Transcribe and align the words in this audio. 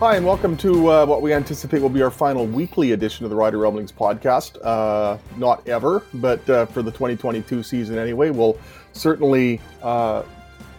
Hi, 0.00 0.16
and 0.16 0.24
welcome 0.24 0.56
to 0.56 0.90
uh, 0.90 1.04
what 1.04 1.20
we 1.20 1.34
anticipate 1.34 1.82
will 1.82 1.90
be 1.90 2.00
our 2.00 2.10
final 2.10 2.46
weekly 2.46 2.92
edition 2.92 3.26
of 3.26 3.30
the 3.30 3.36
Rider 3.36 3.58
Rumblings 3.58 3.92
podcast. 3.92 4.56
Uh, 4.64 5.18
not 5.36 5.68
ever, 5.68 6.02
but 6.14 6.48
uh, 6.48 6.64
for 6.64 6.80
the 6.80 6.90
2022 6.90 7.62
season 7.62 7.98
anyway, 7.98 8.30
we'll 8.30 8.58
certainly 8.94 9.60
uh, 9.82 10.22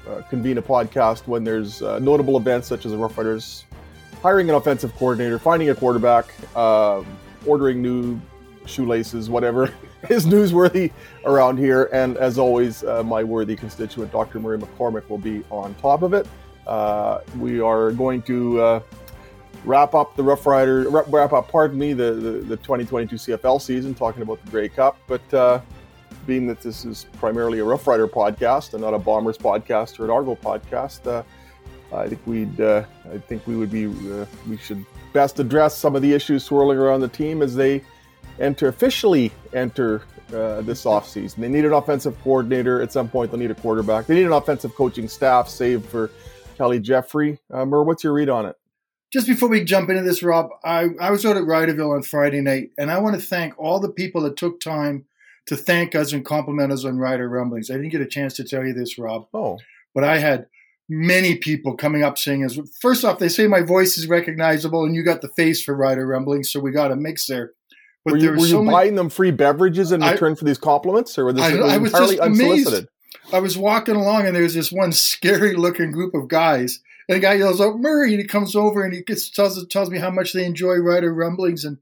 uh, 0.08 0.22
convene 0.28 0.58
a 0.58 0.62
podcast 0.64 1.28
when 1.28 1.44
there's 1.44 1.84
uh, 1.84 2.00
notable 2.00 2.36
events 2.36 2.68
such 2.68 2.84
as 2.88 2.94
the 2.94 2.98
Rough 2.98 3.16
Riders 3.16 3.66
hiring 4.24 4.50
an 4.50 4.56
offensive 4.56 4.92
coordinator, 4.96 5.38
finding 5.38 5.70
a 5.70 5.76
quarterback, 5.76 6.34
um, 6.58 7.06
ordering 7.46 7.80
new 7.80 8.20
shoelaces, 8.66 9.30
whatever 9.30 9.72
is 10.10 10.26
newsworthy 10.26 10.92
around 11.26 11.60
here. 11.60 11.92
And 11.94 12.18
as 12.18 12.40
always, 12.40 12.82
my 12.82 13.24
worthy 13.24 13.56
constituent, 13.56 14.12
Dr. 14.12 14.40
Murray 14.40 14.58
McCormick, 14.58 15.08
will 15.10 15.20
be 15.20 15.44
on 15.52 15.76
top 15.76 16.02
of 16.02 16.16
it. 16.16 16.26
we 17.38 17.60
are 17.62 17.92
going 17.92 18.24
to 18.24 18.82
wrap 19.66 19.94
up 19.94 20.16
the 20.16 20.24
Rough 20.24 20.46
Rider, 20.46 20.90
wrap 20.90 21.34
up, 21.34 21.50
pardon 21.50 21.78
me, 21.78 21.94
the, 21.94 22.14
the, 22.14 22.32
the 22.32 22.58
2022 22.58 23.16
CFL 23.16 23.62
season, 23.62 23.94
talking 23.94 24.22
about 24.22 24.44
the 24.44 24.52
Grey 24.52 24.70
Cup. 24.70 24.98
But 25.08 25.34
uh, 25.34 25.62
being 26.26 26.48
that 26.48 26.62
this 26.62 26.86
is 26.86 27.06
primarily 27.20 27.60
a 27.60 27.64
Rough 27.64 27.88
Rider 27.88 28.08
podcast 28.08 28.74
and 28.74 28.82
not 28.82 28.94
a 28.94 29.00
Bombers 29.00 29.38
podcast 29.38 30.00
or 30.00 30.06
an 30.06 30.10
Argo 30.10 30.36
podcast, 30.36 31.08
uh, 31.08 31.24
I 31.96 32.08
think 32.08 32.22
we'd, 32.26 32.60
uh, 32.62 32.84
I 33.14 33.18
think 33.18 33.46
we 33.46 33.56
would 33.56 33.72
be, 33.72 33.88
uh, 33.88 34.26
we 34.48 34.58
should 34.58 34.86
best 35.14 35.40
address 35.40 35.78
some 35.78 35.96
of 35.96 36.02
the 36.02 36.14
issues 36.14 36.44
swirling 36.44 36.78
around 36.78 37.02
the 37.02 37.08
team 37.08 37.42
as 37.42 37.56
they 37.56 37.84
enter 38.40 38.70
officially 38.70 39.32
enter 39.54 40.04
uh, 40.34 40.62
this 40.62 40.86
offseason. 40.86 41.36
They 41.36 41.50
need 41.50 41.66
an 41.66 41.74
offensive 41.74 42.20
coordinator. 42.24 42.82
At 42.82 42.92
some 42.94 43.10
point, 43.10 43.32
they'll 43.32 43.40
need 43.40 43.52
a 43.52 43.56
quarterback. 43.56 44.08
They 44.08 44.16
need 44.16 44.26
an 44.26 44.32
offensive 44.32 44.74
coaching 44.76 45.08
staff, 45.10 45.50
save 45.50 45.86
for 45.86 46.10
Kelly 46.58 46.80
Jeffrey. 46.80 47.40
Uh, 47.52 47.66
Mur, 47.66 47.84
what's 47.84 48.04
your 48.04 48.14
read 48.14 48.30
on 48.30 48.46
it? 48.46 48.56
Just 49.12 49.28
before 49.28 49.50
we 49.50 49.64
jump 49.64 49.90
into 49.90 50.04
this, 50.04 50.24
Rob, 50.24 50.50
I, 50.64 50.90
I 51.00 51.12
was 51.12 51.26
out 51.26 51.38
at 51.38 51.44
Riderville 51.44 51.96
on 51.96 52.04
Friday 52.04 52.42
night, 52.42 52.72
and 52.78 52.90
I 52.90 53.00
want 53.00 53.20
to 53.20 53.26
thank 53.26 53.58
all 53.60 53.80
the 53.80 53.90
people 53.90 54.22
that 54.22 54.38
took 54.38 54.60
time 54.60 55.06
to 55.48 55.58
thank 55.58 55.96
us 55.96 56.14
and 56.14 56.24
compliment 56.24 56.72
us 56.72 56.86
on 56.86 56.98
Rider 56.98 57.28
Rumblings. 57.28 57.70
I 57.70 57.76
didn't 57.76 57.90
get 57.90 58.02
a 58.02 58.06
chance 58.06 58.36
to 58.36 58.44
tell 58.44 58.66
you 58.66 58.74
this, 58.74 58.98
Rob. 58.98 59.28
Oh. 59.34 59.60
But 59.94 60.06
I 60.06 60.20
had 60.20 60.48
many 60.88 61.36
people 61.36 61.76
coming 61.76 62.04
up 62.04 62.18
saying, 62.18 62.44
as 62.44 62.60
first 62.80 63.04
off, 63.04 63.20
they 63.20 63.28
say 63.28 63.48
my 63.48 63.62
voice 63.62 63.98
is 63.98 64.08
recognizable 64.08 64.86
and 64.86 64.96
you 64.96 65.04
got 65.04 65.22
the 65.22 65.30
face 65.30 65.62
for 65.62 65.76
Rider 65.76 66.08
Rumblings, 66.08 66.50
so 66.50 66.60
we 66.60 66.72
got 66.72 66.92
a 66.92 66.96
mix 66.96 67.28
there. 67.28 67.52
But 68.06 68.14
were 68.14 68.20
you, 68.20 68.32
were 68.32 68.40
so 68.40 68.46
you 68.46 68.64
many, 68.64 68.72
buying 68.72 68.96
them 68.96 69.10
free 69.10 69.32
beverages 69.32 69.92
in 69.92 70.02
return 70.02 70.34
I, 70.34 70.36
for 70.36 70.46
these 70.46 70.58
compliments, 70.58 71.18
or 71.18 71.26
were 71.26 71.34
this 71.34 71.44
I, 71.44 71.58
I 71.58 71.78
was 71.78 71.92
entirely 71.92 72.20
unsolicited? 72.20 72.88
Amazed. 72.88 73.34
I 73.34 73.40
was 73.40 73.58
walking 73.58 73.96
along 73.96 74.26
and 74.26 74.36
there 74.36 74.44
was 74.44 74.54
this 74.54 74.72
one 74.72 74.92
scary 74.92 75.56
looking 75.56 75.92
group 75.92 76.14
of 76.14 76.28
guys 76.28 76.80
and 77.12 77.18
the 77.18 77.28
guy 77.28 77.34
yells 77.34 77.60
out 77.60 77.78
Murray, 77.78 78.12
and 78.12 78.22
he 78.22 78.26
comes 78.26 78.56
over 78.56 78.86
and 78.86 78.94
he 78.94 79.02
gets, 79.02 79.30
tells 79.30 79.68
tells 79.68 79.90
me 79.90 80.00
how 80.00 80.10
much 80.10 80.32
they 80.32 80.46
enjoy 80.46 80.76
Rider 80.76 81.14
Rumblings, 81.14 81.66
and 81.66 81.78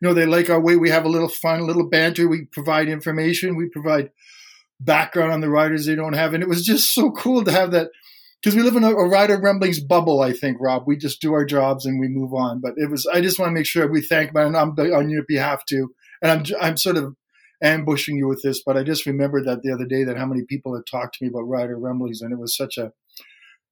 you 0.00 0.08
know 0.08 0.14
they 0.14 0.26
like 0.26 0.50
our 0.50 0.60
way. 0.60 0.74
We 0.74 0.90
have 0.90 1.04
a 1.04 1.08
little 1.08 1.28
fun, 1.28 1.60
a 1.60 1.64
little 1.64 1.88
banter. 1.88 2.26
We 2.26 2.46
provide 2.46 2.88
information. 2.88 3.54
We 3.54 3.68
provide 3.68 4.10
background 4.80 5.32
on 5.32 5.40
the 5.40 5.48
riders 5.48 5.86
they 5.86 5.94
don't 5.94 6.14
have, 6.14 6.34
and 6.34 6.42
it 6.42 6.48
was 6.48 6.64
just 6.66 6.92
so 6.92 7.12
cool 7.12 7.44
to 7.44 7.52
have 7.52 7.70
that 7.70 7.90
because 8.42 8.56
we 8.56 8.62
live 8.62 8.74
in 8.74 8.82
a, 8.82 8.90
a 8.90 9.08
Rider 9.08 9.38
Rumblings 9.38 9.78
bubble. 9.78 10.20
I 10.22 10.32
think 10.32 10.56
Rob, 10.60 10.88
we 10.88 10.96
just 10.96 11.20
do 11.20 11.34
our 11.34 11.44
jobs 11.44 11.86
and 11.86 12.00
we 12.00 12.08
move 12.08 12.34
on. 12.34 12.60
But 12.60 12.74
it 12.76 12.90
was 12.90 13.06
I 13.06 13.20
just 13.20 13.38
want 13.38 13.50
to 13.50 13.54
make 13.54 13.66
sure 13.66 13.86
we 13.86 14.02
thank 14.02 14.34
my 14.34 14.42
on, 14.42 14.54
on 14.56 15.08
your 15.08 15.22
behalf 15.22 15.64
too, 15.66 15.94
and 16.20 16.32
I'm 16.32 16.44
I'm 16.60 16.76
sort 16.76 16.96
of 16.96 17.14
ambushing 17.62 18.16
you 18.16 18.26
with 18.26 18.42
this, 18.42 18.60
but 18.60 18.76
I 18.76 18.82
just 18.82 19.06
remembered 19.06 19.46
that 19.46 19.62
the 19.62 19.72
other 19.72 19.86
day 19.86 20.02
that 20.02 20.16
how 20.16 20.26
many 20.26 20.42
people 20.42 20.74
had 20.74 20.84
talked 20.84 21.14
to 21.14 21.24
me 21.24 21.30
about 21.30 21.42
Rider 21.42 21.78
Rumblings, 21.78 22.22
and 22.22 22.32
it 22.32 22.40
was 22.40 22.56
such 22.56 22.76
a 22.76 22.92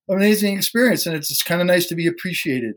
amazing 0.08 0.56
experience, 0.56 1.06
and 1.06 1.14
it's, 1.14 1.42
kind 1.42 1.60
of 1.60 1.66
nice 1.66 1.86
to 1.86 1.94
be 1.94 2.06
appreciated. 2.06 2.76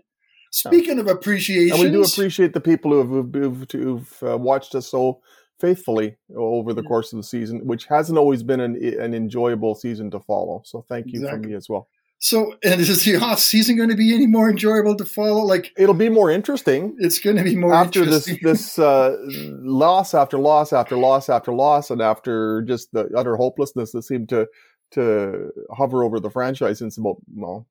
Speaking 0.52 1.00
of 1.00 1.08
appreciation, 1.08 1.80
we 1.80 1.90
do 1.90 2.04
appreciate 2.04 2.54
the 2.54 2.62
people 2.62 2.92
who 2.92 2.98
have, 3.00 3.34
who've, 3.34 3.72
who've 3.72 4.24
uh, 4.24 4.38
watched 4.38 4.74
us 4.74 4.90
so 4.90 5.22
faithfully 5.60 6.18
over 6.36 6.74
the 6.74 6.84
course 6.84 7.12
of 7.12 7.18
the 7.18 7.24
season, 7.24 7.66
which 7.66 7.86
hasn't 7.86 8.18
always 8.18 8.44
been 8.44 8.60
an, 8.60 8.76
an 9.00 9.14
enjoyable 9.14 9.76
season 9.76 10.12
to 10.12 10.20
follow. 10.20 10.62
So 10.66 10.86
thank 10.88 11.08
you 11.08 11.20
exactly. 11.20 11.42
from 11.42 11.52
me 11.52 11.56
as 11.56 11.68
well. 11.70 11.90
So, 12.20 12.56
and 12.64 12.80
is 12.80 13.04
the 13.04 13.18
off 13.18 13.40
season 13.40 13.76
going 13.76 13.90
to 13.90 13.96
be 13.96 14.14
any 14.14 14.26
more 14.26 14.50
enjoyable 14.50 14.96
to 14.96 15.06
follow? 15.06 15.44
Like 15.44 15.72
it'll 15.78 15.94
be 15.94 16.10
more 16.10 16.32
interesting. 16.32 16.96
It's 16.98 17.20
going 17.20 17.36
to 17.36 17.44
be 17.44 17.56
more 17.56 17.74
after 17.74 18.06
this 18.06 18.26
this 18.42 18.80
uh, 18.80 19.18
loss 19.28 20.14
after 20.14 20.40
loss 20.40 20.72
after 20.72 20.98
loss 20.98 21.30
after 21.30 21.54
loss, 21.54 21.92
and 21.92 22.02
after 22.02 22.62
just 22.64 22.92
the 22.94 23.10
utter 23.16 23.36
hopelessness 23.36 23.92
that 23.92 24.04
seemed 24.04 24.30
to 24.30 24.48
to 24.96 25.52
hover 25.76 26.04
over 26.04 26.20
the 26.20 26.30
franchise 26.30 26.80
since 26.80 26.98
about 26.98 27.18
well 27.34 27.68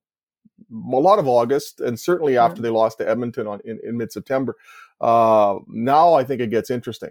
a 0.71 0.75
lot 0.75 1.19
of 1.19 1.27
August, 1.27 1.81
and 1.81 1.99
certainly 1.99 2.39
after 2.39 2.63
they 2.63 2.69
lost 2.69 2.99
to 2.99 3.09
Edmonton 3.09 3.47
on 3.47 3.61
in, 3.65 3.79
in 3.83 3.97
mid 3.97 4.13
September. 4.13 4.57
Uh, 5.01 5.57
now 5.69 6.15
I 6.15 6.25
think 6.25 6.41
it 6.41 6.51
gets 6.51 6.71
interesting. 6.71 7.11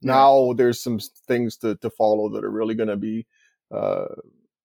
Yeah. 0.00 0.12
Now 0.12 0.52
there's 0.52 0.82
some 0.82 0.98
things 1.26 1.56
to 1.58 1.76
to 1.76 1.90
follow 1.90 2.28
that 2.30 2.44
are 2.44 2.50
really 2.50 2.74
going 2.74 2.88
to 2.88 2.96
be 2.96 3.26
uh, 3.70 4.06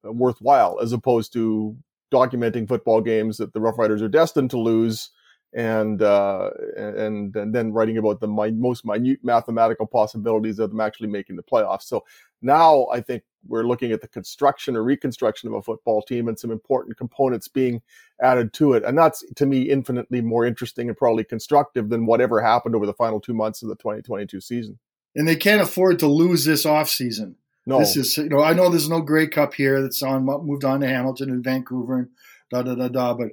worthwhile, 0.03 0.79
as 0.81 0.91
opposed 0.91 1.33
to 1.33 1.77
documenting 2.11 2.67
football 2.67 3.01
games 3.01 3.37
that 3.37 3.53
the 3.53 3.59
Rough 3.59 3.77
Riders 3.77 4.01
are 4.01 4.09
destined 4.09 4.49
to 4.51 4.57
lose 4.57 5.11
and 5.53 6.01
uh, 6.01 6.49
and 6.75 7.35
and 7.35 7.53
then 7.53 7.71
writing 7.71 7.97
about 7.97 8.19
the 8.19 8.27
mi- 8.27 8.51
most 8.51 8.85
minute 8.85 9.19
mathematical 9.23 9.85
possibilities 9.85 10.59
of 10.59 10.69
them 10.69 10.81
actually 10.81 11.07
making 11.07 11.35
the 11.35 11.43
playoffs. 11.43 11.83
So 11.83 12.03
now 12.41 12.87
I 12.91 13.01
think 13.01 13.23
we're 13.47 13.63
looking 13.63 13.91
at 13.91 14.01
the 14.01 14.07
construction 14.07 14.75
or 14.75 14.83
reconstruction 14.83 15.47
of 15.47 15.55
a 15.55 15.61
football 15.61 16.01
team 16.01 16.27
and 16.27 16.37
some 16.37 16.51
important 16.51 16.97
components 16.97 17.47
being 17.47 17.81
added 18.21 18.51
to 18.53 18.73
it, 18.73 18.83
and 18.83 18.97
that's 18.97 19.23
to 19.35 19.45
me 19.45 19.63
infinitely 19.63 20.21
more 20.21 20.45
interesting 20.45 20.89
and 20.89 20.97
probably 20.97 21.23
constructive 21.23 21.89
than 21.89 22.05
whatever 22.05 22.41
happened 22.41 22.75
over 22.75 22.85
the 22.85 22.93
final 22.93 23.19
two 23.19 23.33
months 23.33 23.61
of 23.61 23.69
the 23.69 23.75
2022 23.75 24.41
season. 24.41 24.79
And 25.15 25.27
they 25.27 25.35
can't 25.35 25.61
afford 25.61 25.99
to 25.99 26.07
lose 26.07 26.45
this 26.45 26.65
off 26.65 26.89
season. 26.89 27.37
No, 27.65 27.79
this 27.79 27.97
is 27.97 28.17
you 28.17 28.29
know 28.29 28.41
I 28.41 28.53
know 28.53 28.69
there's 28.69 28.89
no 28.89 29.01
Grey 29.01 29.27
Cup 29.27 29.53
here 29.53 29.81
that's 29.81 30.03
on 30.03 30.25
moved 30.25 30.65
on 30.65 30.81
to 30.81 30.87
Hamilton 30.87 31.29
and 31.29 31.43
Vancouver 31.43 31.99
and 31.99 32.09
da 32.51 32.61
da 32.61 32.75
da 32.75 32.87
da, 32.89 33.13
but 33.13 33.29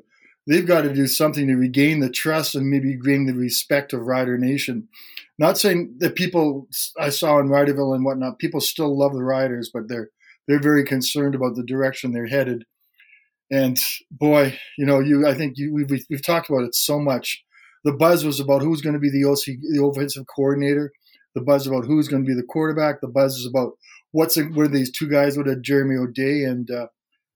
they've 0.46 0.66
got 0.66 0.82
to 0.82 0.92
do 0.92 1.06
something 1.06 1.46
to 1.46 1.54
regain 1.54 2.00
the 2.00 2.10
trust 2.10 2.54
and 2.54 2.68
maybe 2.68 2.96
gain 2.96 3.26
the 3.26 3.34
respect 3.34 3.92
of 3.92 4.02
Rider 4.02 4.38
Nation. 4.38 4.88
Not 5.38 5.58
saying 5.58 5.96
that 5.98 6.14
people 6.14 6.68
I 6.98 7.10
saw 7.10 7.38
in 7.38 7.48
Riderville 7.48 7.94
and 7.94 8.04
whatnot, 8.04 8.38
people 8.38 8.60
still 8.60 8.96
love 8.96 9.14
the 9.14 9.24
Riders, 9.24 9.70
but 9.72 9.88
they're 9.88 10.10
they're 10.46 10.60
very 10.60 10.84
concerned 10.84 11.34
about 11.34 11.56
the 11.56 11.64
direction 11.64 12.12
they're 12.12 12.26
headed. 12.26 12.64
And 13.50 13.80
boy, 14.10 14.58
you 14.78 14.86
know, 14.86 15.00
you 15.00 15.26
I 15.26 15.34
think 15.34 15.54
you, 15.56 15.72
we've 15.72 15.90
we've 16.08 16.24
talked 16.24 16.50
about 16.50 16.64
it 16.64 16.74
so 16.74 16.98
much. 16.98 17.42
The 17.84 17.92
buzz 17.92 18.24
was 18.24 18.40
about 18.40 18.62
who's 18.62 18.80
going 18.80 18.94
to 18.94 19.00
be 19.00 19.10
the 19.10 19.28
OC, 19.28 19.58
the 19.72 19.84
offensive 19.84 20.26
coordinator. 20.34 20.92
The 21.34 21.42
buzz 21.42 21.66
about 21.66 21.84
who's 21.84 22.06
going 22.06 22.24
to 22.24 22.28
be 22.28 22.34
the 22.34 22.46
quarterback. 22.46 23.00
The 23.00 23.08
buzz 23.08 23.36
is 23.36 23.46
about 23.46 23.72
what's 24.12 24.36
what 24.36 24.64
are 24.64 24.68
these 24.68 24.92
two 24.92 25.08
guys? 25.08 25.36
What 25.36 25.48
are 25.48 25.56
Jeremy 25.56 25.96
O'Day 25.96 26.44
and 26.44 26.70
uh, 26.70 26.86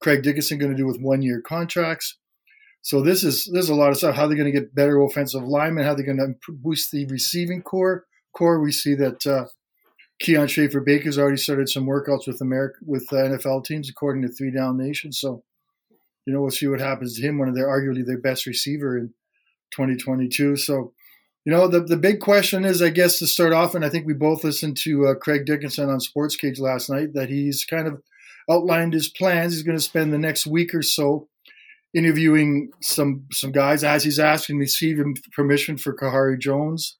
Craig 0.00 0.22
Dickinson 0.22 0.58
going 0.58 0.70
to 0.70 0.76
do 0.76 0.86
with 0.86 1.00
one 1.00 1.20
year 1.20 1.42
contracts? 1.44 2.16
So 2.88 3.02
this 3.02 3.22
is 3.22 3.44
there's 3.52 3.68
a 3.68 3.74
lot 3.74 3.90
of 3.90 3.98
stuff. 3.98 4.16
How 4.16 4.26
they're 4.26 4.34
going 4.38 4.50
to 4.50 4.60
get 4.60 4.74
better 4.74 4.98
offensive 5.02 5.42
linemen? 5.42 5.84
How 5.84 5.92
they're 5.92 6.06
going 6.06 6.16
to 6.16 6.34
boost 6.48 6.90
the 6.90 7.04
receiving 7.04 7.60
core? 7.60 8.06
Core. 8.32 8.60
We 8.60 8.72
see 8.72 8.94
that 8.94 9.26
uh, 9.26 9.44
Kian 10.22 10.48
Schaffer 10.48 10.80
Baker's 10.80 11.18
already 11.18 11.36
started 11.36 11.68
some 11.68 11.84
workouts 11.84 12.26
with 12.26 12.40
America 12.40 12.78
with 12.86 13.06
uh, 13.12 13.16
NFL 13.16 13.66
teams, 13.66 13.90
according 13.90 14.22
to 14.22 14.28
Three 14.28 14.50
Down 14.50 14.78
Nation. 14.78 15.12
So 15.12 15.44
you 16.24 16.32
know 16.32 16.40
we'll 16.40 16.50
see 16.50 16.66
what 16.66 16.80
happens 16.80 17.14
to 17.16 17.20
him. 17.20 17.36
One 17.36 17.50
of 17.50 17.54
their 17.54 17.66
arguably 17.66 18.06
their 18.06 18.16
best 18.16 18.46
receiver 18.46 18.96
in 18.96 19.08
2022. 19.72 20.56
So 20.56 20.94
you 21.44 21.52
know 21.52 21.68
the 21.68 21.80
the 21.80 21.98
big 21.98 22.20
question 22.20 22.64
is, 22.64 22.80
I 22.80 22.88
guess, 22.88 23.18
to 23.18 23.26
start 23.26 23.52
off, 23.52 23.74
and 23.74 23.84
I 23.84 23.90
think 23.90 24.06
we 24.06 24.14
both 24.14 24.44
listened 24.44 24.78
to 24.78 25.08
uh, 25.08 25.14
Craig 25.14 25.44
Dickinson 25.44 25.90
on 25.90 26.00
Sports 26.00 26.36
Cage 26.36 26.58
last 26.58 26.88
night 26.88 27.12
that 27.12 27.28
he's 27.28 27.66
kind 27.66 27.86
of 27.86 28.02
outlined 28.50 28.94
his 28.94 29.08
plans. 29.08 29.52
He's 29.52 29.62
going 29.62 29.76
to 29.76 29.84
spend 29.84 30.10
the 30.10 30.18
next 30.18 30.46
week 30.46 30.74
or 30.74 30.80
so 30.80 31.28
interviewing 31.94 32.70
some 32.80 33.24
some 33.32 33.52
guys 33.52 33.84
as 33.84 34.04
he's 34.04 34.18
asking 34.18 34.58
me 34.58 34.62
receiving 34.62 35.16
permission 35.34 35.78
for 35.78 35.94
Khari 35.94 36.38
Jones. 36.38 36.96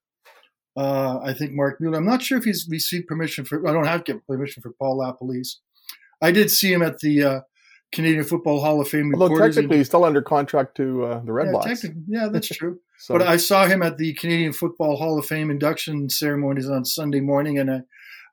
Uh, 0.76 1.19
I 1.23 1.32
think 1.32 1.52
Marc 1.52 1.81
Mueller. 1.81 1.99
I'm 1.99 2.06
not 2.06 2.23
sure 2.23 2.38
if 2.38 2.44
he's 2.44 2.67
received 2.70 3.08
permission 3.08 3.44
for. 3.44 3.67
I 3.69 3.73
don't 3.73 3.87
have 3.87 4.05
to 4.05 4.12
get 4.12 4.26
permission 4.26 4.62
for 4.62 4.73
Paul 4.79 4.99
LaPolice. 4.99 5.56
I 6.23 6.31
did 6.31 6.50
see 6.50 6.73
him 6.73 6.82
at 6.82 6.99
the 6.99 7.25
uh, 7.25 7.40
Canadian 7.93 8.25
Football 8.25 8.61
Hall 8.61 8.81
of 8.81 8.88
Fame. 8.88 9.12
Although 9.14 9.37
technically, 9.37 9.79
he's 9.79 9.88
still 9.88 10.05
under 10.05 10.23
contract 10.23 10.76
to 10.76 11.05
uh, 11.05 11.20
the 11.25 11.32
Red 11.32 11.49
yeah, 11.52 11.75
Yeah, 12.06 12.29
that's 12.29 12.49
true. 12.56 12.79
so. 12.99 13.19
But 13.19 13.26
I 13.26 13.37
saw 13.38 13.67
him 13.67 13.82
at 13.82 13.99
the 13.99 14.14
Canadian 14.14 14.52
Football 14.52 14.96
Hall 14.96 15.19
of 15.19 15.26
Fame 15.26 15.50
induction 15.50 16.08
ceremonies 16.11 16.69
on 16.69 16.84
Sunday 16.84 17.20
morning, 17.20 17.58
and 17.58 17.70
I 17.70 17.81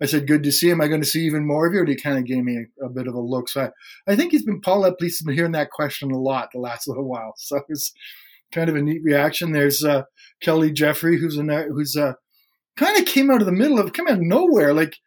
I 0.01 0.05
said, 0.05 0.27
good 0.27 0.43
to 0.43 0.51
see 0.51 0.69
him. 0.69 0.81
Am 0.81 0.85
I 0.85 0.87
going 0.87 1.01
to 1.01 1.07
see 1.07 1.25
even 1.25 1.47
more 1.47 1.67
of 1.67 1.73
you? 1.73 1.79
And 1.79 1.87
he 1.87 1.95
kind 1.95 2.17
of 2.17 2.25
gave 2.25 2.43
me 2.43 2.65
a, 2.81 2.85
a 2.85 2.89
bit 2.89 3.07
of 3.07 3.13
a 3.13 3.19
look. 3.19 3.49
So 3.49 3.61
I, 3.61 4.11
I 4.11 4.15
think 4.15 4.31
he's 4.31 4.43
been, 4.43 4.61
Paul 4.61 4.85
at 4.85 4.99
least 4.99 5.19
has 5.19 5.25
been 5.25 5.35
hearing 5.35 5.53
that 5.53 5.71
question 5.71 6.11
a 6.11 6.17
lot 6.17 6.49
the 6.53 6.59
last 6.59 6.87
little 6.87 7.07
while. 7.07 7.33
So 7.37 7.61
it's 7.69 7.93
kind 8.51 8.69
of 8.69 8.75
a 8.75 8.81
neat 8.81 9.03
reaction. 9.03 9.51
There's 9.51 9.83
uh, 9.83 10.03
Kelly 10.41 10.71
Jeffrey, 10.71 11.19
who's 11.19 11.35
who's 11.35 11.95
uh, 11.95 12.13
kind 12.77 12.97
of 12.97 13.05
came 13.05 13.31
out 13.31 13.41
of 13.41 13.45
the 13.45 13.51
middle 13.51 13.79
of, 13.79 13.93
came 13.93 14.07
out 14.07 14.15
of 14.15 14.21
nowhere. 14.21 14.73
Like 14.73 14.97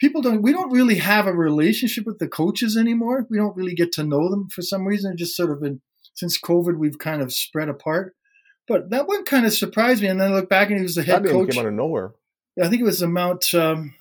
people 0.00 0.22
don't, 0.22 0.42
we 0.42 0.52
don't 0.52 0.72
really 0.72 0.96
have 0.96 1.26
a 1.26 1.32
relationship 1.32 2.06
with 2.06 2.18
the 2.18 2.28
coaches 2.28 2.76
anymore. 2.76 3.26
We 3.30 3.38
don't 3.38 3.56
really 3.56 3.74
get 3.74 3.92
to 3.92 4.04
know 4.04 4.28
them 4.28 4.48
for 4.48 4.62
some 4.62 4.86
reason. 4.86 5.12
It 5.12 5.18
just 5.18 5.36
sort 5.36 5.50
of 5.50 5.60
been, 5.60 5.80
since 6.14 6.40
COVID, 6.40 6.76
we've 6.76 6.98
kind 6.98 7.22
of 7.22 7.32
spread 7.32 7.68
apart. 7.68 8.14
But 8.66 8.90
that 8.90 9.06
one 9.06 9.24
kind 9.24 9.44
of 9.44 9.52
surprised 9.52 10.02
me. 10.02 10.08
And 10.08 10.20
then 10.20 10.32
I 10.32 10.34
look 10.34 10.48
back 10.48 10.68
and 10.68 10.78
he 10.78 10.82
was 10.82 10.94
the 10.94 11.02
head 11.02 11.24
that 11.24 11.30
coach. 11.30 11.50
came 11.50 11.60
out 11.60 11.66
of 11.66 11.74
nowhere. 11.74 12.12
I 12.62 12.68
think 12.68 12.80
it 12.80 12.84
was 12.84 13.00
the 13.00 13.08
Mount. 13.08 13.52
Um, 13.52 13.94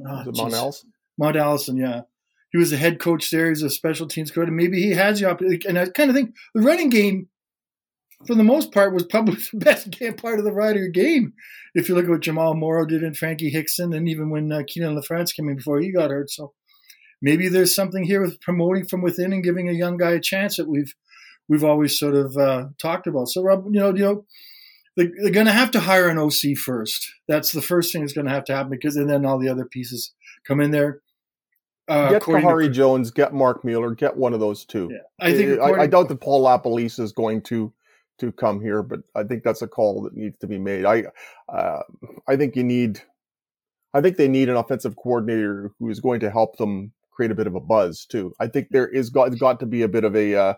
oh, 0.00 0.24
Mount 0.26 0.54
Allison? 0.54 0.92
Mount 1.18 1.36
Allison, 1.36 1.76
yeah. 1.76 2.02
He 2.50 2.58
was 2.58 2.70
the 2.70 2.76
head 2.76 3.00
coach 3.00 3.30
there. 3.30 3.48
He's 3.48 3.62
a 3.62 3.70
special 3.70 4.06
teams 4.06 4.30
coach. 4.30 4.46
And 4.46 4.56
maybe 4.56 4.82
he 4.82 4.90
has 4.90 5.20
the 5.20 5.30
opportunity. 5.30 5.66
And 5.66 5.78
I 5.78 5.86
kind 5.86 6.10
of 6.10 6.16
think 6.16 6.34
the 6.54 6.60
running 6.60 6.90
game, 6.90 7.28
for 8.26 8.34
the 8.34 8.44
most 8.44 8.72
part, 8.72 8.92
was 8.92 9.04
probably 9.04 9.36
the 9.52 9.58
best 9.58 10.16
part 10.18 10.38
of 10.38 10.44
the 10.44 10.52
Rider 10.52 10.88
game. 10.88 11.32
If 11.74 11.88
you 11.88 11.94
look 11.94 12.04
at 12.04 12.10
what 12.10 12.20
Jamal 12.20 12.54
Morrow 12.54 12.84
did 12.84 13.02
and 13.02 13.16
Frankie 13.16 13.48
Hickson, 13.48 13.94
and 13.94 14.08
even 14.08 14.28
when 14.28 14.52
uh, 14.52 14.58
Kienan 14.58 15.00
LaFrance 15.00 15.34
came 15.34 15.48
in 15.48 15.56
before 15.56 15.80
he 15.80 15.92
got 15.92 16.10
hurt. 16.10 16.30
So 16.30 16.52
maybe 17.22 17.48
there's 17.48 17.74
something 17.74 18.04
here 18.04 18.20
with 18.20 18.40
promoting 18.40 18.86
from 18.86 19.00
within 19.00 19.32
and 19.32 19.42
giving 19.42 19.68
a 19.70 19.72
young 19.72 19.96
guy 19.96 20.10
a 20.10 20.20
chance 20.20 20.56
that 20.56 20.68
we've 20.68 20.94
we've 21.48 21.64
always 21.64 21.98
sort 21.98 22.14
of 22.14 22.36
uh, 22.36 22.66
talked 22.80 23.06
about. 23.06 23.28
So, 23.28 23.42
Rob, 23.42 23.64
you 23.70 23.80
know, 23.80 23.94
you 23.94 24.04
know, 24.04 24.26
they're, 24.96 25.10
they're 25.22 25.32
going 25.32 25.46
to 25.46 25.52
have 25.52 25.70
to 25.72 25.80
hire 25.80 26.08
an 26.08 26.18
OC 26.18 26.56
first. 26.56 27.12
That's 27.28 27.52
the 27.52 27.62
first 27.62 27.92
thing 27.92 28.02
that's 28.02 28.12
going 28.12 28.26
to 28.26 28.32
have 28.32 28.44
to 28.44 28.54
happen 28.54 28.70
because, 28.70 28.96
and 28.96 29.08
then 29.08 29.24
all 29.24 29.38
the 29.38 29.48
other 29.48 29.64
pieces 29.64 30.12
come 30.46 30.60
in 30.60 30.70
there. 30.70 31.00
Uh, 31.88 32.10
get 32.10 32.22
Khari 32.22 32.66
to, 32.66 32.70
Jones, 32.70 33.10
get 33.10 33.34
Marc 33.34 33.64
Mueller, 33.64 33.94
get 33.94 34.16
one 34.16 34.34
of 34.34 34.40
those 34.40 34.64
two. 34.64 34.88
Yeah, 34.92 34.98
I 35.20 35.32
think. 35.32 35.60
I, 35.60 35.82
I, 35.82 35.86
doubt 35.88 36.08
that 36.08 36.20
Paul 36.20 36.44
LaPolice 36.44 37.00
is 37.00 37.12
going 37.12 37.42
to 37.42 37.72
to 38.18 38.30
come 38.30 38.60
here, 38.60 38.84
but 38.84 39.00
I 39.16 39.24
think 39.24 39.42
that's 39.42 39.62
a 39.62 39.66
call 39.66 40.02
that 40.02 40.16
needs 40.16 40.38
to 40.38 40.46
be 40.46 40.58
made. 40.58 40.84
I 40.84 41.04
uh, 41.52 41.82
I 42.28 42.36
think 42.36 42.54
you 42.54 42.62
need. 42.62 43.02
I 43.94 44.00
think 44.00 44.16
they 44.16 44.28
need 44.28 44.48
an 44.48 44.56
offensive 44.56 44.96
coordinator 44.96 45.72
who 45.78 45.90
is 45.90 46.00
going 46.00 46.20
to 46.20 46.30
help 46.30 46.56
them 46.56 46.92
create 47.10 47.32
a 47.32 47.34
bit 47.34 47.48
of 47.48 47.56
a 47.56 47.60
buzz 47.60 48.06
too. 48.06 48.32
I 48.40 48.46
think 48.46 48.68
there 48.70 48.88
is 48.88 49.10
got 49.10 49.36
got 49.38 49.58
to 49.60 49.66
be 49.66 49.82
a 49.82 49.88
bit 49.88 50.04
of 50.04 50.14
a 50.14 50.34
uh, 50.34 50.54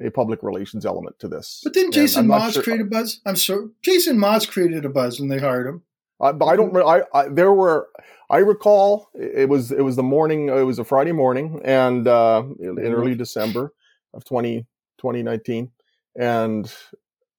a 0.00 0.10
public 0.10 0.42
relations 0.42 0.86
element 0.86 1.18
to 1.18 1.28
this. 1.28 1.60
But 1.64 1.72
didn't 1.72 1.92
Jason 1.92 2.26
Maas 2.26 2.54
sure, 2.54 2.62
create 2.62 2.80
a 2.80 2.84
buzz? 2.84 3.20
I'm 3.26 3.36
sure 3.36 3.70
Jason 3.82 4.18
Maas 4.18 4.46
created 4.46 4.84
a 4.84 4.88
buzz 4.88 5.20
when 5.20 5.28
they 5.28 5.38
hired 5.38 5.66
him. 5.66 5.82
But 6.18 6.44
I 6.44 6.56
don't. 6.56 6.76
I, 6.76 7.02
I, 7.14 7.28
there 7.28 7.52
were. 7.52 7.88
I 8.30 8.38
recall 8.38 9.08
it 9.14 9.48
was 9.48 9.70
it 9.70 9.82
was 9.82 9.96
the 9.96 10.02
morning. 10.02 10.48
It 10.48 10.64
was 10.64 10.78
a 10.78 10.84
Friday 10.84 11.12
morning, 11.12 11.60
and 11.64 12.06
uh, 12.08 12.42
in 12.58 12.78
early 12.78 13.14
December 13.14 13.72
of 14.12 14.24
20, 14.24 14.66
2019, 14.98 15.70
and 16.16 16.74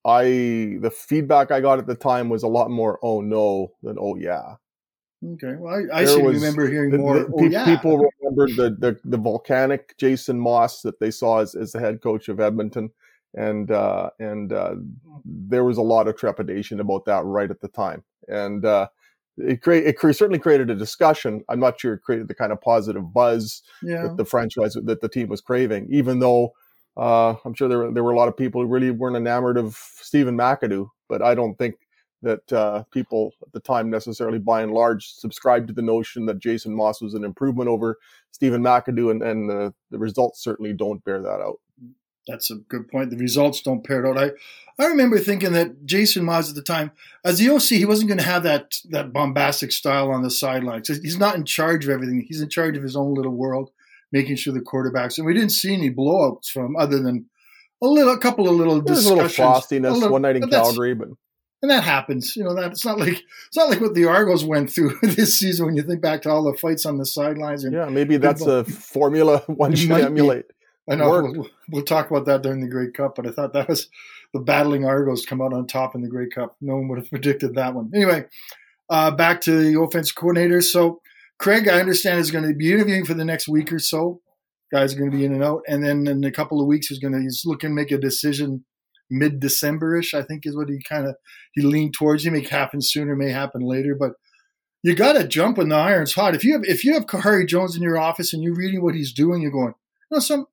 I 0.06 0.24
the 0.80 0.92
feedback 0.96 1.52
I 1.52 1.60
got 1.60 1.80
at 1.80 1.88
the 1.88 1.96
time 1.96 2.30
was 2.30 2.44
a 2.44 2.48
lot 2.48 2.72
more 2.72 3.00
"oh 3.04 3.22
no" 3.22 3.74
than 3.84 3.98
"oh 4.00 4.16
yeah." 4.16 4.56
Okay. 5.22 5.56
Well, 5.58 5.86
I, 5.92 6.02
I 6.02 6.06
seem 6.06 6.24
to 6.24 6.30
remember 6.30 6.70
hearing 6.70 6.96
more. 6.96 7.20
The, 7.20 7.32
oh, 7.34 7.44
yeah. 7.44 7.66
People 7.66 8.10
remembered 8.22 8.56
the, 8.56 8.70
the, 8.80 9.00
the 9.04 9.18
volcanic 9.18 9.98
Jason 9.98 10.40
Maas 10.40 10.82
that 10.84 11.00
they 11.00 11.12
saw 11.12 11.40
as, 11.40 11.56
as 11.56 11.74
the 11.74 11.80
head 11.80 12.02
coach 12.02 12.30
of 12.30 12.40
Edmonton, 12.40 12.90
and 13.36 13.70
uh, 13.70 14.12
and 14.20 14.54
uh, 14.54 14.76
there 15.26 15.66
was 15.66 15.78
a 15.78 15.82
lot 15.82 16.08
of 16.08 16.16
trepidation 16.16 16.80
about 16.80 17.04
that 17.06 17.26
right 17.26 17.52
at 17.52 17.60
the 17.60 17.68
time, 17.68 18.04
and 18.30 18.64
uh, 18.64 18.88
it 19.38 19.62
create 19.62 19.86
it 19.86 19.98
cre- 19.98 20.14
certainly 20.14 20.40
created 20.40 20.70
a 20.70 20.76
discussion. 20.76 21.44
I'm 21.50 21.60
not 21.60 21.80
sure 21.80 21.96
it 21.96 22.04
created 22.04 22.30
the 22.30 22.36
kind 22.36 22.54
of 22.54 22.62
positive 22.62 23.14
buzz 23.14 23.62
yeah. 23.84 24.04
that 24.04 24.16
the 24.16 24.26
franchise 24.26 24.78
that 24.82 25.02
the 25.02 25.10
team 25.10 25.28
was 25.28 25.42
craving, 25.42 25.88
even 25.92 26.20
though. 26.20 26.54
Uh, 26.98 27.36
I'm 27.46 27.54
sure 27.54 27.70
there 27.70 27.78
were, 27.78 27.92
there 27.94 28.04
were 28.04 28.12
a 28.12 28.18
lot 28.18 28.28
of 28.28 28.36
people 28.36 28.62
who 28.62 28.68
really 28.68 28.92
weren't 28.92 29.16
enamored 29.16 29.56
of 29.58 29.78
Stephen 30.02 30.36
McAdoo, 30.36 30.90
but 31.08 31.22
I 31.22 31.34
don't 31.34 31.58
think 31.58 31.76
that 32.22 32.52
uh, 32.52 32.84
people 32.92 33.34
at 33.42 33.52
the 33.54 33.60
time 33.60 33.90
necessarily, 33.90 34.40
by 34.40 34.62
and 34.62 34.74
large, 34.74 35.08
subscribed 35.08 35.68
to 35.68 35.74
the 35.74 35.82
notion 35.82 36.26
that 36.26 36.40
Jason 36.40 36.76
Maas 36.76 37.02
was 37.02 37.14
an 37.14 37.24
improvement 37.24 37.70
over 37.70 37.98
Stephen 38.32 38.62
McAdoo, 38.62 39.12
and, 39.12 39.24
and 39.24 39.50
the, 39.50 39.74
the 39.92 40.00
results 40.00 40.44
certainly 40.44 40.74
don't 40.74 41.04
bear 41.04 41.22
that 41.22 41.42
out. 41.42 41.60
That's 42.28 42.52
a 42.52 42.56
good 42.56 42.88
point. 42.90 43.10
The 43.10 43.18
results 43.18 43.62
don't 43.62 43.86
bear 43.86 44.06
it 44.06 44.10
out. 44.10 44.18
I, 44.18 44.84
I 44.84 44.88
remember 44.88 45.18
thinking 45.18 45.54
that 45.54 45.86
Jason 45.86 46.24
Maas 46.24 46.50
at 46.50 46.56
the 46.56 46.62
time, 46.62 46.92
as 47.26 47.40
the 47.40 47.50
OC, 47.50 47.64
he 47.64 47.86
wasn't 47.86 48.10
going 48.10 48.20
to 48.20 48.24
have 48.24 48.44
that 48.44 48.78
that 48.90 49.12
bombastic 49.12 49.72
style 49.72 50.12
on 50.12 50.22
the 50.22 50.30
sidelines. 50.30 50.88
He's 50.88 51.18
not 51.18 51.36
in 51.36 51.44
charge 51.44 51.86
of 51.86 51.90
everything. 51.90 52.24
He's 52.28 52.42
in 52.42 52.50
charge 52.50 52.78
of 52.78 52.84
his 52.84 52.96
own 52.96 53.16
little 53.16 53.32
world, 53.32 53.72
making 54.12 54.36
sure 54.36 54.54
the 54.54 54.60
quarterbacks. 54.60 55.18
And 55.18 55.26
we 55.26 55.34
didn't 55.34 55.52
see 55.52 55.74
any 55.74 55.90
blowouts 55.90 56.50
from 56.50 56.76
other 56.76 57.02
than 57.02 57.26
a 57.82 57.88
little, 57.88 58.14
a 58.14 58.20
couple 58.20 58.48
of 58.48 58.56
little 58.56 58.82
There's 58.82 59.00
discussions. 59.00 59.40
A 59.40 59.42
little 59.42 59.62
frostiness 59.62 59.92
a 59.92 59.94
little, 59.94 60.12
one 60.12 60.22
night 60.22 60.36
in 60.36 60.50
Calgary, 60.50 60.94
but 60.94 61.10
and 61.62 61.70
that 61.70 61.84
happens. 61.84 62.36
You 62.36 62.44
know 62.44 62.56
that 62.56 62.72
it's 62.72 62.86
not 62.86 63.00
like 63.00 63.24
it's 63.48 63.58
not 63.58 63.70
like 63.70 63.82
what 63.82 63.94
the 63.94 64.06
Argos 64.06 64.46
went 64.46 64.72
through 64.72 64.98
this 65.02 65.38
season. 65.38 65.66
When 65.66 65.76
you 65.76 65.84
think 65.84 66.02
back 66.02 66.22
to 66.24 66.30
all 66.30 66.44
the 66.44 66.58
fights 66.58 66.86
on 66.86 66.98
the 66.98 67.06
sidelines, 67.06 67.64
and 67.64 67.74
yeah, 67.74 67.86
maybe 67.86 68.18
that's 68.18 68.46
a 68.46 68.64
formula 68.64 69.40
one 69.48 69.76
should 69.76 69.92
emulate. 69.92 70.48
Be. 70.48 70.54
I 70.90 70.96
know 70.96 71.10
we'll, 71.10 71.48
we'll, 71.70 71.84
talk 71.84 72.10
about 72.10 72.26
that 72.26 72.42
during 72.42 72.62
the 72.62 72.68
Grey 72.68 72.90
Cup, 72.90 73.16
but 73.16 73.28
I 73.28 73.32
thought 73.32 73.54
that 73.54 73.70
was 73.70 73.90
the 74.34 74.40
battling 74.40 74.86
Argos 74.86 75.24
come 75.24 75.40
out 75.40 75.54
on 75.54 75.68
top 75.68 75.94
in 75.94 76.02
the 76.02 76.08
Grey 76.08 76.28
Cup. 76.28 76.56
No 76.62 76.76
one 76.76 76.88
would 76.88 76.98
have 76.98 77.10
predicted 77.12 77.56
that 77.56 77.76
one. 77.76 77.92
Anyway, 77.94 78.26
uh, 78.90 79.12
back 79.12 79.42
to 79.42 79.52
the 79.52 79.80
offense 79.80 80.12
coordinator. 80.12 80.62
So 80.62 81.02
Craig, 81.38 81.68
I 81.68 81.80
understand 81.80 82.20
is 82.20 82.32
going 82.32 82.48
to 82.48 82.56
be 82.56 82.74
interviewing 82.74 83.06
for 83.06 83.14
the 83.14 83.26
next 83.26 83.48
week 83.48 83.72
or 83.72 83.80
so. 83.80 84.22
Guys 84.72 84.94
are 84.94 85.00
going 85.00 85.12
to 85.12 85.18
be 85.18 85.26
in 85.26 85.34
and 85.34 85.44
out, 85.44 85.62
and 85.68 85.84
then 85.84 86.08
in 86.08 86.24
a 86.24 86.32
couple 86.32 86.62
of 86.62 86.68
weeks 86.68 86.88
he's 86.88 87.00
going 87.00 87.14
to 87.14 87.20
he's 87.20 87.44
looking 87.46 87.72
to 87.72 87.76
make 87.76 87.92
a 87.92 87.98
decision 87.98 88.64
mid 89.10 89.40
Decemberish, 89.40 90.14
I 90.14 90.22
think 90.22 90.46
is 90.46 90.56
what 90.56 90.70
he 90.70 90.82
kind 90.82 91.08
of 91.08 91.16
he 91.54 91.62
leaned 91.62 91.94
towards. 91.94 92.24
He 92.24 92.30
may 92.30 92.44
happen 92.44 92.82
sooner, 92.82 93.16
may 93.16 93.32
happen 93.32 93.62
later, 93.62 93.96
but 93.96 94.14
you 94.84 94.96
got 94.96 95.14
to 95.14 95.28
jump 95.28 95.58
when 95.58 95.70
the 95.70 95.76
iron's 95.76 96.14
hot. 96.14 96.36
If 96.36 96.44
you 96.44 96.54
have 96.54 96.64
if 96.64 96.84
you 96.84 96.94
have 96.94 97.06
Khari 97.06 97.48
Jones 97.48 97.76
in 97.76 97.82
your 97.82 97.98
office 97.98 98.34
and 98.34 98.42
you're 98.42 98.56
reading 98.56 98.82
what 98.82 98.96
he's 98.96 99.12
doing, 99.14 99.42
you're 99.42 99.52
going, 99.52 99.74
no, 100.12 100.20
some. 100.20 100.48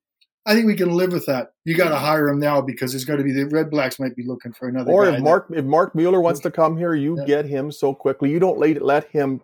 I 0.48 0.54
think 0.54 0.66
we 0.66 0.76
can 0.76 0.90
live 0.90 1.12
with 1.12 1.26
that. 1.26 1.54
You 1.64 1.76
got 1.76 1.88
to 1.88 1.96
hire 1.96 2.28
him 2.28 2.38
now 2.38 2.60
because 2.60 2.92
there's 2.92 3.04
got 3.04 3.16
to 3.16 3.24
be 3.24 3.32
the 3.32 3.46
Red 3.46 3.68
Blacks 3.68 3.98
might 3.98 4.14
be 4.14 4.22
looking 4.22 4.52
for 4.52 4.68
another. 4.68 4.92
Or 4.92 5.08
if 5.08 5.20
Mark 5.20 5.48
if 5.50 5.64
Marc 5.64 5.94
Mueller 5.94 6.20
wants 6.20 6.38
to 6.40 6.52
come 6.52 6.76
here, 6.76 6.94
you 6.94 7.18
yeah. 7.18 7.24
get 7.24 7.44
him 7.46 7.72
so 7.72 7.92
quickly. 7.92 8.30
You 8.30 8.38
don't 8.38 8.58
let 8.58 8.80
let 8.80 9.10
him 9.10 9.40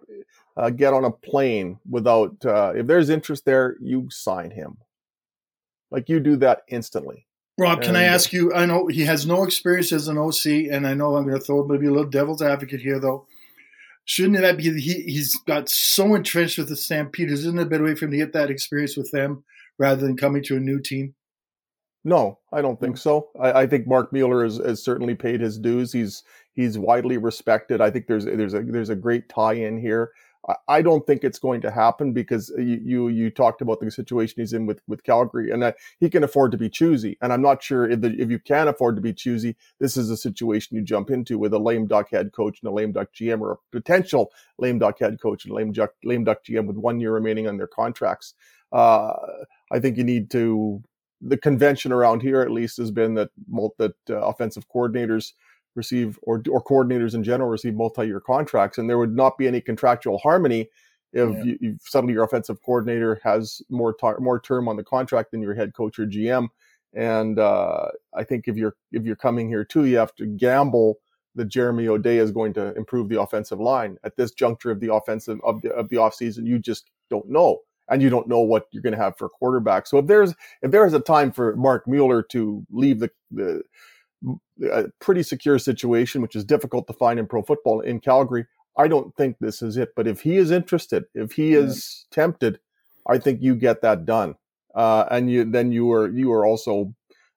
uh, 0.56 0.70
get 0.70 0.94
on 0.94 1.05
a 1.05 1.11
plane 1.11 1.79
without. 1.91 2.44
Uh, 2.44 2.73
if 2.76 2.87
there's 2.87 3.11
interest 3.11 3.44
there, 3.44 3.76
you 3.81 4.08
sign 4.11 4.53
him. 4.53 4.79
Like 5.91 6.08
you 6.08 6.20
do 6.20 6.37
that 6.37 6.62
instantly. 6.69 7.26
Rob, 7.62 7.81
can 7.81 7.91
and, 7.91 7.99
I 7.99 8.03
ask 8.05 8.32
you? 8.32 8.53
I 8.53 8.67
know 8.67 8.88
he 8.88 9.03
has 9.03 9.25
no 9.25 9.44
experience 9.44 9.93
as 9.93 10.08
an 10.08 10.19
OC, 10.19 10.70
and 10.70 10.86
I 10.86 10.94
know 10.94 11.17
I'm 11.17 11.27
going 11.27 11.39
to 11.39 11.44
throw 11.44 11.65
maybe 11.65 11.86
a 11.86 11.93
little 11.93 12.10
devil's 12.10 12.43
advocate 12.43 12.81
here, 12.81 12.98
though. 12.98 13.27
Shouldn't 14.05 14.41
that 14.41 14.56
be 14.56 14.65
he? 14.81 15.03
He's 15.03 15.36
got 15.46 15.69
so 15.69 16.15
entrenched 16.15 16.58
with 16.58 16.69
the 16.69 16.77
Stampeders. 16.77 17.41
Isn't 17.41 17.58
it 17.58 17.63
a 17.63 17.67
better 17.67 17.84
way 17.84 17.94
for 17.94 18.06
him 18.06 18.10
to 18.10 18.17
get 18.17 18.32
that 18.32 18.51
experience 18.51 18.96
with 18.96 19.13
them 19.13 19.44
rather 19.79 20.05
than 20.05 20.17
coming 20.17 20.43
to 20.44 20.56
a 20.56 20.60
new 20.60 20.81
team? 20.81 21.15
No, 22.05 22.41
I 22.53 22.63
don't 22.63 22.81
think 22.81 22.96
hmm. 22.96 23.01
so. 23.01 23.29
I, 23.39 23.53
I 23.53 23.67
think 23.67 23.86
Marc 23.86 24.13
Mueller 24.13 24.43
has, 24.43 24.56
has, 24.56 24.82
certainly 24.82 25.15
paid 25.15 25.41
his 25.41 25.56
dues. 25.56 25.93
He's 25.93 26.25
he's 26.55 26.79
widely 26.79 27.17
respected. 27.17 27.81
I 27.81 27.91
think 27.91 28.08
there's 28.08 28.25
there's 28.25 28.55
a 28.55 28.63
there's 28.63 28.91
a 28.91 28.96
great 28.96 29.29
tie 29.29 29.55
in 29.55 29.81
here. 29.81 30.10
I 30.67 30.82
don't 30.82 31.06
think 31.06 31.22
it's 31.22 31.39
going 31.39 31.61
to 31.61 31.70
happen 31.70 32.13
because 32.13 32.53
you, 32.58 32.81
you, 32.82 33.08
you 33.08 33.31
talked 33.31 33.61
about 33.61 33.79
the 33.79 33.91
situation 33.93 34.41
he's 34.43 34.53
in 34.53 34.67
with 34.67 34.81
with 34.89 35.05
Calgary, 35.05 35.53
and 35.53 35.72
he 36.01 36.11
can 36.11 36.25
afford 36.25 36.51
to 36.53 36.58
be 36.58 36.69
choosy. 36.69 37.17
And 37.22 37.32
I'm 37.32 37.43
not 37.43 37.63
sure 37.63 37.89
if 37.89 38.01
the, 38.01 38.08
if 38.19 38.29
you 38.29 38.41
can 38.41 38.67
afford 38.67 38.96
to 38.96 39.03
be 39.03 39.13
choosy, 39.13 39.56
this 39.79 39.96
is 39.96 40.11
a 40.11 40.17
situation 40.17 40.77
you 40.77 40.82
jump 40.82 41.11
into 41.11 41.39
with 41.39 41.55
a 41.55 41.58
lame 41.58 41.87
duck 41.87 42.11
head 42.11 42.32
coach 42.32 42.58
and 42.61 42.69
a 42.69 42.75
lame 42.75 42.93
duck 42.93 43.08
GM, 43.15 43.41
or 43.41 43.53
a 43.53 43.56
potential 43.70 44.32
lame 44.58 44.81
duck 44.81 44.99
head 44.99 45.20
coach 45.22 45.44
and 45.44 45.55
lame 45.55 45.70
duck 45.70 45.93
lame 46.03 46.25
duck 46.25 46.39
GM 46.44 46.67
with 46.67 46.77
one 46.77 46.99
year 46.99 47.13
remaining 47.13 47.46
on 47.46 47.56
their 47.56 47.69
contracts. 47.69 48.34
Uh, 48.72 49.13
I 49.70 49.79
think 49.79 49.96
you 49.96 50.05
need 50.05 50.31
to. 50.32 50.82
The 51.25 51.37
convention 51.37 51.93
around 51.93 52.22
here, 52.22 52.41
at 52.41 52.51
least, 52.51 52.79
has 52.79 52.91
been 52.91 53.15
that 53.15 53.31
that 53.79 53.94
uh, 54.11 54.17
offensive 54.17 54.67
coordinators 54.75 55.34
receive 55.74 56.19
or 56.22 56.43
or 56.50 56.62
coordinators 56.62 57.14
in 57.14 57.24
general 57.24 57.50
receive 57.50 57.74
multi-year 57.74 58.20
contracts, 58.20 58.79
and 58.79 58.88
there 58.88 58.98
would 58.98 59.14
not 59.14 59.38
be 59.38 59.46
any 59.46 59.60
contractual 59.60 60.19
harmony 60.19 60.69
if 61.12 61.31
yeah. 61.31 61.44
you, 61.44 61.58
you, 61.60 61.79
suddenly 61.82 62.14
your 62.14 62.24
offensive 62.24 62.62
coordinator 62.62 63.20
has 63.22 63.60
more 63.69 63.93
tar- 63.93 64.19
more 64.19 64.41
term 64.41 64.69
on 64.69 64.76
the 64.76 64.84
contract 64.84 65.31
than 65.31 65.43
your 65.43 65.55
head 65.55 65.74
coach 65.74 65.98
or 65.98 66.06
GM. 66.06 66.48
And 66.94 67.38
uh, 67.38 67.88
I 68.14 68.24
think 68.24 68.48
if 68.48 68.56
you're 68.56 68.76
if 68.93 69.05
you're 69.05 69.17
coming 69.17 69.48
here 69.48 69.64
too, 69.64 69.84
you 69.84 69.96
have 69.98 70.14
to 70.17 70.26
gamble 70.26 70.98
that 71.34 71.46
Jeremy 71.46 71.88
O'Day 71.88 72.19
is 72.19 72.31
going 72.31 72.52
to 72.55 72.74
improve 72.76 73.08
the 73.08 73.20
offensive 73.20 73.60
line 73.60 73.96
at 74.05 74.17
this 74.17 74.32
juncture 74.32 74.70
of 74.70 74.81
the 74.81 74.93
offensive 74.93 75.38
of 75.44 75.60
the 75.62 75.70
of 75.72 75.88
the 75.88 75.96
offseason. 75.96 76.46
You 76.46 76.58
just 76.58 76.91
don't 77.10 77.29
know. 77.29 77.60
And 77.88 78.00
you 78.00 78.08
don't 78.08 78.29
know 78.29 78.41
what 78.41 78.69
you're 78.70 78.82
going 78.82 78.94
to 78.94 79.02
have 79.02 79.19
for 79.19 79.29
quarterback. 79.29 79.86
So 79.86 79.98
if 79.98 80.06
there's 80.06 80.34
if 80.62 80.70
there 80.70 80.86
is 80.86 80.94
a 80.94 81.00
time 81.00 81.31
for 81.31 81.56
Marc 81.56 81.86
Mueller 81.86 82.22
to 82.31 82.64
leave 82.70 83.00
the, 83.00 83.10
the 83.31 83.62
a 84.70 84.84
pretty 85.00 85.22
secure 85.22 85.58
situation, 85.58 86.22
which 86.22 86.36
is 86.36 86.44
difficult 86.44 86.86
to 86.86 86.93
find 86.93 87.19
in 87.19 87.26
pro 87.26 87.43
football 87.43 87.81
in 87.81 88.00
Calgary. 88.00 88.46
I 88.76 88.88
don't 88.88 89.14
think 89.17 89.36
this 89.41 89.62
is 89.62 89.76
it. 89.76 89.91
But 89.96 90.06
if 90.06 90.20
he 90.20 90.36
is 90.36 90.50
interested, 90.50 91.05
if 91.14 91.32
he 91.32 91.55
is 91.55 92.06
tempted, 92.10 92.58
I 93.08 93.19
think 93.19 93.43
you 93.43 93.55
get 93.55 93.82
that 93.82 94.06
done. 94.06 94.36
Uh, 94.74 95.05
and 95.10 95.31
you 95.31 95.44
then 95.44 95.70
you 95.72 95.93
are 95.93 96.08
you 96.08 96.32
are 96.32 96.46
also, 96.46 96.94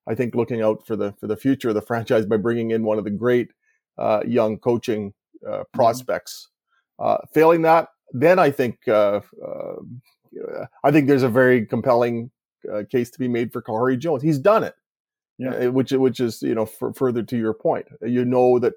I 0.08 0.15
think, 0.15 0.36
looking 0.36 0.62
out 0.62 0.86
for 0.88 0.96
the 0.96 1.13
for 1.20 1.27
the 1.27 1.36
future 1.36 1.70
of 1.70 1.75
the 1.75 1.82
franchise 1.89 2.25
by 2.25 2.38
bringing 2.38 2.72
in 2.72 2.84
one 2.84 2.98
of 2.98 3.04
the 3.04 3.12
great 3.12 3.51
uh, 3.98 4.22
young 4.25 4.58
coaching 4.58 5.13
uh, 5.46 5.50
mm-hmm. 5.50 5.62
prospects. 5.77 6.50
Mm-hmm. 7.00 7.25
failing 7.34 7.62
that, 7.63 7.89
then 8.13 8.39
I 8.39 8.51
think 8.51 8.88
uh, 8.88 9.20
uh, 9.46 10.65
I 10.84 10.92
think 10.92 11.08
there's 11.08 11.24
a 11.24 11.30
very 11.30 11.65
compelling 11.65 12.32
case 12.89 13.12
to 13.12 13.20
be 13.20 13.27
made 13.27 13.51
for 13.51 13.62
Khari 13.62 14.00
Jones. 14.00 14.24
He's 14.24 14.39
done 14.39 14.63
it. 14.63 14.75
Yeah. 15.38 15.68
Uh, 15.68 15.72
which 15.72 15.92
which 15.92 16.20
is 16.20 16.42
you 16.42 16.56
know 16.56 16.63
f- 16.63 16.96
further 16.96 17.24
to 17.24 17.38
your 17.38 17.54
point. 17.54 17.88
You 18.01 18.25
know 18.25 18.60
that 18.60 18.74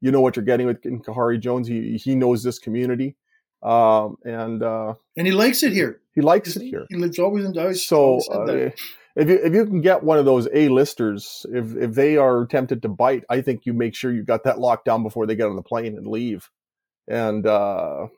you 0.00 0.10
know 0.10 0.20
what 0.20 0.36
you're 0.36 0.44
getting 0.44 0.66
with 0.66 0.82
Khari 0.82 1.40
Jones. 1.40 1.68
He 1.68 1.96
he 1.96 2.14
knows 2.14 2.42
this 2.42 2.58
community, 2.58 3.16
um, 3.62 4.16
and 4.24 4.62
uh, 4.62 4.94
and 5.16 5.26
he 5.26 5.32
likes 5.32 5.62
it 5.62 5.72
here. 5.72 6.00
He 6.14 6.20
likes 6.20 6.54
it 6.56 6.62
here. 6.62 6.86
He 6.90 6.96
lives 6.96 7.18
always 7.18 7.44
in 7.44 7.52
Dallas. 7.52 7.86
So 7.86 8.18
uh, 8.30 8.70
if 9.14 9.28
you 9.28 9.38
if 9.42 9.54
you 9.54 9.64
can 9.66 9.80
get 9.80 10.02
one 10.02 10.18
of 10.18 10.24
those 10.24 10.48
A 10.52 10.68
listers, 10.68 11.46
if 11.50 11.74
if 11.76 11.94
they 11.94 12.16
are 12.16 12.46
tempted 12.46 12.82
to 12.82 12.88
bite, 12.88 13.24
I 13.30 13.40
think 13.40 13.64
you 13.64 13.72
make 13.72 13.94
sure 13.94 14.12
you 14.12 14.22
got 14.22 14.44
that 14.44 14.58
locked 14.58 14.84
down 14.84 15.02
before 15.02 15.26
they 15.26 15.36
get 15.36 15.48
on 15.48 15.56
the 15.56 15.62
plane 15.62 15.96
and 15.96 16.06
leave. 16.06 16.50
And 17.08 17.46
uh, 17.46 18.08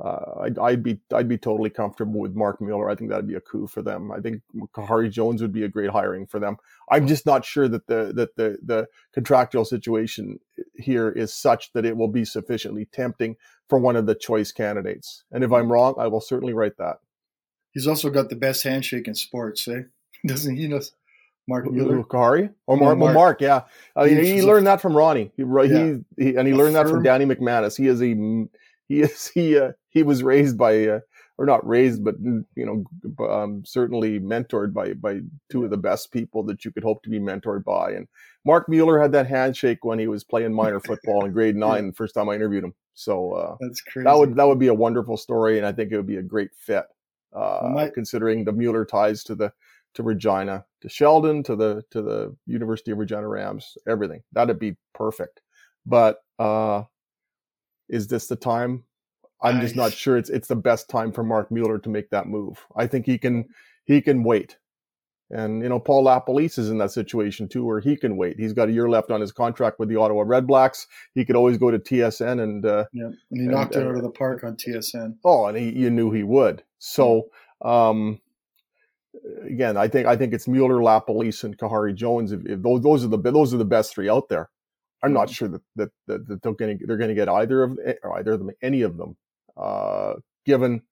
uh, 0.00 0.40
I'd, 0.42 0.58
I'd, 0.58 0.82
be 0.82 0.98
I'd 1.12 1.28
be 1.28 1.38
totally 1.38 1.70
comfortable 1.70 2.20
with 2.20 2.34
Marc 2.34 2.60
Mueller. 2.60 2.90
I 2.90 2.96
think 2.96 3.10
that'd 3.10 3.28
be 3.28 3.36
a 3.36 3.40
coup 3.40 3.68
for 3.68 3.80
them. 3.80 4.10
I 4.10 4.20
think 4.20 4.42
Khari 4.74 5.10
Jones 5.10 5.40
would 5.40 5.52
be 5.52 5.62
a 5.62 5.68
great 5.68 5.90
hiring 5.90 6.26
for 6.26 6.40
them. 6.40 6.56
I'm 6.90 7.06
just 7.06 7.26
not 7.26 7.44
sure 7.44 7.68
that 7.68 7.86
the 7.86 8.12
that 8.14 8.36
the 8.36 8.58
the 8.62 8.88
contractual 9.12 9.64
situation 9.64 10.40
here 10.74 11.10
is 11.10 11.32
such 11.32 11.72
that 11.74 11.84
it 11.84 11.96
will 11.96 12.08
be 12.08 12.24
sufficiently 12.24 12.86
tempting 12.92 13.36
for 13.68 13.78
one 13.78 13.94
of 13.94 14.06
the 14.06 14.16
choice 14.16 14.50
candidates. 14.50 15.24
And 15.30 15.44
if 15.44 15.52
I'm 15.52 15.70
wrong, 15.70 15.94
I 15.96 16.08
will 16.08 16.20
certainly 16.20 16.54
write 16.54 16.76
that. 16.78 16.96
He's 17.70 17.86
also 17.86 18.10
got 18.10 18.30
the 18.30 18.36
best 18.36 18.64
handshake 18.64 19.06
in 19.06 19.14
sports, 19.14 19.66
eh? 19.68 19.82
Doesn't 20.26 20.56
he? 20.56 20.66
Know 20.66 20.80
Marc 21.46 21.70
Mueller, 21.70 22.02
Khari, 22.02 22.52
or 22.66 22.76
Mark? 22.76 22.98
Mark, 22.98 23.14
Mark 23.14 23.40
yeah. 23.40 23.62
Uh, 23.94 24.04
he, 24.04 24.14
he 24.14 24.42
learned 24.42 24.66
that 24.66 24.80
from 24.80 24.96
Ronnie. 24.96 25.30
He, 25.36 25.42
yeah. 25.42 25.66
he, 26.16 26.24
he 26.24 26.36
and 26.36 26.48
he 26.48 26.54
learned 26.54 26.74
that 26.74 26.88
from 26.88 27.02
Danny 27.02 27.26
McManus. 27.26 27.76
He 27.76 27.86
is 27.86 28.00
a 28.02 28.14
he 28.88 29.00
is 29.00 29.28
he 29.28 29.58
uh, 29.58 29.72
he 29.90 30.02
was 30.02 30.22
raised 30.22 30.58
by 30.58 30.86
uh, 30.86 31.00
or 31.36 31.46
not 31.46 31.66
raised, 31.66 32.04
but 32.04 32.14
you 32.20 32.44
know, 32.56 33.28
um, 33.28 33.64
certainly 33.64 34.20
mentored 34.20 34.72
by 34.72 34.92
by 34.94 35.20
two 35.50 35.64
of 35.64 35.70
the 35.70 35.76
best 35.76 36.12
people 36.12 36.42
that 36.44 36.64
you 36.64 36.70
could 36.70 36.84
hope 36.84 37.02
to 37.02 37.10
be 37.10 37.18
mentored 37.18 37.64
by. 37.64 37.92
And 37.92 38.06
Marc 38.44 38.68
Mueller 38.68 39.00
had 39.00 39.12
that 39.12 39.26
handshake 39.26 39.84
when 39.84 39.98
he 39.98 40.06
was 40.06 40.22
playing 40.22 40.54
minor 40.62 40.80
football 40.80 41.24
in 41.24 41.32
grade 41.32 41.56
nine. 41.56 41.88
The 41.88 41.92
first 41.92 42.14
time 42.14 42.28
I 42.28 42.34
interviewed 42.34 42.64
him, 42.64 42.74
so 42.94 43.32
uh, 43.32 43.56
that's 43.60 43.80
crazy. 43.80 44.04
That 44.04 44.16
would 44.16 44.36
that 44.36 44.46
would 44.46 44.60
be 44.60 44.68
a 44.68 44.74
wonderful 44.74 45.16
story, 45.16 45.58
and 45.58 45.66
I 45.66 45.72
think 45.72 45.90
it 45.90 45.96
would 45.96 46.06
be 46.06 46.18
a 46.18 46.22
great 46.22 46.54
fit, 46.54 46.84
uh, 47.32 47.68
my- 47.72 47.90
considering 47.90 48.44
the 48.44 48.52
Mueller 48.52 48.84
ties 48.84 49.24
to 49.24 49.34
the 49.34 49.52
to 49.94 50.02
Regina, 50.02 50.64
to 50.82 50.88
Sheldon, 50.88 51.42
to 51.44 51.56
the 51.56 51.82
to 51.90 52.02
the 52.02 52.36
University 52.46 52.90
of 52.90 52.98
Regina 52.98 53.28
Rams, 53.28 53.76
everything. 53.88 54.22
That'd 54.32 54.58
be 54.58 54.76
perfect. 54.92 55.40
But 55.86 56.18
uh, 56.38 56.84
is 57.88 58.08
this 58.08 58.26
the 58.26 58.36
time? 58.36 58.84
I'm 59.42 59.60
just 59.60 59.76
not 59.76 59.92
sure 59.92 60.16
it's 60.16 60.30
it's 60.30 60.48
the 60.48 60.56
best 60.56 60.88
time 60.88 61.12
for 61.12 61.22
Marc 61.22 61.50
Mueller 61.50 61.78
to 61.78 61.88
make 61.90 62.10
that 62.10 62.26
move. 62.26 62.64
I 62.76 62.86
think 62.86 63.04
he 63.04 63.18
can 63.18 63.46
he 63.84 64.00
can 64.00 64.24
wait. 64.24 64.56
And 65.30 65.62
you 65.62 65.68
know, 65.68 65.80
Paul 65.80 66.04
LaPolice 66.04 66.58
is 66.58 66.70
in 66.70 66.78
that 66.78 66.92
situation 66.92 67.48
too, 67.48 67.64
where 67.64 67.80
he 67.80 67.96
can 67.96 68.16
wait. 68.16 68.38
He's 68.38 68.52
got 68.52 68.68
a 68.68 68.72
year 68.72 68.88
left 68.88 69.10
on 69.10 69.20
his 69.20 69.32
contract 69.32 69.78
with 69.78 69.88
the 69.88 69.96
Ottawa 69.96 70.24
Redblacks. 70.24 70.86
He 71.14 71.24
could 71.24 71.36
always 71.36 71.58
go 71.58 71.70
to 71.70 71.78
TSN 71.78 72.42
and 72.42 72.64
uh, 72.64 72.84
yeah, 72.92 73.06
and 73.30 73.40
he 73.40 73.46
knocked 73.46 73.74
and, 73.74 73.84
it 73.84 73.88
out 73.88 73.96
of 73.96 74.02
the 74.02 74.10
park 74.10 74.44
on 74.44 74.56
TSN. 74.56 75.16
Oh, 75.24 75.46
and 75.46 75.58
he, 75.58 75.70
you 75.70 75.90
knew 75.90 76.10
he 76.10 76.22
would. 76.22 76.62
So 76.78 77.30
um, 77.62 78.20
again, 79.44 79.76
I 79.76 79.88
think 79.88 80.06
I 80.06 80.16
think 80.16 80.32
it's 80.32 80.48
Mueller, 80.48 80.76
LaPolice, 80.76 81.44
and 81.44 81.58
Khari 81.58 81.94
Jones. 81.94 82.32
If, 82.32 82.46
if 82.46 82.62
those 82.62 82.82
those 82.82 83.04
are 83.04 83.08
the 83.08 83.18
those 83.18 83.52
are 83.52 83.58
the 83.58 83.64
best 83.64 83.94
three 83.94 84.08
out 84.08 84.28
there. 84.28 84.50
I'm 85.04 85.12
not 85.12 85.28
sure 85.28 85.48
that 85.48 85.62
that, 85.76 85.90
that, 86.06 86.28
that 86.28 86.42
they're 86.42 86.52
going 86.52 86.78
to 86.78 86.86
they're 86.86 86.96
going 86.96 87.08
to 87.08 87.14
get 87.14 87.28
either 87.28 87.62
of 87.62 87.78
or 88.02 88.18
either 88.18 88.32
of 88.32 88.38
them 88.38 88.50
any 88.62 88.82
of 88.82 88.96
them, 88.96 89.16
uh, 89.56 90.14
given 90.46 90.82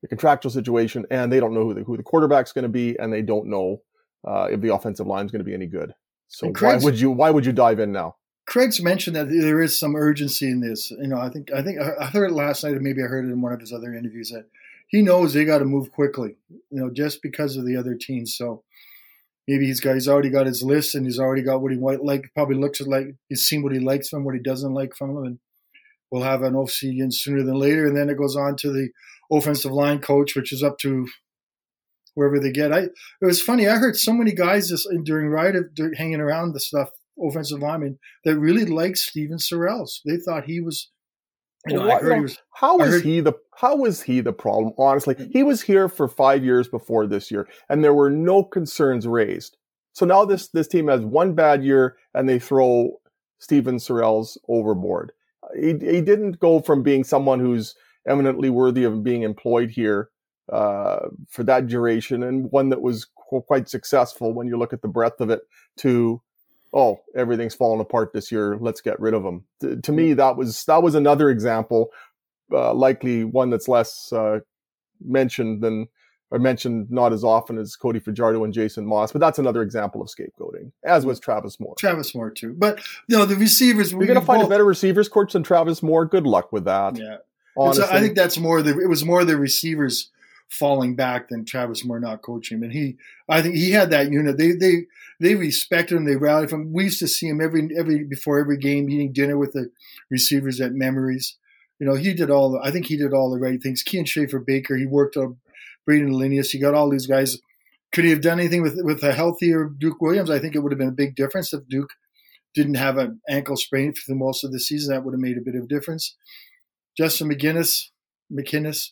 the 0.00 0.08
contractual 0.08 0.50
situation, 0.50 1.06
and 1.10 1.32
they 1.32 1.40
don't 1.40 1.54
know 1.54 1.64
who 1.64 1.74
the 1.74 1.82
who 1.82 1.96
the 1.96 2.02
quarterback's 2.02 2.52
going 2.52 2.64
to 2.64 2.68
be, 2.68 2.98
and 2.98 3.12
they 3.12 3.22
don't 3.22 3.46
know 3.46 3.82
uh, 4.26 4.48
if 4.50 4.60
the 4.60 4.74
offensive 4.74 5.06
line 5.06 5.26
is 5.26 5.30
going 5.30 5.40
to 5.40 5.44
be 5.44 5.54
any 5.54 5.66
good. 5.66 5.94
So 6.28 6.50
why 6.60 6.76
would 6.76 6.98
you 6.98 7.10
why 7.10 7.30
would 7.30 7.44
you 7.44 7.52
dive 7.52 7.78
in 7.78 7.92
now? 7.92 8.16
Craig's 8.46 8.82
mentioned 8.82 9.14
that 9.16 9.28
there 9.28 9.62
is 9.62 9.78
some 9.78 9.94
urgency 9.94 10.50
in 10.50 10.60
this. 10.60 10.90
You 10.90 11.06
know, 11.06 11.18
I 11.18 11.28
think 11.28 11.52
I 11.52 11.62
think 11.62 11.78
I 11.80 12.06
heard 12.06 12.30
it 12.30 12.34
last 12.34 12.64
night, 12.64 12.74
or 12.74 12.80
maybe 12.80 13.02
I 13.02 13.06
heard 13.06 13.24
it 13.24 13.32
in 13.32 13.40
one 13.40 13.52
of 13.52 13.60
his 13.60 13.72
other 13.72 13.94
interviews 13.94 14.30
that 14.30 14.46
he 14.88 15.02
knows 15.02 15.32
they 15.32 15.44
got 15.44 15.58
to 15.58 15.64
move 15.64 15.92
quickly. 15.92 16.36
You 16.48 16.80
know, 16.80 16.90
just 16.90 17.22
because 17.22 17.56
of 17.56 17.66
the 17.66 17.76
other 17.76 17.94
teams. 17.94 18.34
So 18.36 18.64
maybe 19.48 19.66
he's 19.66 19.80
got 19.80 19.94
he's 19.94 20.08
already 20.08 20.30
got 20.30 20.46
his 20.46 20.62
list 20.62 20.94
and 20.94 21.04
he's 21.04 21.18
already 21.18 21.42
got 21.42 21.62
what 21.62 21.72
he 21.72 21.78
might 21.78 22.04
like. 22.04 22.30
Probably 22.34 22.56
looks 22.56 22.80
like 22.80 23.06
he's 23.28 23.44
seen 23.44 23.62
what 23.62 23.72
he 23.72 23.80
likes 23.80 24.08
from 24.08 24.24
what 24.24 24.34
he 24.34 24.40
doesn't 24.40 24.74
like 24.74 24.94
from 24.96 25.10
him, 25.10 25.24
and 25.24 25.38
we'll 26.10 26.22
have 26.22 26.42
an 26.42 26.56
OC 26.56 26.82
again 26.84 27.10
sooner 27.10 27.42
than 27.42 27.54
later. 27.54 27.86
And 27.86 27.96
then 27.96 28.10
it 28.10 28.18
goes 28.18 28.36
on 28.36 28.56
to 28.56 28.72
the 28.72 28.90
offensive 29.30 29.72
line 29.72 30.00
coach, 30.00 30.34
which 30.36 30.52
is 30.52 30.62
up 30.62 30.78
to 30.78 31.06
wherever 32.14 32.38
they 32.38 32.52
get. 32.52 32.72
I 32.72 32.80
it 32.80 32.90
was 33.20 33.42
funny. 33.42 33.68
I 33.68 33.76
heard 33.76 33.96
so 33.96 34.12
many 34.12 34.32
guys 34.32 34.68
just 34.68 34.88
during 35.04 35.28
ride 35.28 35.56
of 35.56 35.64
hanging 35.96 36.20
around 36.20 36.52
the 36.52 36.60
stuff 36.60 36.88
offensive 37.20 37.60
lineman 37.60 37.98
that 38.24 38.38
really 38.38 38.64
liked 38.64 38.98
Steven 38.98 39.38
Sorrells. 39.38 40.00
They 40.04 40.16
thought 40.16 40.44
he 40.44 40.60
was 40.60 40.90
you 41.66 41.76
know, 41.76 41.86
what, 41.86 42.02
was, 42.02 42.38
how 42.54 42.76
was 42.78 42.88
heard, 42.88 43.04
he 43.04 43.20
the 43.20 43.34
how 43.54 43.76
was 43.76 44.02
he 44.02 44.20
the 44.20 44.32
problem? 44.32 44.72
Honestly, 44.78 45.14
he 45.32 45.42
was 45.42 45.62
here 45.62 45.88
for 45.88 46.08
five 46.08 46.44
years 46.44 46.68
before 46.68 47.06
this 47.06 47.30
year, 47.30 47.48
and 47.68 47.84
there 47.84 47.94
were 47.94 48.10
no 48.10 48.42
concerns 48.42 49.06
raised. 49.06 49.56
So 49.92 50.04
now 50.04 50.24
this 50.24 50.48
this 50.48 50.66
team 50.66 50.88
has 50.88 51.02
one 51.02 51.34
bad 51.34 51.62
year, 51.64 51.96
and 52.14 52.28
they 52.28 52.38
throw 52.38 53.00
Steven 53.38 53.76
Sorrells 53.76 54.36
overboard. 54.48 55.12
He 55.54 55.68
he 55.68 56.00
didn't 56.00 56.40
go 56.40 56.60
from 56.60 56.82
being 56.82 57.04
someone 57.04 57.38
who's 57.38 57.76
eminently 58.08 58.50
worthy 58.50 58.82
of 58.82 59.04
being 59.04 59.22
employed 59.22 59.70
here 59.70 60.10
uh, 60.52 61.08
for 61.28 61.44
that 61.44 61.68
duration, 61.68 62.24
and 62.24 62.50
one 62.50 62.70
that 62.70 62.82
was 62.82 63.06
quite 63.46 63.68
successful 63.68 64.32
when 64.34 64.48
you 64.48 64.58
look 64.58 64.72
at 64.72 64.82
the 64.82 64.88
breadth 64.88 65.20
of 65.20 65.30
it, 65.30 65.42
to 65.78 66.20
oh, 66.72 67.00
everything's 67.14 67.54
falling 67.54 67.80
apart 67.80 68.12
this 68.12 68.32
year. 68.32 68.56
Let's 68.60 68.80
get 68.80 68.98
rid 69.00 69.14
of 69.14 69.22
them. 69.22 69.44
To, 69.60 69.80
to 69.80 69.92
me, 69.92 70.14
that 70.14 70.36
was 70.36 70.64
that 70.64 70.82
was 70.82 70.94
another 70.94 71.30
example, 71.30 71.90
uh, 72.52 72.74
likely 72.74 73.24
one 73.24 73.50
that's 73.50 73.68
less 73.68 74.12
uh, 74.12 74.40
mentioned 75.04 75.62
than 75.62 75.88
or 76.30 76.38
mentioned 76.38 76.90
not 76.90 77.12
as 77.12 77.22
often 77.24 77.58
as 77.58 77.76
Cody 77.76 78.00
Fajardo 78.00 78.42
and 78.42 78.54
Jason 78.54 78.86
Maas, 78.86 79.12
but 79.12 79.20
that's 79.20 79.38
another 79.38 79.60
example 79.60 80.00
of 80.00 80.08
scapegoating, 80.08 80.72
as 80.82 81.04
was 81.04 81.20
Travis 81.20 81.60
Moore. 81.60 81.74
Travis 81.78 82.14
Moore 82.14 82.30
too, 82.30 82.54
but 82.56 82.80
you 83.06 83.16
know 83.16 83.26
the 83.26 83.36
receivers. 83.36 83.92
You're 83.92 84.06
going 84.06 84.18
to 84.18 84.24
find 84.24 84.40
both... 84.40 84.46
a 84.46 84.50
better 84.50 84.64
receivers 84.64 85.08
coach 85.08 85.34
than 85.34 85.42
Travis 85.42 85.82
Moore. 85.82 86.06
Good 86.06 86.26
luck 86.26 86.52
with 86.52 86.64
that. 86.64 86.96
Yeah, 86.96 87.18
honestly, 87.56 87.84
I 87.84 88.00
think 88.00 88.16
that's 88.16 88.38
more 88.38 88.62
the. 88.62 88.78
It 88.78 88.88
was 88.88 89.04
more 89.04 89.24
the 89.24 89.36
receivers 89.36 90.10
falling 90.52 90.94
back 90.94 91.28
than 91.28 91.44
Travis 91.44 91.84
Moore 91.84 91.98
not 91.98 92.22
coaching. 92.22 92.62
And 92.62 92.72
he, 92.72 92.96
I 93.28 93.40
think 93.40 93.54
he 93.54 93.70
had 93.70 93.90
that 93.90 94.12
unit. 94.12 94.36
They 94.36 94.52
they 94.52 94.86
they 95.18 95.34
respected 95.34 95.96
him. 95.96 96.04
They 96.04 96.16
rallied 96.16 96.50
from. 96.50 96.72
We 96.72 96.84
used 96.84 96.98
to 96.98 97.08
see 97.08 97.28
him 97.28 97.40
every 97.40 97.70
every 97.76 98.04
before 98.04 98.38
every 98.38 98.58
game 98.58 98.90
eating 98.90 99.12
dinner 99.12 99.38
with 99.38 99.52
the 99.52 99.70
receivers 100.10 100.60
at 100.60 100.72
Memories. 100.72 101.36
You 101.78 101.86
know, 101.86 101.94
he 101.94 102.12
did 102.12 102.30
all. 102.30 102.60
I 102.62 102.70
think 102.70 102.86
he 102.86 102.96
did 102.96 103.14
all 103.14 103.30
the 103.30 103.40
right 103.40 103.60
things. 103.60 103.82
Kian 103.82 104.06
Schaffer-Baker. 104.06 104.76
He 104.76 104.86
worked 104.86 105.16
on 105.16 105.38
Brayden 105.88 106.12
Lenius. 106.12 106.50
He 106.50 106.58
got 106.58 106.74
all 106.74 106.90
these 106.90 107.06
guys. 107.06 107.38
Could 107.92 108.04
he 108.04 108.10
have 108.10 108.20
done 108.20 108.38
anything 108.38 108.62
with 108.62 108.76
with 108.82 109.02
a 109.02 109.12
healthier 109.12 109.64
Duke 109.64 110.00
Williams? 110.00 110.30
I 110.30 110.38
think 110.38 110.54
it 110.54 110.60
would 110.60 110.72
have 110.72 110.78
been 110.78 110.88
a 110.88 110.92
big 110.92 111.16
difference 111.16 111.52
if 111.52 111.66
Duke 111.68 111.90
didn't 112.54 112.74
have 112.74 112.98
an 112.98 113.20
ankle 113.28 113.56
sprain 113.56 113.94
for 113.94 114.04
the 114.06 114.14
most 114.14 114.44
of 114.44 114.52
the 114.52 114.60
season. 114.60 114.94
That 114.94 115.04
would 115.04 115.14
have 115.14 115.20
made 115.20 115.38
a 115.38 115.40
bit 115.40 115.54
of 115.54 115.68
difference. 115.68 116.14
Justin 116.94 117.30
McGinnis, 117.30 117.88
McInnis, 118.30 118.90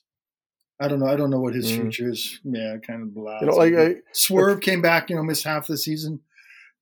I 0.81 0.89
don't 0.89 1.01
know. 1.01 1.07
I 1.07 1.17
don't 1.17 1.31
know 1.31 1.41
what 1.41 1.55
his 1.55 1.71
mm. 1.71 1.83
future 1.83 2.11
is. 2.11 2.41
Yeah, 2.45 2.77
kind 2.85 3.03
of 3.03 3.15
blah. 3.15 3.39
You 3.41 3.47
know, 3.49 3.55
like 3.55 3.75
I, 3.75 3.97
Swerve 4.13 4.61
came 4.61 4.81
back. 4.81 5.11
You 5.11 5.17
know, 5.17 5.23
missed 5.23 5.45
half 5.45 5.67
the 5.67 5.77
season. 5.77 6.21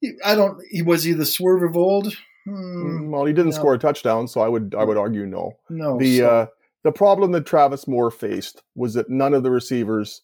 He, 0.00 0.12
I 0.24 0.34
don't. 0.34 0.60
He 0.70 0.82
was 0.82 1.02
he 1.02 1.12
the 1.12 1.26
Swerve 1.26 1.62
of 1.62 1.76
old? 1.76 2.14
Hmm, 2.46 3.10
well, 3.10 3.24
he 3.24 3.32
didn't 3.32 3.50
no. 3.50 3.56
score 3.56 3.74
a 3.74 3.78
touchdown, 3.78 4.28
so 4.28 4.40
I 4.40 4.48
would 4.48 4.74
I 4.78 4.84
would 4.84 4.96
argue 4.96 5.26
no. 5.26 5.52
No. 5.68 5.98
The 5.98 6.18
so. 6.18 6.30
uh, 6.30 6.46
the 6.84 6.92
problem 6.92 7.32
that 7.32 7.46
Travis 7.46 7.88
Moore 7.88 8.10
faced 8.10 8.62
was 8.74 8.94
that 8.94 9.10
none 9.10 9.34
of 9.34 9.42
the 9.42 9.50
receivers 9.50 10.22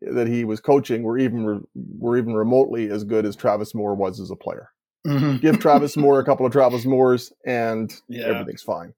that 0.00 0.26
he 0.26 0.44
was 0.44 0.60
coaching 0.60 1.04
were 1.04 1.18
even 1.18 1.46
re- 1.46 1.60
were 1.98 2.18
even 2.18 2.34
remotely 2.34 2.90
as 2.90 3.04
good 3.04 3.24
as 3.24 3.36
Travis 3.36 3.74
Moore 3.74 3.94
was 3.94 4.20
as 4.20 4.30
a 4.30 4.36
player. 4.36 4.70
Mm-hmm. 5.06 5.36
Give 5.36 5.58
Travis 5.58 5.96
Moore 5.96 6.20
a 6.20 6.24
couple 6.26 6.44
of 6.44 6.52
Travis 6.52 6.84
Moores, 6.84 7.32
and 7.46 7.92
yeah. 8.08 8.26
everything's 8.26 8.62
fine. 8.62 8.94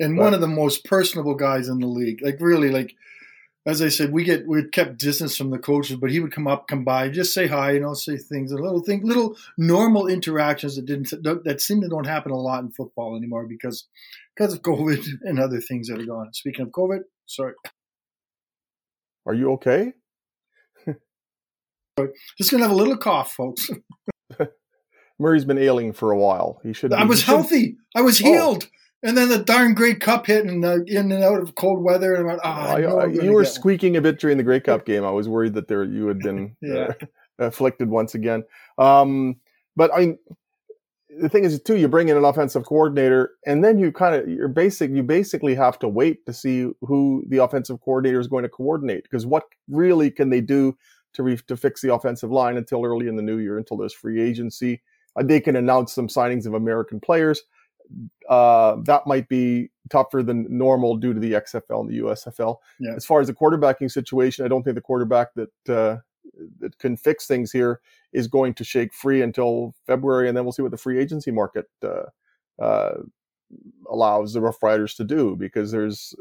And 0.00 0.16
but, 0.16 0.24
one 0.24 0.34
of 0.34 0.40
the 0.40 0.48
most 0.48 0.84
personable 0.84 1.34
guys 1.34 1.68
in 1.68 1.78
the 1.78 1.86
league, 1.86 2.20
like 2.22 2.36
really, 2.40 2.70
like 2.70 2.94
as 3.66 3.80
I 3.80 3.88
said, 3.88 4.12
we 4.12 4.24
get 4.24 4.46
we 4.46 4.64
kept 4.68 4.98
distance 4.98 5.36
from 5.36 5.50
the 5.50 5.58
coaches, 5.58 5.96
but 5.96 6.10
he 6.10 6.20
would 6.20 6.32
come 6.32 6.46
up, 6.46 6.68
come 6.68 6.84
by, 6.84 7.08
just 7.08 7.32
say 7.32 7.46
hi, 7.46 7.72
you 7.72 7.80
know, 7.80 7.94
say 7.94 8.18
things, 8.18 8.52
a 8.52 8.56
little 8.56 8.80
thing, 8.80 9.02
little 9.02 9.36
normal 9.56 10.06
interactions 10.06 10.76
that 10.76 10.84
didn't 10.84 11.10
that 11.44 11.60
seem 11.60 11.80
to 11.80 11.88
don't 11.88 12.06
happen 12.06 12.30
a 12.30 12.36
lot 12.36 12.62
in 12.62 12.70
football 12.70 13.16
anymore 13.16 13.46
because 13.46 13.86
because 14.36 14.52
of 14.52 14.62
COVID 14.62 15.04
and 15.22 15.40
other 15.40 15.60
things 15.60 15.88
that 15.88 15.98
are 15.98 16.14
on. 16.14 16.34
Speaking 16.34 16.66
of 16.66 16.72
COVID, 16.72 17.00
sorry, 17.26 17.54
are 19.26 19.34
you 19.34 19.52
okay? 19.52 19.94
just 22.38 22.50
gonna 22.50 22.64
have 22.64 22.72
a 22.72 22.76
little 22.76 22.98
cough, 22.98 23.32
folks. 23.32 23.70
Murray's 25.18 25.44
been 25.44 25.58
ailing 25.58 25.92
for 25.92 26.10
a 26.10 26.18
while. 26.18 26.60
He 26.62 26.72
should. 26.72 26.92
I 26.92 27.04
was 27.04 27.22
healthy. 27.22 27.76
I 27.94 28.02
was 28.02 28.20
oh. 28.20 28.24
healed. 28.24 28.68
And 29.04 29.18
then 29.18 29.28
the 29.28 29.38
darn 29.38 29.74
Grey 29.74 29.94
Cup 29.94 30.26
hit 30.26 30.46
and 30.46 30.64
uh, 30.64 30.78
in 30.86 31.12
and 31.12 31.22
out 31.22 31.40
of 31.40 31.54
cold 31.54 31.84
weather. 31.84 32.14
And 32.14 32.24
I 32.24 32.26
went, 32.26 32.40
oh, 32.42 32.48
I 32.48 32.82
I, 32.82 33.06
you 33.06 33.32
were 33.32 33.44
squeaking 33.44 33.92
one. 33.92 33.98
a 33.98 34.02
bit 34.02 34.18
during 34.18 34.38
the 34.38 34.42
Grey 34.42 34.60
Cup 34.60 34.86
game. 34.86 35.04
I 35.04 35.10
was 35.10 35.28
worried 35.28 35.54
that 35.54 35.68
there 35.68 35.84
you 35.84 36.06
had 36.06 36.18
been 36.20 36.56
yeah. 36.62 36.92
Uh, 37.00 37.06
afflicted 37.38 37.90
once 37.90 38.14
again. 38.14 38.44
Um, 38.78 39.36
but 39.76 39.90
I 39.94 40.16
the 41.20 41.28
thing 41.28 41.44
is 41.44 41.60
too, 41.62 41.76
you 41.76 41.86
bring 41.86 42.08
in 42.08 42.16
an 42.16 42.24
offensive 42.24 42.64
coordinator, 42.64 43.32
and 43.46 43.62
then 43.62 43.78
you 43.78 43.92
kind 43.92 44.14
of 44.14 44.28
you're 44.28 44.48
basic. 44.48 44.90
You 44.90 45.02
basically 45.02 45.54
have 45.54 45.78
to 45.80 45.88
wait 45.88 46.24
to 46.26 46.32
see 46.32 46.70
who 46.80 47.24
the 47.28 47.38
offensive 47.38 47.80
coordinator 47.80 48.20
is 48.20 48.26
going 48.26 48.42
to 48.42 48.48
coordinate 48.48 49.04
because 49.04 49.26
what 49.26 49.44
really 49.68 50.10
can 50.10 50.30
they 50.30 50.40
do 50.40 50.76
to 51.12 51.22
re- 51.22 51.38
to 51.46 51.56
fix 51.56 51.80
the 51.80 51.92
offensive 51.94 52.30
line 52.30 52.56
until 52.56 52.84
early 52.84 53.06
in 53.06 53.16
the 53.16 53.22
new 53.22 53.38
year, 53.38 53.58
until 53.58 53.76
there's 53.76 53.92
free 53.92 54.20
agency. 54.20 54.82
Uh, 55.16 55.22
they 55.22 55.40
can 55.40 55.56
announce 55.56 55.92
some 55.92 56.08
signings 56.08 56.46
of 56.46 56.54
American 56.54 57.00
players. 57.00 57.42
Uh, 58.28 58.76
that 58.84 59.06
might 59.06 59.28
be 59.28 59.70
tougher 59.90 60.22
than 60.22 60.46
normal 60.48 60.96
due 60.96 61.12
to 61.12 61.20
the 61.20 61.32
XFL 61.32 61.80
and 61.80 61.90
the 61.90 62.00
USFL. 62.00 62.56
Yeah. 62.80 62.94
As 62.94 63.04
far 63.04 63.20
as 63.20 63.26
the 63.26 63.34
quarterbacking 63.34 63.90
situation, 63.90 64.44
I 64.44 64.48
don't 64.48 64.62
think 64.62 64.74
the 64.74 64.80
quarterback 64.80 65.28
that 65.34 65.68
uh, 65.68 65.98
that 66.60 66.78
can 66.78 66.96
fix 66.96 67.26
things 67.26 67.52
here 67.52 67.80
is 68.12 68.26
going 68.26 68.54
to 68.54 68.64
shake 68.64 68.94
free 68.94 69.22
until 69.22 69.74
February, 69.86 70.28
and 70.28 70.36
then 70.36 70.44
we'll 70.44 70.52
see 70.52 70.62
what 70.62 70.70
the 70.70 70.76
free 70.78 70.98
agency 70.98 71.30
market 71.30 71.66
uh, 71.82 72.04
uh, 72.62 72.94
allows 73.90 74.32
the 74.32 74.40
Rough 74.40 74.62
Riders 74.62 74.94
to 74.94 75.04
do. 75.04 75.36
Because 75.36 75.70
there's 75.70 76.14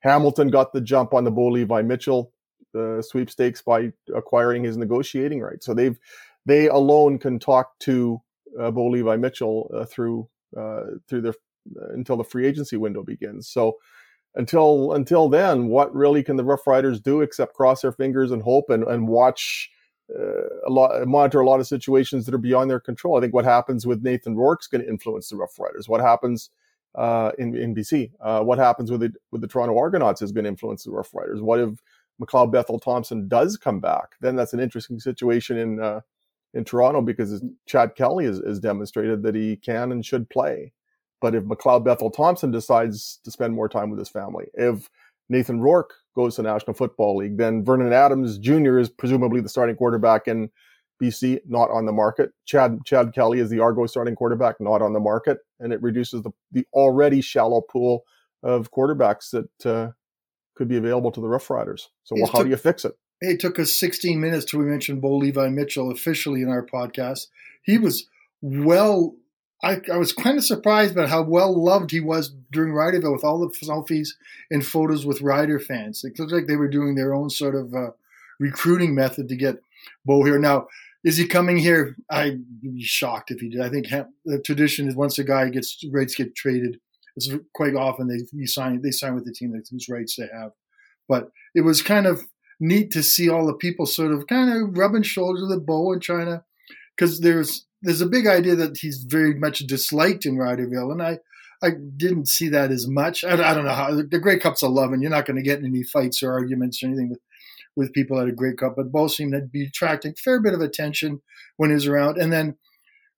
Hamilton 0.00 0.48
got 0.48 0.72
the 0.72 0.80
jump 0.80 1.12
on 1.12 1.24
the 1.24 1.30
Bo 1.30 1.48
Levi 1.48 1.82
Mitchell 1.82 2.32
uh, 2.74 3.02
sweepstakes 3.02 3.62
by 3.62 3.92
acquiring 4.14 4.64
his 4.64 4.76
negotiating 4.76 5.40
rights, 5.40 5.66
so 5.66 5.74
they've 5.74 5.98
they 6.46 6.68
alone 6.68 7.18
can 7.18 7.38
talk 7.38 7.78
to 7.80 8.20
uh, 8.58 8.70
Bo 8.70 8.86
Levi 8.86 9.16
Mitchell 9.16 9.70
uh, 9.74 9.84
through 9.84 10.28
uh, 10.56 10.82
through 11.08 11.22
the 11.22 11.34
until 11.90 12.16
the 12.16 12.24
free 12.24 12.46
agency 12.46 12.76
window 12.76 13.02
begins. 13.02 13.48
So 13.48 13.76
until 14.34 14.92
until 14.92 15.28
then, 15.28 15.68
what 15.68 15.94
really 15.94 16.22
can 16.22 16.36
the 16.36 16.44
Rough 16.44 16.66
Riders 16.66 17.00
do 17.00 17.20
except 17.20 17.54
cross 17.54 17.82
their 17.82 17.92
fingers 17.92 18.30
and 18.30 18.42
hope 18.42 18.70
and, 18.70 18.84
and 18.84 19.08
watch 19.08 19.70
uh, 20.14 20.48
a 20.66 20.70
lot, 20.70 21.06
monitor 21.06 21.40
a 21.40 21.46
lot 21.46 21.60
of 21.60 21.66
situations 21.66 22.26
that 22.26 22.34
are 22.34 22.38
beyond 22.38 22.70
their 22.70 22.80
control. 22.80 23.16
I 23.16 23.20
think 23.20 23.34
what 23.34 23.44
happens 23.44 23.86
with 23.86 24.02
Nathan 24.02 24.36
Rourke's 24.36 24.66
going 24.66 24.82
to 24.82 24.88
influence 24.88 25.28
the 25.28 25.36
Rough 25.36 25.58
Riders. 25.58 25.88
What 25.88 26.00
happens 26.00 26.50
uh, 26.94 27.32
in 27.38 27.56
in 27.56 27.74
BC? 27.74 28.12
Uh, 28.20 28.42
what 28.42 28.58
happens 28.58 28.90
with 28.90 29.00
the 29.00 29.12
with 29.30 29.40
the 29.40 29.48
Toronto 29.48 29.76
Argonauts 29.76 30.22
is 30.22 30.32
going 30.32 30.44
to 30.44 30.50
influence 30.50 30.84
the 30.84 30.90
Rough 30.90 31.14
Riders. 31.14 31.40
What 31.40 31.60
if 31.60 31.82
McLeod 32.20 32.52
Bethel 32.52 32.78
Thompson 32.78 33.28
does 33.28 33.56
come 33.56 33.80
back? 33.80 34.16
Then 34.20 34.36
that's 34.36 34.52
an 34.52 34.60
interesting 34.60 35.00
situation 35.00 35.56
in 35.58 35.80
uh, 35.80 36.00
in 36.54 36.64
Toronto 36.64 37.00
because 37.00 37.42
Chad 37.66 37.94
Kelly 37.96 38.24
has, 38.24 38.40
has 38.46 38.58
demonstrated 38.58 39.22
that 39.22 39.34
he 39.34 39.56
can 39.56 39.92
and 39.92 40.04
should 40.04 40.28
play. 40.30 40.72
But 41.20 41.34
if 41.34 41.44
McLeod 41.44 41.84
Bethel 41.84 42.10
Thompson 42.10 42.50
decides 42.50 43.20
to 43.24 43.30
spend 43.30 43.54
more 43.54 43.68
time 43.68 43.90
with 43.90 43.98
his 43.98 44.08
family, 44.08 44.46
if 44.54 44.88
Nathan 45.28 45.60
Rourke 45.60 45.94
goes 46.16 46.36
to 46.36 46.42
National 46.42 46.74
Football 46.74 47.18
League, 47.18 47.36
then 47.36 47.64
Vernon 47.64 47.92
Adams 47.92 48.38
Jr. 48.38 48.78
is 48.78 48.88
presumably 48.88 49.40
the 49.40 49.48
starting 49.48 49.76
quarterback 49.76 50.26
in 50.28 50.50
BC, 51.00 51.40
not 51.46 51.70
on 51.70 51.86
the 51.86 51.92
market. 51.92 52.30
Chad 52.46 52.78
Chad 52.84 53.14
Kelly 53.14 53.38
is 53.38 53.48
the 53.48 53.60
Argo 53.60 53.86
starting 53.86 54.14
quarterback, 54.14 54.56
not 54.60 54.82
on 54.82 54.92
the 54.92 55.00
market, 55.00 55.38
and 55.58 55.72
it 55.72 55.82
reduces 55.82 56.22
the 56.22 56.30
the 56.52 56.66
already 56.72 57.20
shallow 57.20 57.60
pool 57.60 58.04
of 58.42 58.70
quarterbacks 58.70 59.30
that 59.30 59.70
uh, 59.70 59.90
could 60.54 60.68
be 60.68 60.76
available 60.76 61.10
to 61.12 61.20
the 61.20 61.28
Rough 61.28 61.48
Riders. 61.48 61.90
So, 62.04 62.16
well, 62.16 62.30
how 62.30 62.42
do 62.42 62.50
you 62.50 62.56
fix 62.56 62.84
it? 62.84 62.92
It 63.20 63.40
took 63.40 63.58
us 63.58 63.76
16 63.76 64.20
minutes 64.20 64.46
till 64.46 64.60
we 64.60 64.66
mentioned 64.66 65.02
Bo 65.02 65.16
Levi 65.16 65.48
Mitchell 65.48 65.90
officially 65.90 66.42
in 66.42 66.48
our 66.48 66.64
podcast. 66.64 67.26
He 67.62 67.78
was 67.78 68.06
well 68.40 69.14
I, 69.62 69.80
I 69.92 69.98
was 69.98 70.12
kind 70.12 70.38
of 70.38 70.44
surprised 70.44 70.94
by 70.94 71.06
how 71.06 71.22
well 71.22 71.52
loved 71.62 71.90
he 71.90 72.00
was 72.00 72.32
during 72.50 72.72
Riderville 72.72 73.12
with 73.12 73.24
all 73.24 73.40
the 73.40 73.54
selfies 73.62 74.10
and 74.50 74.64
photos 74.64 75.04
with 75.04 75.20
Rider 75.20 75.58
fans. 75.58 76.02
It 76.02 76.18
looked 76.18 76.32
like 76.32 76.46
they 76.46 76.56
were 76.56 76.68
doing 76.68 76.94
their 76.94 77.14
own 77.14 77.28
sort 77.28 77.54
of 77.54 77.74
uh, 77.74 77.90
recruiting 78.38 78.94
method 78.94 79.28
to 79.28 79.36
get 79.36 79.62
Bo 80.04 80.24
here. 80.24 80.38
Now, 80.38 80.68
is 81.04 81.16
he 81.16 81.26
coming 81.26 81.58
here? 81.58 81.96
I'd 82.10 82.60
be 82.60 82.82
shocked 82.82 83.30
if 83.30 83.40
he 83.40 83.50
did. 83.50 83.60
I 83.60 83.68
think 83.68 83.86
the 84.24 84.38
tradition 84.38 84.88
is 84.88 84.94
once 84.94 85.18
a 85.18 85.24
guy 85.24 85.48
gets 85.48 85.82
rights 85.92 86.14
get 86.14 86.34
traded, 86.34 86.80
it's 87.16 87.30
quite 87.54 87.74
often 87.74 88.08
they 88.08 88.46
sign 88.46 88.80
they 88.82 88.90
sign 88.90 89.14
with 89.14 89.24
the 89.24 89.32
team 89.32 89.52
whose 89.70 89.88
rights 89.88 90.16
they 90.16 90.28
have. 90.32 90.52
But 91.08 91.30
it 91.54 91.62
was 91.62 91.82
kind 91.82 92.06
of 92.06 92.22
neat 92.60 92.90
to 92.92 93.02
see 93.02 93.28
all 93.28 93.46
the 93.46 93.54
people 93.54 93.86
sort 93.86 94.12
of 94.12 94.26
kind 94.26 94.50
of 94.50 94.76
rubbing 94.76 95.02
shoulders 95.02 95.48
with 95.48 95.66
Bo 95.66 95.92
and 95.92 96.02
trying 96.02 96.26
to 96.26 96.44
because 96.96 97.20
there's 97.20 97.66
there's 97.82 98.02
a 98.02 98.06
big 98.06 98.26
idea 98.26 98.54
that 98.56 98.76
he's 98.76 99.04
very 99.04 99.34
much 99.34 99.60
disliked 99.60 100.26
in 100.26 100.36
Riderville, 100.36 100.92
and 100.92 101.02
I 101.02 101.18
I 101.62 101.70
didn't 101.96 102.28
see 102.28 102.48
that 102.50 102.70
as 102.70 102.86
much. 102.86 103.24
I, 103.24 103.32
I 103.32 103.54
don't 103.54 103.64
know 103.64 103.72
how 103.72 103.94
the 103.94 104.18
Grey 104.18 104.38
Cup's 104.38 104.62
a 104.62 104.68
love, 104.68 104.92
and 104.92 105.02
you're 105.02 105.10
not 105.10 105.26
going 105.26 105.36
to 105.36 105.42
get 105.42 105.64
any 105.64 105.82
fights 105.82 106.22
or 106.22 106.32
arguments 106.32 106.82
or 106.82 106.86
anything 106.86 107.10
with 107.10 107.20
with 107.76 107.92
people 107.92 108.18
at 108.20 108.28
a 108.28 108.32
Grey 108.32 108.54
Cup, 108.54 108.74
but 108.76 108.92
both 108.92 109.12
seemed 109.12 109.32
to 109.32 109.40
be 109.40 109.64
attracting 109.64 110.12
a 110.12 110.16
fair 110.16 110.40
bit 110.40 110.54
of 110.54 110.60
attention 110.60 111.22
when 111.56 111.70
he's 111.70 111.86
around. 111.86 112.18
And 112.18 112.32
then, 112.32 112.56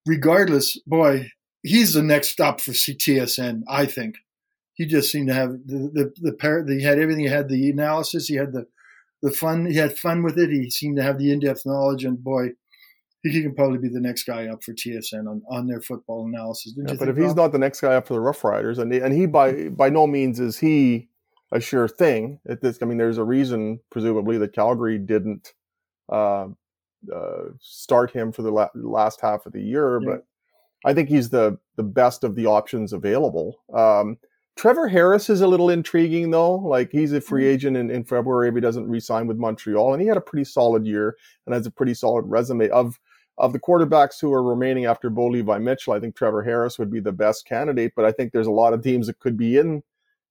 regardless, 0.07 0.78
boy, 0.87 1.31
he's 1.62 1.94
the 1.94 2.02
next 2.02 2.28
stop 2.28 2.61
for 2.61 2.72
CTSN, 2.72 3.62
I 3.66 3.87
think 3.87 4.16
he 4.74 4.87
just 4.87 5.11
seemed 5.11 5.28
to 5.28 5.35
have 5.35 5.52
the 5.66 5.90
the 5.92 6.12
the, 6.20 6.33
par- 6.33 6.64
he 6.66 6.83
had 6.83 6.98
everything. 6.98 7.24
He 7.24 7.31
had 7.31 7.48
the 7.48 7.70
analysis. 7.70 8.26
He 8.26 8.37
had 8.37 8.52
the 8.52 8.66
the 9.22 9.30
fun. 9.30 9.66
He 9.66 9.76
had 9.76 9.96
fun 9.98 10.22
with 10.22 10.38
it. 10.38 10.50
He 10.50 10.70
seemed 10.70 10.96
to 10.96 11.02
have 11.02 11.18
the 11.18 11.32
in 11.32 11.40
depth 11.40 11.64
knowledge. 11.64 12.04
And 12.04 12.22
boy, 12.22 12.50
he 13.22 13.42
can 13.42 13.54
probably 13.54 13.78
be 13.78 13.88
the 13.88 14.00
next 14.00 14.24
guy 14.24 14.46
up 14.46 14.62
for 14.64 14.72
TSN 14.72 15.28
on, 15.28 15.42
on 15.48 15.66
their 15.66 15.80
football 15.80 16.26
analysis. 16.26 16.74
Yeah, 16.76 16.94
but 16.98 17.08
if 17.08 17.16
he's 17.16 17.35
not 17.35 17.52
the 17.52 17.58
next 17.58 17.80
guy 17.80 17.94
up 17.94 18.06
for 18.06 18.14
the 18.14 18.20
Rough 18.20 18.42
Riders, 18.42 18.78
and 18.78 18.92
he, 18.92 18.98
and 18.98 19.14
he 19.14 19.26
by 19.26 19.68
by 19.68 19.88
no 19.88 20.06
means 20.06 20.40
is 20.40 20.58
he 20.58 21.08
a 21.52 21.61
sure 21.61 21.87
thing 21.87 22.40
at 22.48 22.61
this. 22.61 22.78
I 22.82 22.87
mean, 22.87 22.98
there's 22.98 23.18
a 23.18 23.24
reason, 23.24 23.80
presumably, 23.90 24.38
that 24.38 24.54
Calgary 24.54 24.98
didn't 24.98 25.52
uh, 26.08 26.48
uh, 27.14 27.44
start 27.61 28.11
him 28.11 28.32
for 28.32 28.42
the 28.42 28.50
la- 28.50 28.70
last 28.74 29.20
half 29.20 29.46
of 29.46 29.52
the 29.52 29.62
year. 29.62 30.00
Yeah. 30.02 30.08
But 30.11 30.26
I 30.85 30.94
think 30.94 31.08
he's 31.08 31.30
the 31.30 31.58
the 31.76 31.85
best 31.85 32.24
of 32.24 32.35
the 32.35 32.46
options 32.46 32.92
available. 32.92 33.61
Um, 33.72 34.18
Trevor 34.56 34.86
Harris 34.86 35.30
is 35.30 35.40
a 35.40 35.46
little 35.46 35.70
intriguing 35.70 36.30
though. 36.30 36.56
Like 36.56 36.90
he's 36.92 37.12
a 37.12 37.20
free 37.20 37.44
mm-hmm. 37.44 37.54
agent 37.54 37.76
in, 37.76 37.90
in 37.90 38.04
February 38.04 38.48
if 38.48 38.54
he 38.54 38.60
doesn't 38.60 38.88
re-sign 38.88 39.26
with 39.26 39.38
Montreal, 39.38 39.92
and 39.92 40.02
he 40.02 40.08
had 40.08 40.16
a 40.16 40.22
pretty 40.22 40.44
solid 40.44 40.86
year 40.86 41.16
and 41.46 41.54
has 41.54 41.66
a 41.66 41.70
pretty 41.70 41.94
solid 41.94 42.24
resume 42.26 42.68
of 42.70 42.98
of 43.38 43.52
the 43.52 43.60
quarterbacks 43.60 44.20
who 44.20 44.32
are 44.32 44.42
remaining 44.42 44.84
after 44.84 45.08
Bo 45.10 45.26
Levi 45.26 45.58
Mitchell, 45.58 45.94
I 45.94 46.00
think 46.00 46.14
Trevor 46.14 46.42
Harris 46.42 46.78
would 46.78 46.90
be 46.90 47.00
the 47.00 47.12
best 47.12 47.46
candidate, 47.46 47.92
but 47.96 48.04
I 48.04 48.12
think 48.12 48.32
there's 48.32 48.46
a 48.46 48.52
lot 48.52 48.74
of 48.74 48.82
teams 48.82 49.06
that 49.06 49.18
could 49.20 49.36
be 49.36 49.56
in 49.56 49.82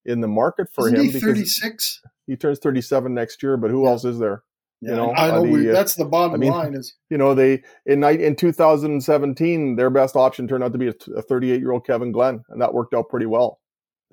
in 0.06 0.22
the 0.22 0.28
market 0.28 0.68
for 0.72 0.88
Isn't 0.88 1.00
him. 1.00 1.12
He 1.12 1.20
36? 1.20 2.02
He 2.28 2.36
turns 2.36 2.60
37 2.60 3.14
next 3.14 3.44
year, 3.44 3.58
but 3.58 3.72
who 3.72 3.84
yeah. 3.84 3.90
else 3.90 4.06
is 4.06 4.20
there? 4.20 4.44
Yeah, 4.82 4.92
you 4.92 4.96
know, 4.98 5.14
I 5.14 5.28
know 5.28 5.46
the, 5.46 5.70
uh, 5.70 5.74
that's 5.74 5.94
the 5.94 6.06
bottom 6.06 6.34
I 6.34 6.38
mean, 6.38 6.50
line 6.50 6.74
is 6.74 6.96
you 7.10 7.18
know 7.18 7.36
they 7.36 7.62
in 7.86 8.00
night 8.00 8.20
in 8.20 8.36
2017 8.36 9.76
their 9.76 9.92
best 9.92 10.16
option 10.16 10.48
turned 10.48 10.64
out 10.64 10.72
to 10.72 10.80
be 10.80 10.88
a 10.88 11.22
38 11.22 11.60
year 11.60 11.72
old 11.72 11.86
Kevin 11.86 12.12
Glenn, 12.12 12.44
and 12.50 12.62
that 12.62 12.74
worked 12.74 12.96
out 12.96 13.10
pretty 13.10 13.28
well. 13.28 13.60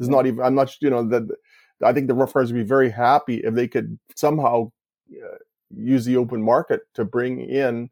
Yeah. 0.06 0.16
not 0.16 0.26
even 0.26 0.44
I'm 0.44 0.54
not 0.54 0.74
you 0.80 0.90
know 0.90 1.06
that 1.08 1.28
I 1.82 1.92
think 1.92 2.08
the 2.08 2.14
Rough 2.14 2.34
Riders 2.34 2.52
would 2.52 2.58
be 2.58 2.64
very 2.64 2.90
happy 2.90 3.38
if 3.38 3.54
they 3.54 3.68
could 3.68 3.98
somehow 4.16 4.70
uh, 5.12 5.38
use 5.74 6.04
the 6.04 6.16
open 6.16 6.42
market 6.42 6.82
to 6.94 7.04
bring 7.04 7.40
in 7.40 7.90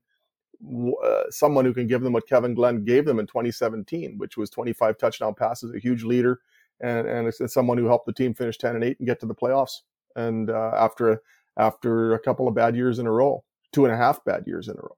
uh, 1.05 1.23
someone 1.31 1.65
who 1.65 1.75
can 1.75 1.87
give 1.87 2.03
them 2.03 2.13
what 2.13 2.29
Kevin 2.29 2.55
Glenn 2.55 2.85
gave 2.85 3.05
them 3.05 3.19
in 3.19 3.27
2017, 3.27 4.17
which 4.19 4.37
was 4.37 4.51
25 4.51 4.99
touchdown 4.99 5.35
passes, 5.35 5.75
a 5.75 5.79
huge 5.79 6.03
leader, 6.03 6.41
and 6.81 7.07
and 7.07 7.29
it's, 7.29 7.41
it's 7.41 7.55
someone 7.55 7.79
who 7.79 7.87
helped 7.87 8.07
the 8.07 8.13
team 8.13 8.35
finish 8.35 8.59
10 8.59 8.75
and 8.75 8.85
8 8.85 8.99
and 8.99 9.07
get 9.07 9.21
to 9.21 9.27
the 9.27 9.35
playoffs. 9.35 9.83
And 10.17 10.51
uh, 10.51 10.73
after 10.75 11.23
after 11.59 12.15
a 12.15 12.19
couple 12.19 12.49
of 12.49 12.55
bad 12.55 12.77
years 12.77 12.99
in 12.99 13.07
a 13.07 13.13
row, 13.13 13.45
two 13.73 13.85
and 13.85 13.95
a 13.95 13.97
half 13.97 14.25
bad 14.25 14.45
years 14.47 14.69
in 14.69 14.77
a 14.77 14.83
row. 14.83 14.97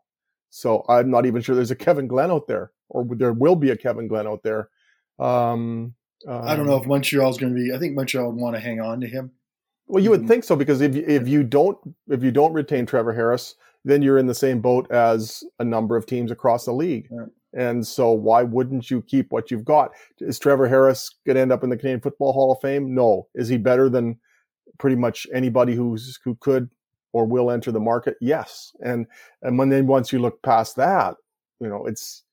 So 0.51 0.85
I'm 0.89 1.11
not 1.11 1.27
even 1.27 1.43
sure 1.43 1.55
there's 1.55 1.71
a 1.71 1.77
Kevin 1.77 2.09
Glenn 2.09 2.31
out 2.31 2.47
there, 2.47 2.73
or 2.89 3.05
there 3.11 3.33
will 3.33 3.57
be 3.57 3.71
a 3.71 3.77
Kevin 3.77 4.09
Glenn 4.09 4.27
out 4.27 4.43
there. 4.43 4.71
Um, 5.19 5.95
um, 6.27 6.43
I 6.43 6.57
don't 6.57 6.67
know 6.67 6.77
if 6.77 6.87
Montreal's 6.87 7.39
going 7.39 7.55
to 7.55 7.61
be. 7.61 7.75
I 7.75 7.79
think 7.79 7.95
Montreal 7.95 8.33
would 8.33 8.41
want 8.41 8.57
to 8.57 8.61
hang 8.61 8.81
on 8.81 9.01
to 9.01 9.07
him. 9.07 9.31
Well, 9.87 10.03
you 10.03 10.11
would 10.11 10.21
mm-hmm. 10.21 10.29
think 10.29 10.45
so 10.45 10.57
because 10.57 10.81
if 10.81 10.95
if 10.97 11.29
you 11.29 11.43
don't 11.43 11.79
if 12.09 12.23
you 12.23 12.31
don't 12.31 12.53
retain 12.53 12.87
Trevor 12.87 13.13
Harris, 13.13 13.55
then 13.85 14.03
you're 14.03 14.19
in 14.19 14.27
the 14.27 14.35
same 14.35 14.61
boat 14.61 14.91
as 14.91 15.43
a 15.59 15.65
number 15.65 15.97
of 15.97 16.07
teams 16.07 16.31
across 16.31 16.65
the 16.65 16.73
league. 16.73 17.09
Yeah. 17.11 17.27
And 17.55 17.87
so 17.87 18.13
why 18.13 18.43
wouldn't 18.43 18.91
you 18.91 19.01
keep 19.03 19.33
what 19.33 19.51
you've 19.51 19.65
got? 19.65 19.93
Is 20.21 20.39
Trevor 20.39 20.69
Harris 20.69 21.11
going 21.27 21.37
to 21.37 21.41
end 21.41 21.53
up 21.53 21.65
in 21.65 21.71
the 21.71 21.77
Canadian 21.77 22.01
Football 22.01 22.33
Hall 22.33 22.53
of 22.53 22.61
Fame? 22.61 22.95
No. 22.95 23.27
Is 23.35 23.49
he 23.49 23.57
better 23.57 23.89
than 23.89 24.19
pretty 24.79 24.97
much 24.97 25.27
anybody 25.33 25.75
who's 25.75 26.19
who 26.23 26.37
could 26.41 26.69
or 27.15 27.25
will 27.25 27.51
enter 27.51 27.73
the 27.73 27.81
market? 27.81 28.17
Yes. 28.21 28.73
And 28.81 29.07
and 29.43 29.57
when 29.59 29.71
then 29.71 29.87
once 29.87 30.13
you 30.13 30.19
look 30.19 30.43
past 30.43 30.77
that, 30.77 31.17
you 31.61 31.69
know, 31.69 31.87
it's 31.87 32.25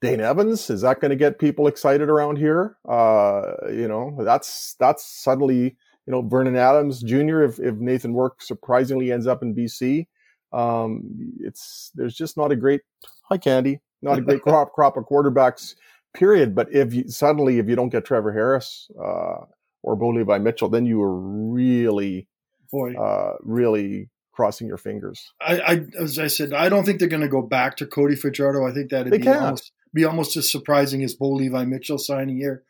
Dane 0.00 0.20
Evans. 0.20 0.68
Is 0.70 0.82
that 0.82 1.00
going 1.00 1.10
to 1.10 1.16
get 1.16 1.38
people 1.38 1.66
excited 1.66 2.08
around 2.08 2.36
here? 2.36 2.76
Uh, 2.88 3.52
you 3.70 3.88
know, 3.88 4.16
that's 4.20 4.74
that's 4.78 5.06
suddenly 5.06 5.76
you 6.06 6.10
know 6.10 6.22
Vernon 6.22 6.56
Adams 6.56 7.02
Jr. 7.02 7.42
If 7.42 7.58
if 7.58 7.76
Nathan 7.76 8.14
Rourke 8.14 8.42
surprisingly 8.42 9.10
ends 9.12 9.26
up 9.26 9.42
in 9.42 9.54
BC, 9.54 10.06
um, 10.52 11.02
it's 11.40 11.90
there's 11.94 12.14
just 12.14 12.36
not 12.36 12.52
a 12.52 12.56
great 12.56 12.82
hi 13.22 13.38
Candy, 13.38 13.80
not 14.02 14.18
a 14.18 14.22
great 14.22 14.42
crop 14.46 14.72
crop 14.72 14.96
of 14.96 15.04
quarterbacks. 15.04 15.74
Period. 16.12 16.54
But 16.54 16.72
if 16.72 16.94
you 16.94 17.08
suddenly 17.08 17.58
if 17.58 17.68
you 17.68 17.74
don't 17.76 17.88
get 17.88 18.04
Trevor 18.04 18.32
Harris 18.32 18.88
uh, 18.98 19.46
or 19.82 19.96
Bo 19.96 20.10
Levi 20.10 20.38
Mitchell, 20.38 20.68
then 20.68 20.86
you 20.86 21.02
are 21.02 21.18
really, 21.18 22.28
Boy. 22.70 22.94
Uh, 22.94 23.34
really 23.42 24.10
crossing 24.32 24.66
your 24.66 24.76
fingers. 24.76 25.32
I, 25.40 25.58
I 25.60 25.80
as 26.00 26.18
I 26.18 26.26
said, 26.28 26.52
I 26.52 26.68
don't 26.68 26.84
think 26.84 26.98
they're 26.98 27.08
going 27.08 27.22
to 27.22 27.28
go 27.28 27.42
back 27.42 27.76
to 27.78 27.86
Cody 27.86 28.16
Fajardo. 28.16 28.64
I 28.66 28.72
think 28.72 28.90
that'd 28.90 29.12
They 29.12 29.18
be 29.18 29.24
can't. 29.24 29.40
almost, 29.42 29.72
be 29.94 30.04
almost 30.04 30.36
as 30.36 30.50
surprising 30.50 31.02
as 31.02 31.14
Bo 31.14 31.30
Levi 31.30 31.64
Mitchell 31.64 31.98
signing 31.98 32.36
here. 32.36 32.64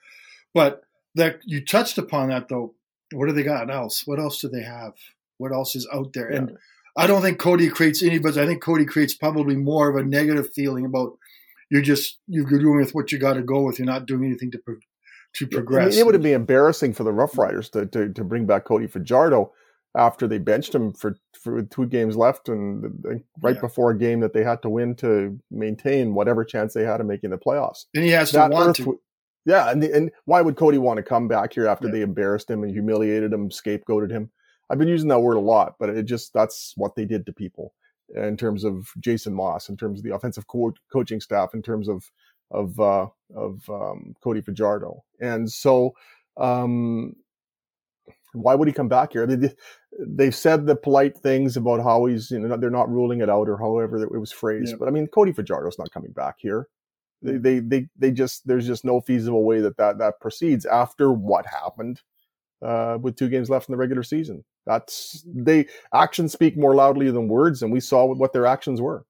But 0.53 0.83
that 1.15 1.41
you 1.45 1.65
touched 1.65 1.99
upon 1.99 2.29
that 2.29 2.49
though. 2.49 2.75
What 3.13 3.27
do 3.27 3.33
they 3.33 3.43
got 3.43 3.71
else? 3.71 4.07
What 4.07 4.19
else 4.19 4.41
do 4.41 4.49
they 4.49 4.63
have? 4.63 4.95
What 5.39 5.53
else 5.53 5.75
is 5.75 5.89
out 5.93 6.13
there? 6.13 6.29
And 6.29 6.57
I 6.97 7.07
don't 7.07 7.23
think 7.23 7.39
Cody 7.39 7.69
creates 7.69 8.03
any, 8.03 8.19
but 8.19 8.37
I 8.37 8.47
think 8.47 8.63
Cody 8.63 8.85
creates 8.85 9.15
probably 9.15 9.57
more 9.57 9.89
of 9.89 9.97
a 9.97 10.05
negative 10.05 10.53
feeling 10.53 10.85
about 10.85 11.19
you're 11.71 11.83
just 11.83 12.19
you're 12.27 12.45
doing 12.47 12.77
with 12.77 12.95
what 12.95 13.11
you 13.11 13.19
got 13.19 13.35
to 13.35 13.43
go 13.43 13.63
with. 13.63 13.79
You're 13.79 13.87
not 13.87 14.07
doing 14.07 14.25
anything 14.25 14.51
to 14.53 14.59
pro- 14.59 14.77
to 15.35 15.47
I 15.47 15.49
progress. 15.49 15.91
mean, 15.91 16.01
it 16.01 16.07
would 16.07 16.23
be 16.23 16.33
embarrassing 16.33 16.93
for 16.93 17.05
the 17.05 17.13
Rough 17.13 17.37
Riders 17.37 17.69
to, 17.71 17.87
to, 17.87 18.13
to 18.13 18.25
bring 18.25 18.47
back 18.47 18.65
Cody 18.65 18.87
Fajardo 18.87 19.53
after 19.97 20.27
they 20.27 20.39
benched 20.39 20.75
him 20.75 20.93
for, 20.93 21.17
for 21.33 21.63
two 21.63 21.87
games 21.87 22.17
left 22.17 22.49
and 22.49 22.83
right 23.41 23.55
Yeah. 23.55 23.61
before 23.61 23.91
a 23.93 23.99
game 23.99 24.21
that 24.21 24.33
they 24.33 24.43
had 24.43 24.61
to 24.63 24.69
win 24.71 24.95
to 24.97 25.39
maintain 25.51 26.15
whatever 26.15 26.45
chance 26.45 26.75
they 26.75 26.85
had 26.85 27.01
of 27.01 27.07
making 27.07 27.31
the 27.31 27.39
playoffs. 27.39 27.85
and 27.95 28.05
he 28.05 28.11
has 28.11 28.31
to 28.31 28.39
That 28.39 28.51
want 28.51 28.71
Earth 28.71 28.77
to. 28.85 29.01
yeah, 29.47 29.71
and 29.71 29.83
and 29.85 30.11
why 30.25 30.41
would 30.41 30.57
Cody 30.57 30.79
want 30.79 30.97
to 30.97 31.03
come 31.03 31.29
back 31.29 31.53
here 31.53 31.67
after 31.69 31.87
Yeah. 31.87 31.93
they 31.93 32.01
embarrassed 32.03 32.51
him 32.51 32.63
and 32.65 32.73
humiliated 32.73 33.33
him, 33.33 33.51
scapegoated 33.51 34.11
him? 34.11 34.31
I've 34.71 34.79
been 34.79 34.89
using 34.89 35.09
that 35.11 35.21
word 35.21 35.37
a 35.37 35.41
lot, 35.41 35.75
but 35.79 35.91
it 35.91 36.05
just 36.07 36.33
that's 36.33 36.73
what 36.77 36.97
they 36.97 37.05
did 37.05 37.27
to 37.27 37.33
people 37.33 37.75
in 38.15 38.37
terms 38.37 38.65
of 38.65 38.89
Jason 39.01 39.33
Maas, 39.35 39.69
in 39.69 39.77
terms 39.77 39.99
of 40.01 40.05
the 40.05 40.15
offensive 40.15 40.47
co- 40.47 40.75
coaching 40.93 41.21
staff, 41.21 41.55
in 41.55 41.63
terms 41.63 41.89
of 41.89 42.11
of 42.51 42.79
uh, 42.81 43.07
of 43.35 43.69
um, 43.69 44.15
Cody 44.23 44.41
Fajardo, 44.41 45.03
and 45.21 45.51
so 45.51 45.95
um, 46.37 47.15
why 48.35 48.55
would 48.55 48.69
he 48.69 48.75
come 48.75 48.89
back 48.89 49.13
here? 49.13 49.27
They, 49.27 49.55
they've 49.99 50.35
said 50.35 50.67
the 50.67 50.77
polite 50.77 51.17
things 51.19 51.57
about 51.57 51.83
how 51.83 52.05
he's 52.07 52.31
you 52.31 52.41
know 52.41 52.57
they're 52.57 52.71
not 52.71 52.91
ruling 52.91 53.21
it 53.21 53.31
out 53.31 53.49
or 53.49 53.57
however 53.57 54.03
it 54.03 54.21
was 54.21 54.33
phrased, 54.33 54.73
Yeah. 54.73 54.77
but 54.79 54.89
I 54.89 54.91
mean 54.91 55.07
Cody 55.07 55.33
Fajardo's 55.33 55.79
not 55.79 55.93
coming 55.93 56.13
back 56.13 56.37
here. 56.39 56.69
They, 57.23 57.39
they 57.39 57.59
they 57.61 57.89
they 57.97 58.11
just 58.11 58.47
there's 58.47 58.67
just 58.67 58.85
no 58.85 59.01
feasible 59.01 59.45
way 59.45 59.61
that 59.61 59.77
that 59.79 59.99
that 59.99 60.21
proceeds 60.21 60.67
after 60.67 61.13
what 61.13 61.47
happened 61.47 62.03
uh, 62.63 62.99
with 63.01 63.17
two 63.17 63.29
games 63.29 63.49
left 63.51 63.69
in 63.69 63.73
the 63.73 63.79
regular 63.79 64.03
season. 64.03 64.45
That's 64.67 65.25
they 65.27 65.67
actions 65.93 66.33
speak 66.33 66.57
more 66.57 66.75
loudly 66.75 67.11
than 67.11 67.29
words, 67.29 67.63
and 67.63 67.73
we 67.73 67.81
saw 67.81 68.07
what 68.13 68.33
their 68.33 68.47
actions 68.47 68.81
were. 68.81 69.05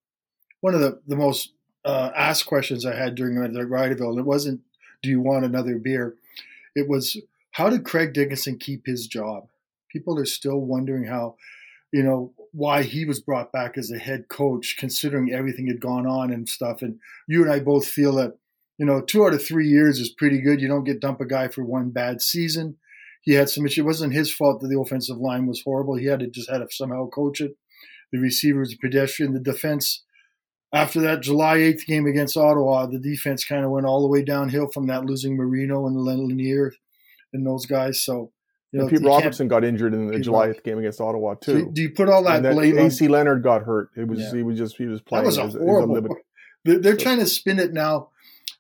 one 0.60 0.74
of 0.74 0.80
the, 0.80 1.00
the 1.06 1.16
most 1.16 1.52
uh, 1.84 2.10
asked 2.16 2.46
questions 2.46 2.84
I 2.86 2.94
had 2.96 3.14
during 3.14 3.34
the 3.36 3.60
Riderville, 3.60 4.10
and 4.10 4.18
it 4.18 4.24
wasn't, 4.26 4.62
do 5.02 5.10
you 5.10 5.20
want 5.20 5.44
another 5.44 5.76
beer? 5.78 6.14
It 6.74 6.88
was, 6.88 7.16
how 7.54 7.70
did 7.70 7.84
Craig 7.84 8.12
Dickinson 8.12 8.58
keep 8.58 8.84
his 8.84 9.06
job? 9.06 9.44
People 9.88 10.18
are 10.18 10.24
still 10.24 10.60
wondering 10.60 11.04
how, 11.04 11.36
you 11.92 12.02
know, 12.02 12.32
why 12.50 12.82
he 12.82 13.04
was 13.04 13.20
brought 13.20 13.52
back 13.52 13.78
as 13.78 13.92
a 13.92 13.98
head 13.98 14.26
coach, 14.28 14.74
considering 14.76 15.32
everything 15.32 15.68
had 15.68 15.80
gone 15.80 16.04
on 16.04 16.32
and 16.32 16.48
stuff. 16.48 16.82
And 16.82 16.98
you 17.28 17.42
and 17.42 17.52
I 17.52 17.60
both 17.60 17.86
feel 17.86 18.16
that, 18.16 18.36
you 18.76 18.84
know, 18.84 19.00
two 19.00 19.24
out 19.24 19.34
of 19.34 19.44
three 19.44 19.68
years 19.68 20.00
is 20.00 20.12
pretty 20.12 20.40
good. 20.40 20.60
You 20.60 20.66
don't 20.66 20.82
get 20.82 21.00
dump 21.00 21.20
a 21.20 21.26
guy 21.26 21.46
for 21.46 21.64
one 21.64 21.90
bad 21.90 22.20
season. 22.20 22.76
He 23.22 23.34
had 23.34 23.48
some 23.48 23.64
issue. 23.64 23.82
It 23.82 23.86
wasn't 23.86 24.14
his 24.14 24.34
fault 24.34 24.60
that 24.60 24.68
the 24.68 24.80
offensive 24.80 25.18
line 25.18 25.46
was 25.46 25.62
horrible. 25.64 25.94
He 25.94 26.06
had 26.06 26.20
to 26.20 26.26
just 26.26 26.50
had 26.50 26.58
to 26.58 26.66
somehow 26.72 27.08
coach 27.08 27.40
it. 27.40 27.52
The 28.10 28.18
receivers, 28.18 28.74
pedestrian, 28.74 29.32
the 29.32 29.38
defense 29.38 30.02
after 30.72 31.00
that 31.02 31.22
July 31.22 31.58
8th 31.58 31.86
game 31.86 32.06
against 32.06 32.36
Ottawa, 32.36 32.86
the 32.86 32.98
defense 32.98 33.44
kind 33.44 33.64
of 33.64 33.70
went 33.70 33.86
all 33.86 34.02
the 34.02 34.08
way 34.08 34.24
downhill 34.24 34.68
from 34.74 34.88
that 34.88 35.04
losing 35.04 35.36
Marino 35.36 35.86
and 35.86 35.96
Lanier 35.96 36.72
and 37.34 37.46
those 37.46 37.66
guys. 37.66 38.02
So, 38.02 38.32
you 38.72 38.80
know, 38.80 38.88
Pete 38.88 39.02
Robertson 39.02 39.46
got 39.48 39.64
injured 39.64 39.92
in 39.94 40.06
the 40.06 40.14
Pete 40.14 40.22
July 40.24 40.48
8th 40.48 40.64
game 40.64 40.78
against 40.78 41.00
Ottawa 41.00 41.34
so 41.42 41.52
too. 41.52 41.70
do 41.72 41.82
you 41.82 41.90
put 41.90 42.08
all 42.08 42.22
that 42.24 42.44
and 42.44 42.54
blame 42.54 42.78
on 42.78 42.86
AC 42.86 43.06
Leonard 43.08 43.42
got 43.42 43.62
hurt. 43.64 43.90
It 43.96 44.08
was 44.08 44.20
Yeah. 44.20 44.32
he 44.34 44.42
was 44.42 44.56
just 44.58 44.76
he 44.76 44.86
was 44.86 45.00
That 45.00 45.06
playing. 45.06 45.26
was 45.26 45.38
a 45.38 45.48
horrible. 45.48 45.96
unlimited- 45.96 46.16
They're, 46.64 46.78
they're 46.78 46.98
So- 46.98 47.04
trying 47.04 47.18
to 47.18 47.26
spin 47.26 47.58
it 47.58 47.72
now. 47.74 48.08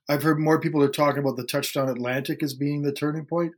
I've 0.08 0.22
heard 0.22 0.38
more 0.38 0.60
people 0.60 0.82
are 0.82 0.88
talking 0.90 1.20
about 1.20 1.36
the 1.36 1.46
touchdown 1.46 1.88
Atlantic 1.88 2.42
as 2.42 2.52
being 2.52 2.82
the 2.82 2.92
turning 2.92 3.24
point. 3.24 3.52
point, 3.52 3.54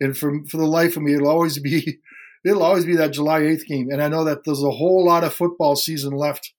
and 0.00 0.16
for 0.16 0.44
for 0.48 0.56
the 0.58 0.66
life 0.66 0.96
of 0.96 1.02
me, 1.02 1.14
it'll 1.14 1.26
always 1.28 1.58
be 1.58 1.98
it'll 2.44 2.62
always 2.62 2.84
be 2.84 2.94
that 2.96 3.10
July 3.12 3.40
eighth 3.40 3.66
game. 3.66 3.88
And 3.90 4.00
I 4.02 4.06
know 4.08 4.22
that 4.24 4.44
there's 4.44 4.62
a 4.62 4.70
whole 4.70 5.04
lot 5.04 5.24
of 5.24 5.34
football 5.34 5.74
season 5.74 6.12
left 6.12 6.52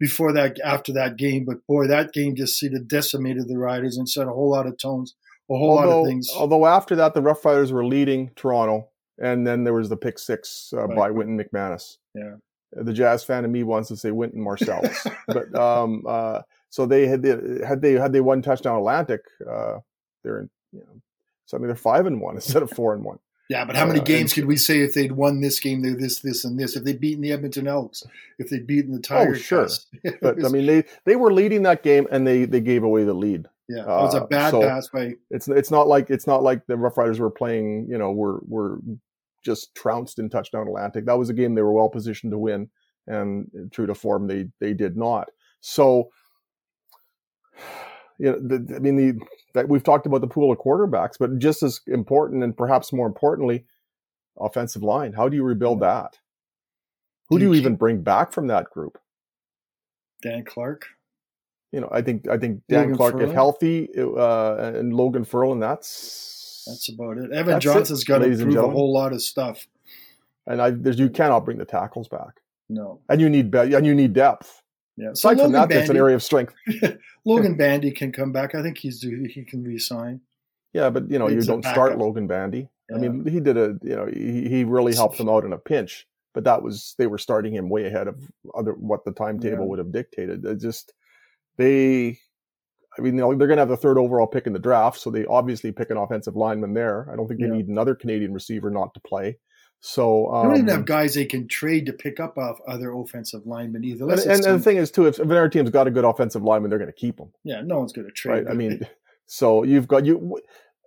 before 0.00 0.32
that 0.32 0.58
after 0.64 0.92
that 0.94 1.16
game, 1.16 1.44
but 1.44 1.64
boy, 1.68 1.86
that 1.86 2.12
game 2.12 2.34
just 2.34 2.58
sort 2.58 2.72
of 2.72 2.88
decimated 2.88 3.46
the 3.46 3.58
Riders 3.58 3.96
and 3.96 4.08
set 4.08 4.26
a 4.26 4.30
whole 4.32 4.50
lot 4.50 4.66
of 4.66 4.76
tones, 4.78 5.14
a 5.50 5.56
whole 5.58 5.74
lot 5.74 5.84
although, 5.86 6.00
of 6.02 6.06
things. 6.06 6.28
although 6.36 6.66
after 6.66 6.96
that, 6.96 7.14
the 7.14 7.22
Rough 7.22 7.44
Riders 7.44 7.72
were 7.72 7.84
leading 7.84 8.30
Toronto, 8.36 8.88
and 9.20 9.46
then 9.46 9.64
there 9.64 9.74
was 9.74 9.88
the 9.88 9.96
pick 9.96 10.18
six 10.18 10.72
uh, 10.76 10.86
Right. 10.86 10.96
by 10.96 11.10
Wynton 11.10 11.38
McManis. 11.38 11.96
Yeah. 12.14 12.36
the 12.72 12.92
Jazz 12.92 13.24
fan 13.24 13.44
in 13.44 13.52
me 13.52 13.62
wants 13.64 13.88
to 13.88 13.96
say 13.96 14.10
Wynton 14.12 14.42
Marsalis, 14.44 14.96
but 15.26 15.54
um, 15.54 16.04
uh, 16.08 16.42
so 16.70 16.86
they 16.86 17.06
had 17.06 17.22
they, 17.22 17.64
had 17.66 17.82
they 17.82 17.92
had 17.94 18.12
they 18.12 18.20
won 18.20 18.42
touchdown 18.42 18.76
Atlantic, 18.78 19.22
uh, 19.48 19.78
they're 20.22 20.40
in 20.40 20.50
you 20.72 20.80
know 20.80 21.00
suddenly 21.46 21.66
they're 21.68 21.74
five 21.76 22.06
and 22.06 22.20
one 22.20 22.34
instead 22.40 22.62
of 22.62 22.70
four 22.70 22.94
and 22.94 23.04
one. 23.04 23.18
Yeah, 23.48 23.64
but 23.64 23.74
how 23.74 23.84
many 23.84 23.98
Uh, 23.98 24.04
games 24.04 24.32
could 24.32 24.44
we 24.46 24.54
say 24.54 24.78
if 24.82 24.94
they'd 24.94 25.10
won 25.10 25.40
this 25.40 25.58
game, 25.58 25.82
they're 25.82 25.96
this, 25.96 26.20
this, 26.20 26.44
and 26.44 26.56
this? 26.56 26.76
If 26.76 26.84
they'd 26.84 27.00
beaten 27.00 27.20
the 27.20 27.32
Edmonton 27.32 27.66
Elks, 27.66 28.06
if 28.38 28.48
they'd 28.48 28.64
beaten 28.64 28.92
the 28.92 29.00
Tiger 29.00 29.32
Oh, 29.32 29.34
sure. 29.34 29.66
But 30.22 30.44
I 30.44 30.48
mean 30.50 30.66
they 30.66 30.84
they 31.04 31.16
were 31.16 31.32
leading 31.32 31.64
that 31.64 31.82
game 31.82 32.06
and 32.12 32.24
they 32.24 32.44
they 32.44 32.60
gave 32.60 32.84
away 32.84 33.02
the 33.02 33.12
lead. 33.14 33.48
Yeah, 33.70 33.82
it 33.82 33.86
was 33.86 34.14
a 34.14 34.24
uh, 34.24 34.26
bad 34.26 34.50
so- 34.50 34.62
pass 34.62 34.88
by 34.88 35.14
It's 35.30 35.46
it's 35.46 35.70
not 35.70 35.86
like 35.86 36.10
it's 36.10 36.26
not 36.26 36.42
like 36.42 36.66
the 36.66 36.76
Rough 36.76 36.98
Riders 36.98 37.20
were 37.20 37.30
playing 37.30 37.86
you 37.88 37.96
know 37.96 38.10
were 38.10 38.40
were 38.46 38.80
just 39.44 39.74
trounced 39.74 40.18
in 40.18 40.28
touchdown 40.28 40.66
Atlantic. 40.66 41.06
That 41.06 41.18
was 41.18 41.30
a 41.30 41.34
game 41.34 41.54
they 41.54 41.62
were 41.62 41.72
well 41.72 41.88
positioned 41.88 42.32
to 42.32 42.38
win, 42.38 42.68
and 43.06 43.48
true 43.72 43.86
to 43.86 43.94
form, 43.94 44.26
they 44.26 44.48
they 44.58 44.74
did 44.74 44.96
not. 44.96 45.30
So, 45.60 46.10
you 48.18 48.32
know, 48.32 48.38
the, 48.40 48.74
I 48.74 48.80
mean, 48.80 48.96
the 48.96 49.24
that 49.54 49.68
we've 49.68 49.84
talked 49.84 50.06
about 50.06 50.20
the 50.20 50.26
pool 50.26 50.50
of 50.50 50.58
quarterbacks, 50.58 51.14
but 51.18 51.38
just 51.38 51.62
as 51.62 51.80
important 51.86 52.42
and 52.42 52.56
perhaps 52.56 52.92
more 52.92 53.06
importantly, 53.06 53.66
offensive 54.38 54.82
line. 54.82 55.12
How 55.12 55.28
do 55.28 55.36
you 55.36 55.44
rebuild 55.44 55.80
that? 55.80 56.18
Who 57.28 57.38
do 57.38 57.44
you 57.44 57.54
even 57.54 57.76
bring 57.76 58.02
back 58.02 58.32
from 58.32 58.48
that 58.48 58.70
group? 58.70 58.98
Dan 60.22 60.44
Clark. 60.44 60.86
You 61.72 61.80
know, 61.80 61.88
I 61.92 62.02
think 62.02 62.28
I 62.28 62.36
think 62.36 62.62
Dan 62.68 62.92
Logan 62.92 62.96
Clark, 62.96 63.20
if 63.22 63.32
healthy, 63.32 63.88
uh, 63.96 64.56
and 64.74 64.92
Logan 64.92 65.24
Ferland, 65.24 65.62
that's 65.62 66.64
That's 66.66 66.88
about 66.88 67.18
it. 67.18 67.32
Evan 67.32 67.60
Johnson's 67.60 68.04
got 68.04 68.18
to 68.18 68.24
ladies 68.24 68.40
and 68.40 68.52
prove 68.52 68.64
a 68.64 68.70
whole 68.70 68.92
lot 68.92 69.12
of 69.12 69.22
stuff. 69.22 69.66
and 70.46 70.60
I 70.60 70.70
there's 70.70 70.98
you 70.98 71.08
cannot 71.10 71.44
bring 71.44 71.58
the 71.58 71.64
tackles 71.64 72.08
back, 72.08 72.40
No. 72.68 72.98
and 73.08 73.20
you 73.20 73.28
need 73.30 73.50
be- 73.50 73.74
and 73.74 73.86
you 73.86 73.94
need 73.94 74.12
depth. 74.14 74.62
Yeah. 74.96 75.10
So 75.14 75.28
Aside 75.30 75.36
from 75.42 75.52
Logan 75.52 75.52
that, 75.52 75.68
that's 75.68 75.90
an 75.90 75.96
area 75.96 76.16
of 76.16 76.22
strength. 76.22 76.54
Logan 77.24 77.56
Bandy 77.56 77.90
can 77.92 78.10
come 78.12 78.32
back. 78.32 78.54
I 78.54 78.62
think 78.62 78.78
he's 78.78 79.00
he 79.02 79.44
can 79.44 79.62
resign. 79.62 80.20
Yeah, 80.72 80.90
but 80.90 81.10
you 81.10 81.18
know 81.18 81.28
you 81.28 81.42
don't 81.42 81.64
start. 81.64 81.96
Logan 81.98 82.26
Bandy. 82.26 82.68
I 82.92 82.98
mean, 82.98 83.24
he 83.26 83.38
did 83.38 83.56
a 83.56 83.78
you 83.82 83.94
know 83.96 84.06
he, 84.06 84.48
he 84.48 84.64
really 84.64 84.94
helped 84.94 85.18
them 85.18 85.28
out 85.28 85.44
in 85.44 85.52
a 85.52 85.58
pinch, 85.58 86.08
but 86.34 86.42
that 86.44 86.62
was 86.62 86.96
they 86.98 87.06
were 87.06 87.18
starting 87.18 87.54
him 87.54 87.68
way 87.68 87.86
ahead 87.86 88.08
of 88.08 88.16
other 88.54 88.72
what 88.72 89.04
the 89.04 89.12
timetable 89.12 89.58
Yeah. 89.64 89.68
would 89.70 89.78
have 89.78 89.92
dictated. 89.92 90.44
It 90.44 90.56
just 90.58 90.92
they. 91.60 92.18
I 92.98 93.02
mean, 93.02 93.16
they're 93.16 93.26
going 93.36 93.50
to 93.50 93.56
have 93.58 93.68
the 93.68 93.76
third 93.76 93.98
overall 93.98 94.26
pick 94.26 94.46
in 94.48 94.52
the 94.52 94.58
draft, 94.58 94.98
so 94.98 95.10
they 95.10 95.24
obviously 95.26 95.70
pick 95.70 95.90
an 95.90 95.96
offensive 95.96 96.34
lineman 96.34 96.74
there. 96.74 97.08
I 97.10 97.14
don't 97.16 97.28
think 97.28 97.38
they 97.40 97.46
Yeah. 97.46 97.52
need 97.52 97.68
another 97.68 97.94
Canadian 97.94 98.34
receiver 98.34 98.68
not 98.68 98.92
to 98.94 99.00
play. 99.00 99.38
So, 99.78 100.28
They 100.34 100.48
don't 100.48 100.56
even 100.56 100.68
um, 100.70 100.76
have 100.76 100.86
guys 100.86 101.14
they 101.14 101.24
can 101.24 101.46
trade 101.48 101.86
to 101.86 101.92
pick 101.92 102.20
up 102.20 102.36
off 102.36 102.58
other 102.68 102.92
offensive 102.92 103.46
linemen 103.46 103.84
either. 103.84 104.10
and, 104.10 104.20
and, 104.20 104.44
and 104.44 104.58
the 104.58 104.58
thing 104.58 104.76
is 104.76 104.90
too, 104.90 105.06
if, 105.06 105.14
if 105.20 105.24
another 105.24 105.48
team's 105.48 105.70
got 105.70 105.86
a 105.86 105.90
good 105.90 106.04
offensive 106.04 106.42
lineman, 106.42 106.68
they're 106.68 106.78
going 106.80 106.92
to 106.92 107.00
keep 107.00 107.18
him. 107.18 107.28
yeah, 107.44 107.62
no 107.64 107.78
one's 107.78 107.92
going 107.92 108.06
to 108.06 108.12
trade. 108.12 108.44
right? 108.44 108.50
I 108.50 108.54
mean, 108.54 108.86
so 109.26 109.62
you've 109.62 109.88
got 109.88 110.04
you, 110.04 110.38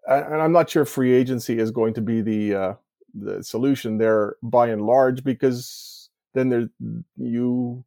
and 0.07 0.41
I'm 0.41 0.51
not 0.51 0.69
sure 0.69 0.86
free 0.86 1.13
agency 1.13 1.57
is 1.57 1.71
going 1.71 1.93
to 1.95 2.01
be 2.01 2.21
the 2.21 2.55
uh, 2.55 2.73
the 3.15 3.43
solution 3.43 3.97
there 3.97 4.36
by 4.43 4.67
and 4.67 4.86
large 4.86 5.23
because 5.23 6.09
then 6.33 6.49
there 6.49 6.69
you 7.17 7.83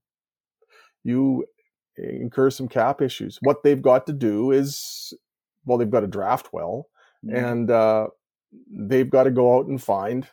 you 1.04 1.44
incur 1.98 2.50
some 2.50 2.68
cap 2.68 3.00
issues. 3.02 3.38
What 3.42 3.62
they've 3.62 3.80
got 3.80 4.06
to 4.06 4.12
do 4.12 4.50
is, 4.50 5.12
well, 5.64 5.78
they've 5.78 5.90
got 5.90 6.00
to 6.00 6.06
draft 6.06 6.52
well, 6.52 6.88
Yeah. 7.22 7.48
and 7.50 7.70
uh, 7.70 8.08
they've 8.70 9.08
got 9.10 9.24
to 9.24 9.30
go 9.30 9.56
out 9.58 9.66
and 9.66 9.82
find 9.82 10.26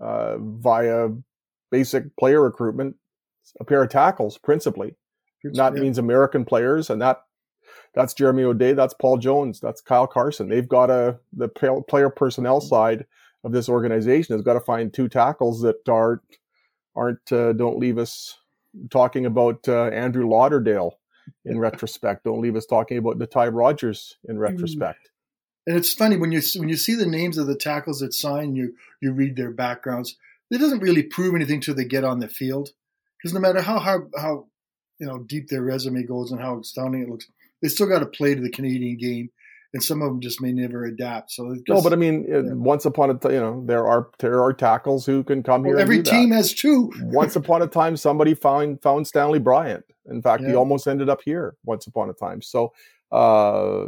uh, 0.00 0.38
via 0.38 1.08
basic 1.70 2.16
player 2.16 2.42
recruitment 2.42 2.96
a 3.60 3.64
pair 3.64 3.82
of 3.82 3.90
tackles 3.90 4.38
principally 4.38 4.94
that 5.44 5.74
Yeah. 5.74 5.80
means 5.80 5.98
American 5.98 6.44
players, 6.44 6.90
and 6.90 7.00
that 7.02 7.22
that's 7.94 8.14
Jeremy 8.14 8.42
O'Day, 8.44 8.72
that's 8.72 8.94
Paul 8.94 9.18
Jones, 9.18 9.60
that's 9.60 9.80
Kyle 9.80 10.06
Carson. 10.06 10.48
They've 10.48 10.68
got 10.68 10.86
to 10.86 11.18
the 11.32 11.48
player 11.48 12.10
personnel 12.10 12.60
side 12.60 13.06
of 13.44 13.52
this 13.52 13.68
organization 13.68 14.34
has 14.34 14.42
got 14.44 14.54
to 14.54 14.60
find 14.60 14.92
two 14.92 15.08
tackles 15.08 15.62
that 15.62 15.88
aren't 15.88 16.22
aren't 16.96 17.32
uh, 17.32 17.52
don't 17.52 17.78
leave 17.78 17.98
us 17.98 18.36
talking 18.90 19.26
about 19.26 19.68
uh, 19.68 19.84
Andrew 19.86 20.28
Lauderdale 20.28 20.98
in 21.44 21.58
retrospect. 21.58 22.24
Don't 22.24 22.40
leave 22.40 22.56
us 22.56 22.66
talking 22.66 22.98
about 22.98 23.18
the 23.18 23.26
Ty 23.26 23.48
Rogers 23.48 24.16
in 24.28 24.36
hmm. 24.36 24.42
retrospect. 24.42 25.10
And 25.66 25.76
it's 25.76 25.92
funny 25.92 26.16
when 26.16 26.32
you 26.32 26.40
when 26.56 26.68
you 26.68 26.76
see 26.76 26.94
the 26.94 27.06
names 27.06 27.36
of 27.36 27.46
the 27.46 27.54
tackles 27.54 28.00
that 28.00 28.14
sign, 28.14 28.56
you 28.56 28.74
you 29.02 29.12
read 29.12 29.36
their 29.36 29.50
backgrounds. 29.50 30.16
It 30.50 30.58
doesn't 30.58 30.80
really 30.80 31.02
prove 31.02 31.34
anything 31.34 31.60
till 31.60 31.74
they 31.74 31.84
get 31.84 32.04
on 32.04 32.20
the 32.20 32.28
field. 32.28 32.70
because 33.18 33.34
no 33.34 33.40
matter 33.40 33.60
how 33.60 33.78
hard, 33.78 34.10
how 34.16 34.46
you 34.98 35.06
know 35.06 35.18
deep 35.18 35.48
their 35.48 35.62
resume 35.62 36.04
goes 36.04 36.32
and 36.32 36.40
how 36.40 36.58
astounding 36.58 37.02
it 37.02 37.08
looks, 37.10 37.28
they 37.60 37.68
still 37.68 37.86
got 37.86 37.98
to 37.98 38.06
play 38.06 38.34
to 38.34 38.40
the 38.40 38.50
Canadian 38.50 38.96
game, 38.96 39.30
and 39.74 39.82
some 39.82 40.00
of 40.00 40.08
them 40.08 40.20
just 40.20 40.40
may 40.40 40.52
never 40.52 40.84
adapt. 40.84 41.30
So 41.30 41.54
just, 41.54 41.68
no, 41.68 41.82
but 41.82 41.92
I 41.92 41.96
mean, 41.96 42.24
yeah. 42.28 42.40
once 42.54 42.84
upon 42.84 43.10
a 43.10 43.14
time, 43.14 43.32
you 43.32 43.40
know, 43.40 43.62
there 43.66 43.86
are 43.86 44.08
there 44.18 44.42
are 44.42 44.52
tackles 44.52 45.04
who 45.04 45.22
can 45.22 45.42
come 45.42 45.62
well, 45.62 45.72
here. 45.72 45.80
Every 45.80 46.02
team 46.02 46.30
has 46.30 46.54
two. 46.54 46.90
once 47.02 47.36
upon 47.36 47.62
a 47.62 47.66
time, 47.66 47.96
somebody 47.96 48.34
found 48.34 48.82
found 48.82 49.06
Stanley 49.06 49.38
Bryant. 49.38 49.84
In 50.06 50.22
fact, 50.22 50.42
yeah. 50.42 50.50
he 50.50 50.54
almost 50.54 50.86
ended 50.86 51.08
up 51.10 51.20
here 51.24 51.54
once 51.64 51.86
upon 51.86 52.08
a 52.08 52.14
time. 52.14 52.40
So 52.40 52.72
uh, 53.12 53.86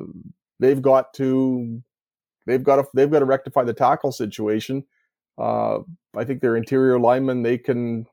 they've 0.59 0.83
got 0.83 1.15
to 1.15 1.83
they've 2.47 2.63
got 2.63 2.77
to 2.77 2.85
they've 2.95 3.11
got 3.11 3.21
to 3.21 3.25
rectify 3.25 3.65
the 3.65 3.75
tackle 3.75 4.13
situation. 4.13 4.85
Uh, 5.39 5.79
I 6.15 6.25
think 6.25 6.43
their 6.43 6.57
interior 6.57 7.01
linemen 7.01 7.43
they 7.43 7.57
can 7.57 8.07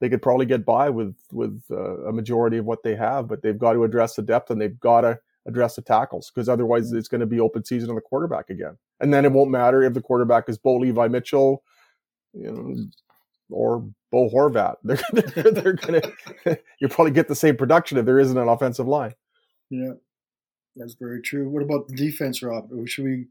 they 0.00 0.08
could 0.08 0.22
probably 0.22 0.46
get 0.46 0.64
by 0.64 0.90
with 0.90 1.16
with 1.32 1.60
uh, 1.72 2.06
a 2.06 2.12
majority 2.12 2.58
of 2.58 2.66
what 2.66 2.84
they 2.84 2.94
have, 2.94 3.26
but 3.26 3.42
they've 3.42 3.58
got 3.58 3.72
to 3.72 3.82
address 3.82 4.14
the 4.14 4.22
depth 4.22 4.50
and 4.50 4.60
they've 4.60 4.78
got 4.78 5.00
to 5.00 5.18
address 5.46 5.76
the 5.76 5.82
tackles 5.82 6.30
because 6.34 6.48
otherwise 6.48 6.92
mm. 6.92 6.96
it's 6.96 7.08
going 7.08 7.20
to 7.20 7.26
be 7.26 7.40
open 7.40 7.64
season 7.64 7.88
on 7.90 7.94
the 7.94 8.00
quarterback 8.00 8.50
again. 8.50 8.76
And 9.00 9.12
then 9.12 9.24
it 9.24 9.32
won't 9.32 9.50
matter 9.50 9.82
if 9.82 9.94
the 9.94 10.02
quarterback 10.02 10.48
is 10.48 10.58
Bo 10.58 10.76
Levi 10.76 11.08
Mitchell, 11.08 11.62
you 12.32 12.50
know, 12.50 12.58
mm. 12.58 12.90
or 13.50 13.88
Bo 14.10 14.28
Horvat. 14.28 14.76
They're, 14.84 15.00
they're, 15.12 15.52
they're 15.52 15.72
going 15.74 16.02
to, 16.02 16.58
you'll 16.78 16.90
probably 16.90 17.12
get 17.12 17.28
the 17.28 17.34
same 17.34 17.56
production 17.56 17.98
if 17.98 18.04
there 18.04 18.18
isn't 18.18 18.36
an 18.36 18.48
offensive 18.48 18.88
line. 18.88 19.14
Yeah, 19.70 19.92
that's 20.76 20.94
very 20.94 21.22
true. 21.22 21.48
What 21.48 21.62
about 21.62 21.88
the 21.88 21.94
defense, 21.94 22.42
Rob? 22.42 22.70
Should 22.86 23.04
we, 23.04 23.26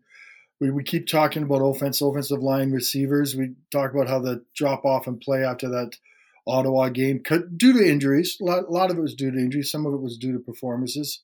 we, 0.61 0.71
we 0.71 0.83
keep 0.83 1.07
talking 1.07 1.43
about 1.43 1.61
offense, 1.61 2.01
offensive 2.01 2.41
line 2.41 2.71
receivers. 2.71 3.35
We 3.35 3.55
talk 3.71 3.93
about 3.93 4.07
how 4.07 4.19
the 4.19 4.45
drop 4.55 4.85
off 4.85 5.05
and 5.07 5.19
play 5.19 5.43
after 5.43 5.69
that 5.69 5.97
Ottawa 6.47 6.89
game 6.89 7.21
due 7.57 7.73
to 7.73 7.85
injuries. 7.85 8.37
A 8.41 8.45
lot, 8.45 8.63
a 8.63 8.71
lot 8.71 8.89
of 8.89 8.97
it 8.97 9.01
was 9.01 9.15
due 9.15 9.31
to 9.31 9.37
injuries. 9.37 9.69
Some 9.69 9.85
of 9.85 9.93
it 9.93 10.01
was 10.01 10.17
due 10.17 10.33
to 10.33 10.39
performances 10.39 11.23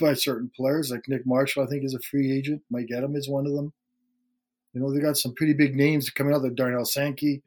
by 0.00 0.14
certain 0.14 0.50
players, 0.54 0.90
like 0.90 1.08
Nick 1.08 1.26
Marshall. 1.26 1.64
I 1.64 1.66
think 1.66 1.84
is 1.84 1.94
a 1.94 2.00
free 2.00 2.32
agent. 2.32 2.62
Mike 2.70 2.90
Edem 2.92 3.16
is 3.16 3.28
one 3.28 3.46
of 3.46 3.52
them. 3.52 3.72
You 4.72 4.80
know, 4.80 4.92
they 4.92 5.00
got 5.00 5.16
some 5.16 5.34
pretty 5.34 5.54
big 5.54 5.76
names 5.76 6.10
coming 6.10 6.34
out. 6.34 6.42
There, 6.42 6.50
Darnell 6.50 6.84
Sankey. 6.84 7.42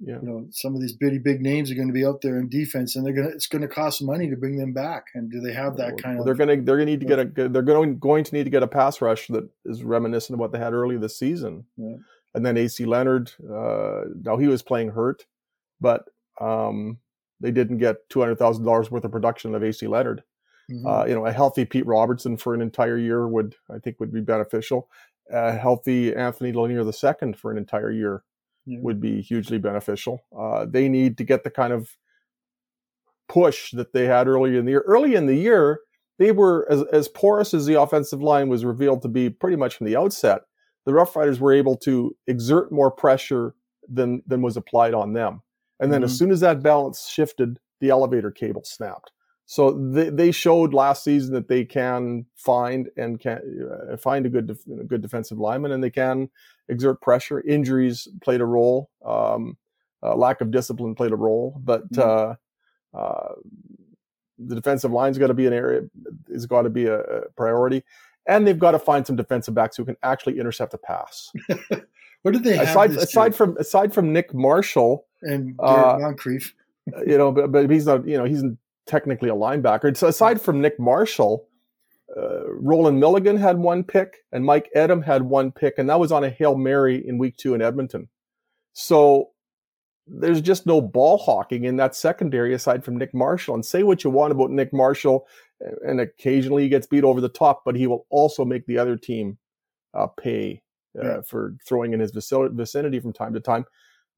Yeah. 0.00 0.18
You 0.22 0.28
know, 0.28 0.46
some 0.52 0.74
of 0.76 0.80
these 0.80 0.92
pretty 0.92 1.18
big 1.18 1.40
names 1.40 1.70
are 1.70 1.74
going 1.74 1.88
to 1.88 1.94
be 1.94 2.06
out 2.06 2.20
there 2.20 2.38
in 2.38 2.48
defense, 2.48 2.94
and 2.94 3.04
they're 3.04 3.12
going 3.12 3.28
to. 3.28 3.34
It's 3.34 3.48
going 3.48 3.62
to 3.62 3.68
cost 3.68 4.02
money 4.02 4.30
to 4.30 4.36
bring 4.36 4.56
them 4.56 4.72
back. 4.72 5.06
And 5.14 5.30
do 5.30 5.40
they 5.40 5.52
have 5.52 5.76
that 5.76 6.00
kind 6.00 6.18
well, 6.18 6.20
of? 6.20 6.24
They're 6.26 6.46
going 6.46 6.58
to. 6.58 6.64
They're 6.64 6.76
going 6.76 6.86
to 6.86 6.92
need 6.92 7.00
to 7.00 7.06
get 7.06 7.18
a. 7.18 7.48
They're 7.48 7.62
going 7.62 7.98
going 7.98 8.24
to 8.24 8.34
need 8.34 8.44
to 8.44 8.50
get 8.50 8.62
a 8.62 8.68
pass 8.68 9.00
rush 9.00 9.26
that 9.28 9.48
is 9.64 9.82
reminiscent 9.82 10.34
of 10.34 10.40
what 10.40 10.52
they 10.52 10.58
had 10.58 10.72
early 10.72 10.96
this 10.98 11.18
season. 11.18 11.64
Yeah. 11.76 11.96
And 12.34 12.46
then 12.46 12.56
AC 12.56 12.84
Leonard. 12.84 13.32
Uh, 13.42 14.02
now 14.22 14.36
he 14.36 14.46
was 14.46 14.62
playing 14.62 14.90
hurt, 14.90 15.24
but 15.80 16.04
um, 16.40 16.98
they 17.40 17.50
didn't 17.50 17.78
get 17.78 18.08
two 18.08 18.20
hundred 18.20 18.38
thousand 18.38 18.64
dollars 18.64 18.90
worth 18.90 19.04
of 19.04 19.10
production 19.10 19.54
of 19.54 19.64
AC 19.64 19.86
Leonard. 19.86 20.22
Mm-hmm. 20.70 20.86
Uh, 20.86 21.04
you 21.06 21.14
know, 21.14 21.26
a 21.26 21.32
healthy 21.32 21.64
Pete 21.64 21.86
Robertson 21.86 22.36
for 22.36 22.54
an 22.54 22.60
entire 22.60 22.98
year 22.98 23.26
would, 23.26 23.54
I 23.70 23.78
think, 23.78 23.98
would 24.00 24.12
be 24.12 24.20
beneficial. 24.20 24.88
A 25.30 25.52
healthy 25.52 26.14
Anthony 26.14 26.52
Lanier 26.52 26.82
II 26.82 27.32
for 27.34 27.50
an 27.50 27.58
entire 27.58 27.90
year 27.90 28.22
yeah. 28.66 28.78
would 28.82 29.00
be 29.00 29.20
hugely 29.20 29.58
beneficial. 29.58 30.24
Uh, 30.36 30.66
they 30.68 30.88
need 30.88 31.16
to 31.18 31.24
get 31.24 31.44
the 31.44 31.50
kind 31.50 31.72
of 31.72 31.96
push 33.28 33.70
that 33.72 33.92
they 33.92 34.06
had 34.06 34.26
early 34.26 34.56
in 34.56 34.64
the 34.64 34.72
year. 34.72 34.84
Early 34.86 35.14
in 35.14 35.26
the 35.26 35.36
year, 35.36 35.80
they 36.18 36.32
were 36.32 36.66
as, 36.70 36.82
as 36.92 37.08
porous 37.08 37.54
as 37.54 37.66
the 37.66 37.80
offensive 37.80 38.22
line 38.22 38.48
was 38.48 38.64
revealed 38.64 39.02
to 39.02 39.08
be 39.08 39.30
pretty 39.30 39.56
much 39.56 39.76
from 39.76 39.86
the 39.86 39.96
outset. 39.96 40.42
The 40.84 40.94
Rough 40.94 41.14
Riders 41.14 41.40
were 41.40 41.52
able 41.52 41.76
to 41.78 42.16
exert 42.26 42.72
more 42.72 42.90
pressure 42.90 43.54
than 43.88 44.22
than 44.26 44.42
was 44.42 44.56
applied 44.56 44.94
on 44.94 45.12
them. 45.12 45.42
And 45.80 45.92
then 45.92 46.00
mm-hmm. 46.00 46.06
as 46.06 46.18
soon 46.18 46.30
as 46.30 46.40
that 46.40 46.62
balance 46.62 47.08
shifted, 47.08 47.58
the 47.80 47.90
elevator 47.90 48.30
cable 48.30 48.62
snapped. 48.64 49.12
So 49.50 49.70
they, 49.70 50.10
they 50.10 50.30
showed 50.30 50.74
last 50.74 51.02
season 51.02 51.32
that 51.32 51.48
they 51.48 51.64
can 51.64 52.26
find 52.36 52.90
and 52.98 53.18
can 53.18 53.40
uh, 53.90 53.96
find 53.96 54.26
a 54.26 54.28
good 54.28 54.46
def- 54.46 54.86
good 54.86 55.00
defensive 55.00 55.38
lineman, 55.38 55.72
and 55.72 55.82
they 55.82 55.88
can 55.88 56.28
exert 56.68 57.00
pressure. 57.00 57.40
Injuries 57.40 58.08
played 58.20 58.42
a 58.42 58.44
role. 58.44 58.90
Um, 59.02 59.56
uh, 60.02 60.14
lack 60.14 60.42
of 60.42 60.50
discipline 60.50 60.94
played 60.94 61.12
a 61.12 61.16
role, 61.16 61.58
but 61.64 61.90
mm-hmm. 61.90 62.98
uh, 62.98 62.98
uh, 63.00 63.32
the 64.38 64.54
defensive 64.54 64.92
line's 64.92 65.16
got 65.16 65.28
to 65.28 65.34
be 65.34 65.46
an 65.46 65.54
area 65.54 65.80
is 66.28 66.44
got 66.44 66.62
to 66.62 66.70
be 66.70 66.84
a, 66.84 67.00
a, 67.00 67.30
priority, 67.34 67.82
and 68.26 68.46
they've 68.46 68.58
got 68.58 68.72
to 68.72 68.78
find 68.78 69.06
some 69.06 69.16
defensive 69.16 69.54
backs 69.54 69.78
who 69.78 69.84
can 69.86 69.96
actually 70.02 70.38
intercept 70.38 70.74
a 70.74 70.78
pass. 70.78 71.32
what 72.20 72.32
did 72.32 72.44
they 72.44 72.58
aside 72.58 72.90
aside 72.90 73.34
from 73.34 73.56
aside 73.56 73.94
from 73.94 74.12
Nick 74.12 74.34
Marshall 74.34 75.06
and 75.22 75.58
uh, 75.58 75.96
Moncrief? 75.98 76.54
you 77.06 77.16
know, 77.16 77.32
but, 77.32 77.50
but 77.50 77.70
he's 77.70 77.86
not. 77.86 78.06
You 78.06 78.18
know, 78.18 78.24
he's 78.24 78.42
technically 78.88 79.28
a 79.28 79.34
linebacker. 79.34 79.96
So 79.96 80.08
aside 80.08 80.40
from 80.40 80.60
Nick 80.60 80.80
Marshall, 80.80 81.46
uh, 82.16 82.48
Rolan 82.48 82.98
Milligan 82.98 83.36
had 83.36 83.58
one 83.58 83.84
pick 83.84 84.18
and 84.32 84.44
Mike 84.44 84.70
Edem 84.74 85.02
had 85.02 85.22
one 85.22 85.52
pick, 85.52 85.74
and 85.78 85.88
that 85.88 86.00
was 86.00 86.10
on 86.10 86.24
a 86.24 86.30
Hail 86.30 86.56
Mary 86.56 87.06
in 87.06 87.18
week 87.18 87.36
two 87.36 87.54
in 87.54 87.62
Edmonton. 87.62 88.08
So 88.72 89.30
there's 90.06 90.40
just 90.40 90.66
no 90.66 90.80
ball 90.80 91.18
hawking 91.18 91.64
in 91.64 91.76
that 91.76 91.94
secondary 91.94 92.54
aside 92.54 92.84
from 92.84 92.96
Nick 92.96 93.12
Marshall. 93.12 93.54
And 93.54 93.64
say 93.64 93.82
what 93.82 94.04
you 94.04 94.10
want 94.10 94.32
about 94.32 94.50
Nick 94.50 94.72
Marshall, 94.72 95.26
and 95.84 96.00
occasionally 96.00 96.62
he 96.62 96.68
gets 96.68 96.86
beat 96.86 97.04
over 97.04 97.20
the 97.20 97.28
top, 97.28 97.62
but 97.64 97.76
he 97.76 97.86
will 97.86 98.06
also 98.08 98.44
make 98.44 98.66
the 98.66 98.78
other 98.78 98.96
team 98.96 99.36
uh, 99.94 100.06
pay 100.06 100.62
uh, 100.98 101.04
yeah. 101.04 101.20
for 101.26 101.54
throwing 101.66 101.92
in 101.92 102.00
his 102.00 102.12
vicinity 102.12 103.00
from 103.00 103.12
time 103.12 103.34
to 103.34 103.40
time 103.40 103.64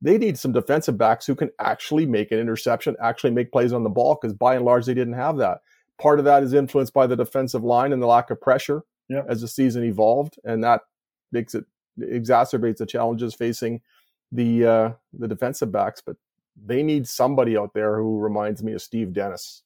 they 0.03 0.19
need 0.19 0.39
some 0.39 0.53
defensive 0.53 0.97
backs 0.97 1.27
who 1.27 1.35
can 1.35 1.51
actually 1.59 2.07
make 2.07 2.33
an 2.33 2.39
interception, 2.39 2.97
actually 3.03 3.31
make 3.31 3.53
plays 3.53 3.73
on 3.73 3.85
the 3.85 3.91
ball, 3.91 4.19
because 4.21 4.35
by 4.35 4.55
and 4.55 4.65
large, 4.65 4.87
they 4.87 4.95
didn't 4.95 5.15
have 5.15 5.37
that. 5.39 5.61
Part 6.01 6.19
of 6.19 6.25
that 6.25 6.43
is 6.43 6.55
influenced 6.55 6.95
by 6.95 7.07
the 7.07 7.17
defensive 7.17 7.63
line 7.63 7.93
and 7.93 8.01
the 8.01 8.07
lack 8.07 8.31
of 8.31 8.41
pressure 8.41 8.83
yep. 9.09 9.27
as 9.29 9.43
the 9.43 9.49
season 9.49 9.85
evolved, 9.85 10.39
and 10.45 10.65
that 10.65 10.83
makes 11.33 11.55
it 11.55 11.65
exacerbates 11.99 12.79
the 12.79 12.87
challenges 12.87 13.35
facing 13.35 13.83
the 14.33 14.67
uh, 14.67 14.91
the 15.13 15.29
defensive 15.29 15.71
backs. 15.71 16.01
But 16.05 16.17
they 16.57 16.83
need 16.83 17.07
somebody 17.07 17.57
out 17.57 17.75
there 17.75 17.97
who 17.97 18.19
reminds 18.19 18.63
me 18.63 18.73
of 18.73 18.81
Steve 18.81 19.13
Dennis. 19.13 19.63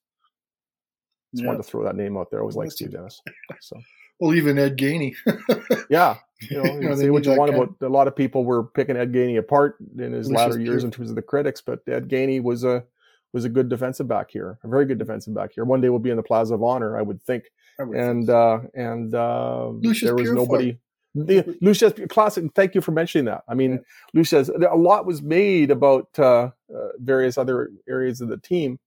Just 1.33 1.43
yep. 1.43 1.49
wanted 1.49 1.63
to 1.63 1.69
throw 1.69 1.85
that 1.85 1.97
name 1.97 2.17
out 2.17 2.31
there. 2.31 2.41
I 2.41 2.43
always 2.43 2.57
like 2.57 2.73
Steve 2.73 2.93
Dennis. 2.93 3.21
So 3.61 3.77
well, 4.21 4.35
even 4.35 4.59
Ed 4.59 4.77
Gainey. 4.77 5.15
yeah, 5.91 6.17
you 6.41 6.63
know, 6.63 6.65
you 6.81 6.97
say 6.97 7.11
what 7.11 7.25
you 7.25 7.37
want 7.37 7.55
about. 7.55 7.75
A 7.81 7.89
lot 7.89 8.09
of 8.09 8.17
people 8.17 8.45
were 8.45 8.65
picking 8.65 8.97
Ed 8.97 9.13
Gainey 9.13 9.39
apart 9.39 9.77
in 9.99 10.13
his 10.13 10.31
latter 10.31 10.59
years 10.59 10.85
in 10.85 10.91
terms 10.91 11.11
of 11.11 11.17
the 11.17 11.23
critics, 11.23 11.61
but 11.61 11.81
Ed 11.89 12.09
Gainey 12.09 12.43
was 12.43 12.65
a 12.65 12.85
was 13.33 13.45
a 13.45 13.49
good 13.49 13.69
defensive 13.69 14.07
back 14.07 14.31
here, 14.31 14.59
a 14.63 14.69
very 14.69 14.87
good 14.87 14.99
defensive 14.99 15.35
back 15.35 15.51
here. 15.55 15.65
One 15.65 15.81
day 15.81 15.89
will 15.89 15.99
be 15.99 16.11
in 16.11 16.17
the 16.17 16.23
Plaza 16.23 16.55
of 16.55 16.63
Honor, 16.63 16.97
I 16.97 17.03
would 17.03 17.21
think. 17.23 17.45
I 17.81 17.83
would 17.83 17.97
and 17.97 18.31
uh, 18.31 18.61
and 18.75 19.15
uh, 19.15 19.73
there 20.01 20.15
was 20.15 20.31
nobody. 20.31 20.79
The, 21.17 21.57
Lucius 21.61 21.93
classic. 22.09 22.45
Thank 22.55 22.75
you 22.75 22.81
for 22.81 22.91
mentioning 22.91 23.27
that. 23.27 23.43
I 23.49 23.55
mean, 23.55 23.73
yeah. 23.73 23.79
Lucius. 24.15 24.49
A 24.49 24.77
lot 24.77 25.07
was 25.07 25.23
made 25.23 25.71
about 25.71 26.09
uh, 26.19 26.51
uh, 26.75 26.89
various 26.99 27.39
other 27.39 27.71
areas 27.89 28.21
of 28.21 28.29
the 28.29 28.37
team, 28.37 28.81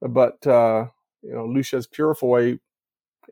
but 0.00 0.46
uh, 0.46 0.86
you 1.22 1.34
know, 1.34 1.44
Lucius 1.44 1.86
Purifoy 1.86 2.58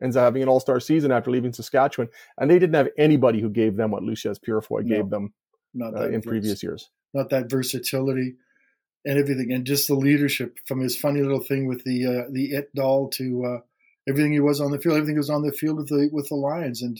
ends 0.01 0.15
up 0.15 0.23
having 0.23 0.41
an 0.41 0.49
all-star 0.49 0.79
season 0.79 1.11
after 1.11 1.31
leaving 1.31 1.53
Saskatchewan, 1.53 2.09
and 2.37 2.49
they 2.49 2.59
didn't 2.59 2.75
have 2.75 2.89
anybody 2.97 3.41
who 3.41 3.49
gave 3.49 3.75
them 3.75 3.91
what 3.91 4.03
Lucius 4.03 4.39
Purifoy 4.39 4.83
no, 4.83 4.95
gave 4.95 5.09
them 5.09 5.33
uh, 5.81 6.07
in 6.07 6.21
vers- 6.21 6.25
previous 6.25 6.63
years. 6.63 6.89
Not 7.13 7.29
that 7.29 7.49
versatility 7.49 8.35
and 9.05 9.19
everything, 9.19 9.51
and 9.51 9.65
just 9.65 9.87
the 9.87 9.95
leadership 9.95 10.57
from 10.65 10.79
his 10.79 10.97
funny 10.97 11.21
little 11.21 11.41
thing 11.41 11.67
with 11.67 11.83
the 11.83 12.05
uh, 12.05 12.29
the 12.31 12.51
it 12.51 12.73
doll 12.75 13.09
to 13.11 13.45
uh, 13.45 13.59
everything 14.09 14.33
he 14.33 14.39
was 14.39 14.59
on 14.59 14.71
the 14.71 14.79
field. 14.79 14.95
Everything 14.95 15.15
he 15.15 15.19
was 15.19 15.29
on 15.29 15.43
the 15.43 15.51
field 15.51 15.77
with 15.77 15.89
the 15.89 16.09
with 16.11 16.29
the 16.29 16.35
Lions, 16.35 16.81
and 16.81 16.99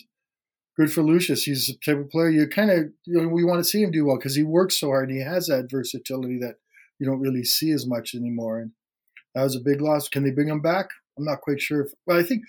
good 0.77 0.91
for 0.91 1.01
Lucius. 1.01 1.43
He's 1.43 1.67
the 1.67 1.75
type 1.83 1.99
of 1.99 2.09
player 2.09 2.29
you 2.29 2.47
kind 2.47 2.71
of 2.71 2.77
you 3.05 3.21
know 3.21 3.27
we 3.27 3.43
want 3.43 3.59
to 3.59 3.69
see 3.69 3.81
him 3.81 3.91
do 3.91 4.05
well 4.05 4.17
because 4.17 4.35
he 4.35 4.43
works 4.43 4.79
so 4.79 4.87
hard 4.87 5.09
and 5.09 5.17
he 5.17 5.23
has 5.23 5.47
that 5.47 5.69
versatility 5.69 6.37
that 6.39 6.55
you 6.99 7.05
don't 7.05 7.19
really 7.21 7.43
see 7.43 7.71
as 7.71 7.85
much 7.85 8.15
anymore. 8.15 8.59
And 8.59 8.71
that 9.33 9.43
was 9.43 9.55
a 9.55 9.59
big 9.59 9.81
loss. 9.81 10.07
Can 10.07 10.23
they 10.23 10.31
bring 10.31 10.47
him 10.47 10.61
back? 10.61 10.89
I'm 11.17 11.25
not 11.25 11.41
quite 11.41 11.61
sure. 11.61 11.81
If, 11.81 11.91
well, 12.05 12.19
I 12.19 12.23
think 12.23 12.43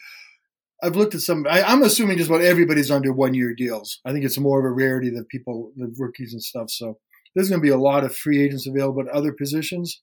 I've 0.83 0.97
looked 0.97 1.15
at 1.15 1.23
some. 1.23 1.47
I, 1.49 1.73
am 1.73 1.83
assuming 1.83 2.19
just 2.19 2.29
about 2.29 2.43
everybody's 2.43 2.91
under 2.91 3.13
one 3.13 3.35
year 3.35 3.55
deals. 3.55 4.01
I 4.05 4.13
think 4.13 4.25
it's 4.25 4.39
more 4.39 4.59
of 4.59 4.65
a 4.65 4.75
rarity 4.75 5.11
that 5.11 5.29
people, 5.29 5.73
the 5.77 5.93
rookies 5.99 6.33
and 6.33 6.43
stuff. 6.43 6.71
So 6.71 6.99
there's 7.35 7.49
going 7.49 7.61
to 7.61 7.67
be 7.67 7.73
a 7.73 7.79
lot 7.79 8.05
of 8.05 8.15
free 8.15 8.43
agents 8.43 8.67
available 8.67 9.03
at 9.03 9.09
other 9.09 9.33
positions. 9.33 10.03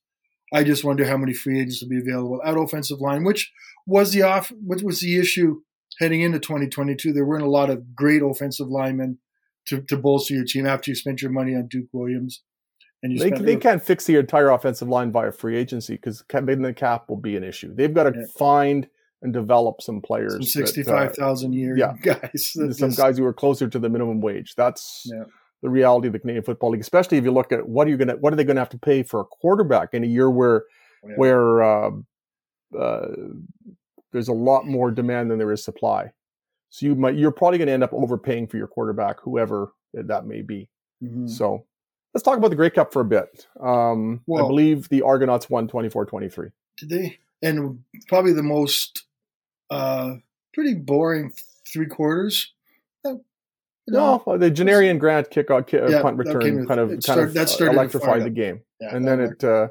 I 0.52 0.62
just 0.64 0.84
wonder 0.84 1.04
how 1.04 1.16
many 1.16 1.32
free 1.32 1.60
agents 1.60 1.82
will 1.82 1.88
be 1.88 2.00
available 2.00 2.40
at 2.44 2.56
offensive 2.56 3.00
line, 3.00 3.24
which 3.24 3.52
was 3.86 4.12
the 4.12 4.22
off, 4.22 4.52
which 4.64 4.82
was 4.82 5.00
the 5.00 5.18
issue 5.18 5.60
heading 6.00 6.22
into 6.22 6.38
2022. 6.38 7.12
There 7.12 7.24
weren't 7.24 7.44
a 7.44 7.50
lot 7.50 7.70
of 7.70 7.94
great 7.94 8.22
offensive 8.22 8.68
linemen 8.68 9.18
to, 9.66 9.80
to 9.82 9.96
bolster 9.96 10.34
your 10.34 10.44
team 10.44 10.66
after 10.66 10.90
you 10.90 10.94
spent 10.94 11.22
your 11.22 11.30
money 11.30 11.54
on 11.54 11.68
Duke 11.68 11.88
Williams. 11.92 12.42
And 13.02 13.12
you 13.12 13.18
they, 13.18 13.30
they 13.30 13.56
can't 13.56 13.82
fix 13.82 14.06
the 14.06 14.16
entire 14.16 14.50
offensive 14.50 14.88
line 14.88 15.12
via 15.12 15.32
free 15.32 15.56
agency 15.56 15.94
because 15.94 16.24
then 16.30 16.62
the 16.62 16.72
cap 16.72 17.08
will 17.08 17.16
be 17.16 17.36
an 17.36 17.44
issue. 17.44 17.74
They've 17.74 17.92
got 17.92 18.04
to 18.04 18.18
yeah. 18.18 18.24
find 18.36 18.88
and 19.24 19.32
develop 19.32 19.82
some 19.82 20.00
players. 20.00 20.34
Some 20.34 20.42
sixty-five 20.42 21.16
thousand 21.16 21.52
uh, 21.52 21.56
year 21.56 21.76
yeah, 21.76 21.94
guys. 22.00 22.52
some 22.52 22.72
just, 22.72 22.96
guys 22.96 23.18
who 23.18 23.24
are 23.24 23.32
closer 23.32 23.68
to 23.68 23.78
the 23.78 23.88
minimum 23.88 24.20
wage. 24.20 24.54
That's 24.54 25.02
yeah. 25.06 25.24
the 25.62 25.70
reality 25.70 26.06
of 26.06 26.12
the 26.12 26.20
Canadian 26.20 26.44
Football 26.44 26.70
League. 26.70 26.82
Especially 26.82 27.18
if 27.18 27.24
you 27.24 27.32
look 27.32 27.50
at 27.50 27.68
what 27.68 27.88
are 27.88 27.90
you 27.90 27.96
going 27.96 28.08
to 28.08 28.14
what 28.14 28.32
are 28.32 28.36
they 28.36 28.44
going 28.44 28.56
to 28.56 28.60
have 28.60 28.68
to 28.70 28.78
pay 28.78 29.02
for 29.02 29.20
a 29.20 29.24
quarterback 29.24 29.94
in 29.94 30.04
a 30.04 30.06
year 30.06 30.30
where 30.30 30.64
oh, 31.04 31.08
yeah. 31.08 31.14
where 31.16 31.62
uh, 31.62 31.90
uh, 32.78 33.06
there's 34.12 34.28
a 34.28 34.34
lot 34.34 34.66
more 34.66 34.90
demand 34.90 35.30
than 35.30 35.38
there 35.38 35.50
is 35.50 35.64
supply. 35.64 36.12
So 36.68 36.86
you 36.86 36.94
might 36.94 37.16
you're 37.16 37.32
probably 37.32 37.58
going 37.58 37.68
to 37.68 37.74
end 37.74 37.82
up 37.82 37.92
overpaying 37.92 38.48
for 38.48 38.58
your 38.58 38.68
quarterback, 38.68 39.20
whoever 39.20 39.72
that 39.94 40.26
may 40.26 40.42
be. 40.42 40.68
Mm-hmm. 41.02 41.28
So 41.28 41.64
let's 42.12 42.22
talk 42.22 42.36
about 42.36 42.50
the 42.50 42.56
Grey 42.56 42.70
Cup 42.70 42.92
for 42.92 43.00
a 43.00 43.06
bit. 43.06 43.46
Um, 43.60 44.20
well, 44.26 44.44
I 44.44 44.48
believe 44.48 44.90
the 44.90 45.02
Argonauts 45.02 45.48
won 45.48 45.66
24-23. 45.66 46.52
Did 46.78 46.88
they? 46.88 47.18
And 47.42 47.84
probably 48.08 48.32
the 48.32 48.42
most 48.42 49.04
uh, 49.70 50.14
pretty 50.52 50.74
boring 50.74 51.32
three 51.66 51.86
quarters. 51.86 52.52
Uh, 53.04 53.14
no, 53.86 54.22
the 54.38 54.50
Janarion 54.50 54.98
Grant 54.98 55.30
kick 55.30 55.50
out 55.50 55.66
kick, 55.66 55.82
yeah, 55.88 56.00
punt 56.00 56.16
return 56.16 56.66
kind 56.66 56.80
of 56.80 57.02
kind 57.02 57.20
of 57.20 57.34
that 57.34 57.60
electrified 57.60 58.24
the 58.24 58.30
game, 58.30 58.62
yeah, 58.80 58.96
and 58.96 59.06
then 59.06 59.20
it 59.20 59.44
uh, 59.44 59.68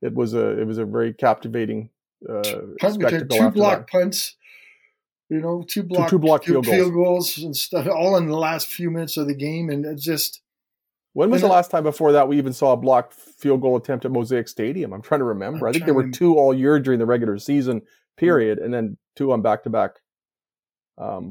it 0.00 0.14
was 0.14 0.34
a 0.34 0.60
it 0.60 0.66
was 0.66 0.78
a 0.78 0.84
very 0.84 1.12
captivating 1.12 1.90
uh, 2.28 2.42
punt 2.80 3.02
return, 3.02 3.28
two 3.28 3.50
block 3.50 3.78
that. 3.78 3.88
punts, 3.88 4.36
you 5.28 5.40
know, 5.40 5.64
two 5.66 5.84
block 5.84 6.08
two, 6.08 6.16
two 6.16 6.18
block 6.18 6.44
field, 6.44 6.66
field 6.66 6.92
goals. 6.92 7.36
goals. 7.36 7.44
and 7.44 7.56
stuff, 7.56 7.86
all 7.86 8.16
in 8.16 8.26
the 8.26 8.36
last 8.36 8.66
few 8.66 8.90
minutes 8.90 9.16
of 9.16 9.26
the 9.28 9.34
game, 9.34 9.70
and 9.70 9.86
it 9.86 9.98
just. 9.98 10.40
When 11.14 11.30
was 11.30 11.42
the 11.42 11.48
last 11.48 11.70
time 11.70 11.82
before 11.82 12.12
that 12.12 12.26
we 12.26 12.38
even 12.38 12.54
saw 12.54 12.72
a 12.72 12.76
blocked 12.76 13.12
field 13.12 13.60
goal 13.60 13.76
attempt 13.76 14.06
at 14.06 14.10
Mosaic 14.10 14.48
Stadium? 14.48 14.94
I'm 14.94 15.02
trying 15.02 15.20
to 15.20 15.26
remember. 15.26 15.66
I'm 15.66 15.70
i 15.70 15.72
think 15.72 15.84
there 15.84 15.92
were 15.92 16.08
two 16.08 16.38
all 16.38 16.54
year 16.54 16.80
during 16.80 16.98
the 16.98 17.04
regular 17.04 17.38
season 17.38 17.82
period, 18.16 18.58
and 18.58 18.72
then 18.72 18.96
two 19.16 19.32
on 19.32 19.42
back 19.42 19.64
to 19.64 19.70
back 19.70 19.96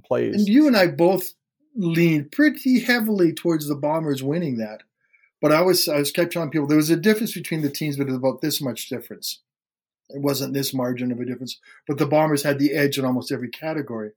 plays. 0.04 0.36
And 0.36 0.48
you 0.48 0.68
and 0.68 0.76
I 0.78 0.88
both 0.88 1.34
leaned 1.76 2.32
pretty 2.32 2.80
heavily 2.80 3.34
towards 3.34 3.68
the 3.68 3.76
Bombers 3.76 4.24
winning 4.24 4.58
that. 4.58 4.82
But 5.42 5.52
I 5.52 5.62
was 5.62 5.88
I 5.88 5.98
was 5.98 6.12
kept 6.12 6.34
telling 6.34 6.52
people 6.52 6.68
there 6.68 6.78
was 6.78 6.90
a 6.90 6.96
difference 6.96 7.34
between 7.34 7.62
the 7.62 7.70
teams, 7.70 7.98
but 7.98 8.04
it 8.04 8.12
was 8.12 8.18
about 8.18 8.42
this 8.42 8.62
much 8.62 8.90
difference. 8.90 9.42
It 10.10 10.22
wasn't 10.22 10.54
this 10.54 10.74
margin 10.74 11.12
of 11.12 11.20
a 11.20 11.26
difference, 11.26 11.60
but 11.88 11.98
the 11.98 12.06
Bombers 12.06 12.44
had 12.44 12.60
the 12.60 12.74
edge 12.74 12.98
in 13.00 13.06
almost 13.06 13.32
every 13.32 13.50
category. 13.50 14.12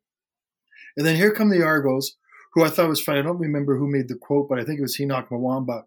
And 0.97 1.07
then 1.07 1.17
here 1.17 1.33
come 1.33 1.51
the 1.51 1.63
Argos, 1.63 2.17
who 2.53 2.65
I 2.65 2.69
thought 2.69 2.89
was 2.89 3.01
funny. 3.01 3.21
I 3.21 3.23
don't 3.23 3.39
remember 3.39 3.79
who 3.79 3.91
made 3.91 4.09
the 4.09 4.17
quote, 4.17 4.49
but 4.49 4.59
I 4.59 4.65
think 4.65 4.79
it 4.79 4.83
was 4.83 4.97
Henoc 4.97 5.29
Muamba. 5.29 5.85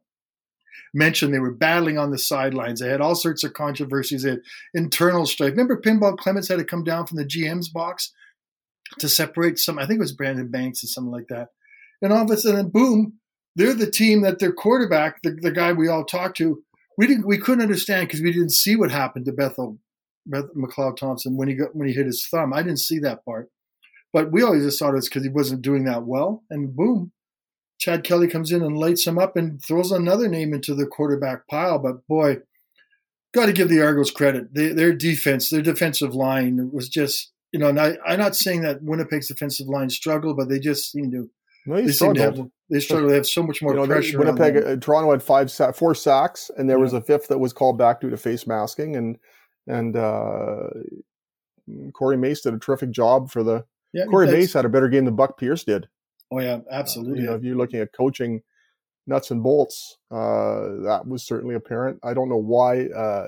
Mentioned 0.94 1.34
they 1.34 1.40
were 1.40 1.54
battling 1.54 1.98
on 1.98 2.12
the 2.12 2.18
sidelines. 2.18 2.80
They 2.80 2.90
had 2.90 3.02
all 3.02 3.16
sorts 3.16 3.44
of 3.44 3.54
controversies. 3.54 4.24
They 4.24 4.32
had 4.32 4.42
internal 4.74 5.26
strife. 5.26 5.52
Remember, 5.52 5.80
Pinball 5.80 6.18
Clemons 6.18 6.48
had 6.50 6.60
to 6.60 6.66
come 6.66 6.84
down 6.84 7.06
from 7.06 7.18
the 7.18 7.26
GM's 7.26 7.70
box 7.70 8.14
to 9.00 9.10
separate 9.10 9.60
some. 9.60 9.78
I 9.78 9.86
think 9.86 9.98
it 9.98 10.02
was 10.02 10.14
Brandon 10.14 10.50
Banks 10.50 10.84
or 10.84 10.88
something 10.88 11.12
like 11.12 11.28
that. 11.28 11.50
And 12.02 12.14
all 12.14 12.24
of 12.24 12.32
a 12.32 12.38
sudden, 12.38 12.70
boom, 12.70 13.20
they're 13.56 13.74
the 13.74 13.90
team 13.90 14.22
that 14.22 14.40
their 14.40 14.54
quarterback, 14.54 15.22
the, 15.24 15.32
the 15.32 15.52
guy 15.52 15.74
we 15.74 15.88
all 15.88 16.06
talked 16.06 16.38
to, 16.38 16.64
we 16.98 17.08
didn't 17.08 17.28
we 17.28 17.38
couldn't 17.38 17.64
understand 17.64 18.08
because 18.08 18.22
we 18.22 18.32
didn't 18.32 18.52
see 18.52 18.76
what 18.76 18.92
happened 18.92 19.26
to 19.26 19.32
Bethel, 19.32 19.78
Bethel 20.26 20.50
McLeod 20.56 20.98
Thompson 20.98 21.38
when 21.38 21.48
he 21.48 21.56
got 21.56 21.76
when 21.76 21.88
he 21.88 21.94
hit 21.94 22.06
his 22.06 22.28
thumb. 22.28 22.54
I 22.54 22.64
didn't 22.64 22.80
see 22.80 23.00
that 23.00 23.24
part, 23.24 23.50
but 24.14 24.32
we 24.32 24.44
always 24.44 24.64
just 24.64 24.80
thought 24.80 24.94
it 24.94 24.96
was 24.96 25.10
because 25.10 25.24
he 25.24 25.30
wasn't 25.30 25.62
doing 25.62 25.86
that 25.86 26.04
well. 26.04 26.44
And 26.50 26.76
boom, 26.76 27.12
Chad 27.78 28.04
Kelly 28.04 28.28
comes 28.28 28.52
in 28.52 28.64
and 28.64 28.78
lights 28.78 29.06
him 29.06 29.20
up 29.20 29.36
and 29.36 29.62
throws 29.62 29.92
another 29.92 30.28
name 30.28 30.54
into 30.54 30.74
the 30.74 30.88
quarterback 30.88 31.48
pile. 31.48 31.80
But 31.80 32.06
boy, 32.08 32.38
got 33.34 33.46
to 33.48 33.54
give 33.54 33.70
the 33.70 33.82
Argos 33.82 34.12
credit. 34.12 34.54
They, 34.54 34.70
their 34.70 34.94
defense, 34.94 35.50
their 35.50 35.62
defensive 35.62 36.16
line 36.16 36.72
was 36.72 36.90
just 36.90 37.32
you 37.52 37.60
know. 37.60 37.70
I, 37.70 37.98
I'm 38.06 38.20
not 38.20 38.36
saying 38.36 38.62
that 38.62 38.82
Winnipeg's 38.82 39.28
defensive 39.28 39.68
line 39.68 39.90
struggled, 39.90 40.38
but 40.38 40.50
they 40.50 40.60
just 40.60 40.92
seem 40.92 41.12
to 41.12 41.30
no, 41.68 41.82
they 41.82 41.92
struggled. 41.92 42.38
Have, 42.38 42.48
they 42.70 42.80
struggled. 42.80 43.12
They 43.12 43.16
have 43.16 43.28
so 43.28 43.44
much 43.44 43.62
more 43.62 43.74
you 43.74 43.82
know, 43.82 43.86
pressure. 43.86 44.18
Winnipeg, 44.18 44.58
uh, 44.58 44.76
Toronto 44.78 45.12
had 45.12 45.22
five, 45.22 45.52
four 45.76 45.94
sacks, 45.94 46.50
and 46.58 46.70
there 46.70 46.78
yeah. 46.78 46.84
was 46.84 46.94
a 46.94 47.02
fifth 47.02 47.28
that 47.28 47.38
was 47.38 47.52
called 47.52 47.78
back 47.78 48.00
due 48.00 48.10
to 48.10 48.18
face 48.18 48.48
masking, 48.48 48.96
and 48.96 49.18
and 49.68 49.98
uh, 49.98 50.70
Corey 51.94 52.18
Mace 52.18 52.42
did 52.42 52.54
a 52.54 52.60
terrific 52.60 52.92
job 52.92 53.30
for 53.30 53.44
the. 53.44 53.66
Yeah, 53.94 54.06
Corey 54.06 54.28
Mace 54.28 54.54
had 54.54 54.66
a 54.66 54.70
better 54.70 54.88
game 54.88 55.06
than 55.06 55.16
Buck 55.16 55.38
Pierce 55.38 55.64
did. 55.64 55.88
Oh 56.32 56.40
yeah, 56.40 56.60
absolutely. 56.72 57.20
Uh, 57.20 57.22
you 57.22 57.28
know, 57.28 57.36
if 57.36 57.44
you're 57.44 57.56
looking 57.56 57.80
at 57.80 57.94
coaching 57.94 58.42
nuts 59.06 59.32
and 59.32 59.42
bolts, 59.42 59.98
uh, 60.12 60.84
that 60.84 61.04
was 61.06 61.26
certainly 61.26 61.56
apparent. 61.56 62.00
I 62.04 62.14
don't 62.14 62.30
know 62.30 62.38
why 62.38 62.88
uh, 62.88 63.28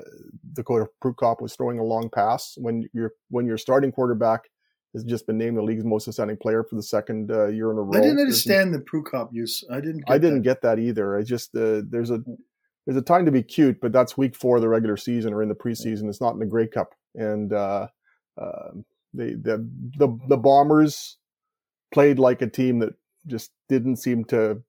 Dakota 0.54 0.88
Prukop 1.04 1.42
was 1.42 1.56
throwing 1.56 1.80
a 1.80 1.84
long 1.84 2.10
pass 2.10 2.56
when 2.58 2.90
you're 2.94 3.14
when 3.30 3.46
your 3.46 3.58
starting 3.58 3.92
quarterback 3.92 4.50
has 4.94 5.04
just 5.04 5.28
been 5.28 5.38
named 5.38 5.58
the 5.58 5.62
league's 5.62 5.86
most 5.86 6.08
outstanding 6.08 6.38
player 6.38 6.64
for 6.64 6.76
the 6.76 6.84
second 6.84 7.32
uh, 7.32 7.48
year 7.48 7.72
in 7.72 7.78
a 7.78 7.82
row. 7.82 7.98
I 7.98 8.02
didn't 8.02 8.20
understand 8.20 8.74
the 8.74 8.80
Prukop 8.80 9.30
use. 9.32 9.64
I 9.72 9.80
didn't. 9.80 10.04
I 10.08 10.18
didn't 10.18 10.40
that. 10.40 10.44
get 10.44 10.62
that 10.64 10.80
either. 10.80 11.18
I 11.18 11.24
just 11.24 11.56
uh, 11.56 11.82
there's 11.88 12.12
a 12.12 12.20
there's 12.86 12.98
a 12.98 13.02
time 13.02 13.26
to 13.26 13.32
be 13.32 13.44
cute, 13.44 13.80
but 13.82 13.92
that's 13.92 14.18
week 14.18 14.36
four 14.36 14.58
of 14.58 14.62
the 14.62 14.70
regular 14.70 14.98
season 14.98 15.34
or 15.34 15.42
in 15.42 15.50
the 15.50 15.56
preseason. 15.56 16.10
It's 16.10 16.22
not 16.22 16.34
in 16.34 16.40
the 16.40 16.46
Grey 16.46 16.68
Cup, 16.68 16.96
and 17.16 17.54
uh, 17.54 17.88
uh, 18.40 18.70
they 19.14 19.34
the 19.34 19.66
the 19.98 20.18
the 20.28 20.38
Bombers 20.38 21.18
played 21.92 22.20
like 22.20 22.42
a 22.42 22.48
team 22.48 22.80
that 22.80 22.94
just 23.28 23.52
didn't 23.68 23.98
seem 23.98 24.26
to 24.26 24.62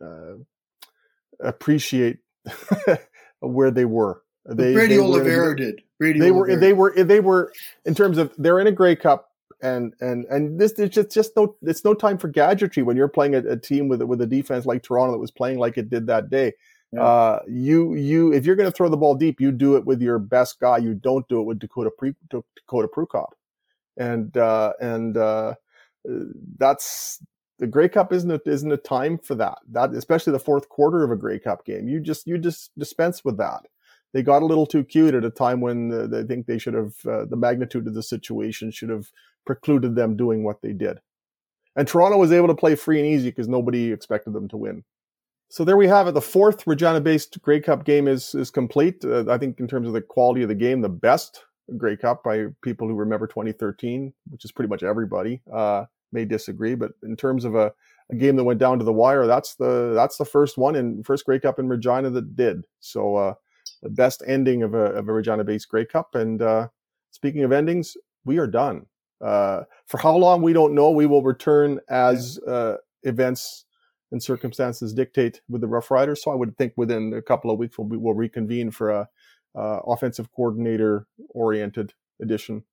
uh, 0.00 0.34
appreciate 1.40 2.18
where 3.40 3.70
they 3.70 3.84
were. 3.84 4.22
They, 4.46 4.72
Brady 4.72 4.96
they 4.96 5.02
Oliveira 5.02 5.56
did. 5.56 5.82
Brady 5.98 6.18
they 6.18 6.30
were 6.30 6.56
they 6.56 6.72
were 6.72 6.94
they 6.96 7.20
were 7.20 7.52
in 7.84 7.94
terms 7.94 8.16
of 8.16 8.32
they're 8.38 8.58
in 8.58 8.66
a 8.66 8.72
Grey 8.72 8.96
Cup 8.96 9.30
and 9.62 9.92
and 10.00 10.24
and 10.26 10.58
this 10.58 10.72
there's 10.72 10.90
just 10.90 11.10
just 11.10 11.36
no 11.36 11.54
it's 11.62 11.84
no 11.84 11.94
time 11.94 12.18
for 12.18 12.28
gadgetry 12.28 12.82
when 12.82 12.96
you're 12.96 13.08
playing 13.08 13.34
a, 13.34 13.38
a, 13.40 13.56
team 13.56 13.88
with 13.88 14.02
with 14.02 14.20
a 14.22 14.26
defense 14.26 14.64
like 14.64 14.82
Toronto 14.82 15.12
that 15.12 15.18
was 15.18 15.30
playing 15.30 15.58
like 15.58 15.76
it 15.76 15.90
did 15.90 16.06
that 16.06 16.30
day. 16.30 16.54
Yeah. 16.92 17.02
Uh, 17.02 17.42
you 17.48 17.94
you 17.94 18.32
if 18.32 18.44
you're 18.44 18.56
going 18.56 18.70
to 18.70 18.74
throw 18.74 18.88
the 18.88 18.96
ball 18.96 19.14
deep, 19.14 19.40
you 19.40 19.52
do 19.52 19.76
it 19.76 19.84
with 19.84 20.00
your 20.00 20.18
best 20.18 20.58
guy. 20.58 20.78
You 20.78 20.94
don't 20.94 21.28
do 21.28 21.40
it 21.40 21.44
with 21.44 21.58
Dakota 21.58 21.90
Pre, 21.96 22.14
Dakota 22.30 22.88
Prukop, 22.88 23.28
and 23.96 24.36
uh, 24.36 24.72
and 24.80 25.16
uh, 25.16 25.54
that's 26.56 27.22
the 27.58 27.66
Grey 27.66 27.88
Cup 27.88 28.12
isn't 28.12 28.30
a, 28.30 28.40
isn't 28.46 28.72
a 28.72 28.76
time 28.76 29.18
for 29.18 29.34
that. 29.34 29.58
That 29.70 29.92
especially 29.94 30.32
the 30.32 30.38
fourth 30.38 30.68
quarter 30.68 31.04
of 31.04 31.10
a 31.10 31.16
Grey 31.16 31.38
Cup 31.38 31.64
game. 31.64 31.88
You 31.88 32.00
just 32.00 32.26
you 32.26 32.38
just 32.38 32.70
dispense 32.78 33.24
with 33.24 33.36
that 33.38 33.66
they 34.12 34.22
got 34.22 34.42
a 34.42 34.46
little 34.46 34.66
too 34.66 34.84
cute 34.84 35.14
at 35.14 35.24
a 35.24 35.30
time 35.30 35.60
when 35.60 35.92
uh, 35.92 36.06
they 36.06 36.24
think 36.24 36.46
they 36.46 36.58
should 36.58 36.74
have 36.74 36.94
uh, 37.06 37.24
the 37.26 37.36
magnitude 37.36 37.86
of 37.86 37.94
the 37.94 38.02
situation 38.02 38.70
should 38.70 38.88
have 38.88 39.10
precluded 39.46 39.94
them 39.94 40.16
doing 40.16 40.42
what 40.42 40.62
they 40.62 40.72
did. 40.72 40.98
And 41.76 41.86
Toronto 41.86 42.18
was 42.18 42.32
able 42.32 42.48
to 42.48 42.54
play 42.54 42.74
free 42.74 42.98
and 42.98 43.08
easy 43.08 43.30
because 43.30 43.48
nobody 43.48 43.92
expected 43.92 44.32
them 44.32 44.48
to 44.48 44.56
win. 44.56 44.84
So 45.48 45.64
there 45.64 45.76
we 45.76 45.88
have 45.88 46.06
it. 46.08 46.14
The 46.14 46.20
fourth 46.20 46.66
Regina-based 46.66 47.40
Grey 47.42 47.60
Cup 47.60 47.84
game 47.84 48.08
is 48.08 48.34
is 48.34 48.50
complete. 48.50 49.04
Uh, 49.04 49.30
I 49.30 49.38
think 49.38 49.60
in 49.60 49.68
terms 49.68 49.86
of 49.86 49.94
the 49.94 50.00
quality 50.00 50.42
of 50.42 50.48
the 50.48 50.54
game, 50.54 50.80
the 50.80 50.88
best 50.88 51.44
Grey 51.76 51.96
Cup 51.96 52.24
by 52.24 52.46
people 52.62 52.88
who 52.88 52.94
remember 52.94 53.26
2013, 53.26 54.12
which 54.30 54.44
is 54.44 54.52
pretty 54.52 54.68
much 54.68 54.82
everybody, 54.82 55.40
uh, 55.52 55.84
may 56.12 56.24
disagree. 56.24 56.74
But 56.74 56.92
in 57.02 57.16
terms 57.16 57.44
of 57.44 57.54
a, 57.54 57.72
a 58.10 58.16
game 58.16 58.36
that 58.36 58.44
went 58.44 58.58
down 58.58 58.78
to 58.78 58.84
the 58.84 58.92
wire, 58.92 59.26
that's 59.26 59.54
the 59.54 59.92
that's 59.94 60.16
the 60.16 60.24
first 60.24 60.58
one 60.58 60.76
in 60.76 61.02
first 61.04 61.24
Grey 61.24 61.40
Cup 61.40 61.58
in 61.58 61.68
Regina 61.68 62.10
that 62.10 62.36
did. 62.36 62.64
So 62.80 63.16
uh, 63.16 63.34
the 63.82 63.90
best 63.90 64.22
ending 64.26 64.62
of 64.62 64.74
a, 64.74 64.86
of 64.92 65.08
a 65.08 65.12
Regina 65.12 65.44
based 65.44 65.68
Grey 65.68 65.84
Cup. 65.84 66.14
And 66.14 66.42
uh, 66.42 66.68
speaking 67.10 67.44
of 67.44 67.52
endings, 67.52 67.96
we 68.24 68.38
are 68.38 68.46
done. 68.46 68.86
Uh, 69.20 69.62
for 69.86 69.98
how 69.98 70.16
long, 70.16 70.42
we 70.42 70.52
don't 70.52 70.74
know. 70.74 70.90
We 70.90 71.06
will 71.06 71.22
return 71.22 71.78
as 71.88 72.38
uh, 72.46 72.76
events 73.02 73.66
and 74.12 74.22
circumstances 74.22 74.92
dictate 74.92 75.40
with 75.48 75.60
the 75.60 75.68
Roughriders. 75.68 76.18
So 76.18 76.30
I 76.30 76.34
would 76.34 76.56
think 76.56 76.72
within 76.76 77.14
a 77.14 77.22
couple 77.22 77.50
of 77.50 77.58
weeks 77.58 77.78
we'll, 77.78 77.88
be, 77.88 77.96
we'll 77.96 78.14
reconvene 78.14 78.70
for 78.70 78.90
a 78.90 79.08
uh, 79.56 79.80
offensive 79.86 80.30
coordinator 80.32 81.06
oriented 81.30 81.94
edition 82.20 82.64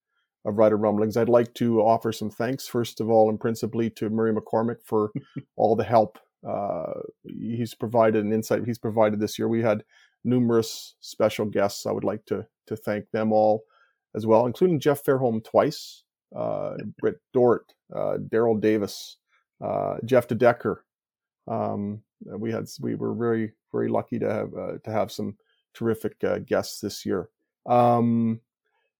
of 0.45 0.57
Rider 0.57 0.77
Rumblings. 0.77 1.17
I'd 1.17 1.29
like 1.29 1.53
to 1.55 1.81
offer 1.81 2.11
some 2.11 2.29
thanks, 2.29 2.67
first 2.67 3.01
of 3.01 3.09
all, 3.09 3.29
and 3.29 3.39
principally 3.39 3.89
to 3.91 4.09
Murray 4.09 4.33
McCormick 4.33 4.77
for 4.83 5.11
all 5.55 5.75
the 5.75 5.83
help 5.83 6.17
uh, 6.47 6.93
he's 7.23 7.73
provided 7.73 8.23
and 8.23 8.33
insight 8.33 8.65
he's 8.65 8.77
provided 8.77 9.19
this 9.19 9.39
year. 9.39 9.47
We 9.47 9.61
had 9.61 9.83
numerous 10.23 10.95
special 10.99 11.45
guests. 11.45 11.85
I 11.85 11.91
would 11.91 12.03
like 12.03 12.25
to 12.27 12.45
to 12.67 12.75
thank 12.75 13.09
them 13.11 13.31
all 13.31 13.63
as 14.15 14.25
well, 14.25 14.45
including 14.45 14.79
Jeff 14.79 15.03
Fairholm 15.03 15.43
twice, 15.43 16.03
uh, 16.35 16.75
Britt 16.99 17.17
Dort, 17.33 17.73
uh, 17.95 18.17
Daryl 18.17 18.59
Davis, 18.59 19.17
uh, 19.63 19.95
Jeff 20.05 20.27
DeDecker. 20.27 20.77
Um, 21.47 22.01
we 22.23 22.51
had 22.51 22.65
we 22.81 22.95
were 22.95 23.13
very 23.13 23.53
very 23.71 23.89
lucky 23.89 24.19
to 24.19 24.31
have 24.31 24.53
uh, 24.53 24.77
to 24.83 24.91
have 24.91 25.11
some 25.11 25.37
terrific 25.77 26.23
uh, 26.23 26.39
guests 26.39 26.79
this 26.81 27.05
year. 27.05 27.29
Um, 27.65 28.41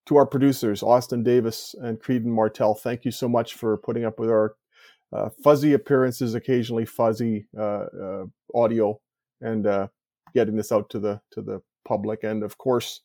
to 0.06 0.18
our 0.18 0.26
producers, 0.26 0.84
Austin 0.84 1.24
Davis 1.24 1.76
and 1.82 2.00
Creedon 2.00 2.26
Martell, 2.26 2.76
thank 2.76 3.04
you 3.04 3.12
so 3.12 3.28
much 3.28 3.56
for 3.56 3.78
putting 3.78 4.06
up 4.06 4.20
with 4.20 4.30
our 4.30 4.56
uh, 5.12 5.30
fuzzy 5.44 5.74
appearances, 5.74 6.36
occasionally 6.36 6.86
fuzzy 6.86 7.48
audio, 8.54 9.00
and 9.42 9.90
getting 10.34 10.56
this 10.56 10.72
out 10.72 10.90
to 10.90 11.00
the 11.00 11.20
to 11.32 11.42
the 11.42 11.62
public. 11.86 12.24
And 12.24 12.44
of 12.44 12.58
course, 12.58 13.02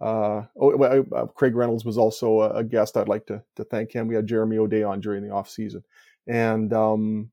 uh, 0.00 0.42
oh, 0.60 0.82
uh, 0.82 1.26
Craig 1.26 1.56
Reynolds 1.56 1.84
was 1.84 1.96
also 1.96 2.40
a, 2.40 2.50
a, 2.56 2.64
guest. 2.64 2.96
I'd 2.96 3.08
like 3.08 3.26
to 3.26 3.42
to 3.56 3.64
thank 3.64 3.92
him. 3.92 4.08
We 4.08 4.14
had 4.14 4.26
Jeremy 4.26 4.58
O'Day 4.58 4.82
on 4.82 5.00
during 5.00 5.22
the 5.22 5.30
off 5.30 5.48
season, 5.48 5.82
and 6.26 6.72
um, 6.72 7.30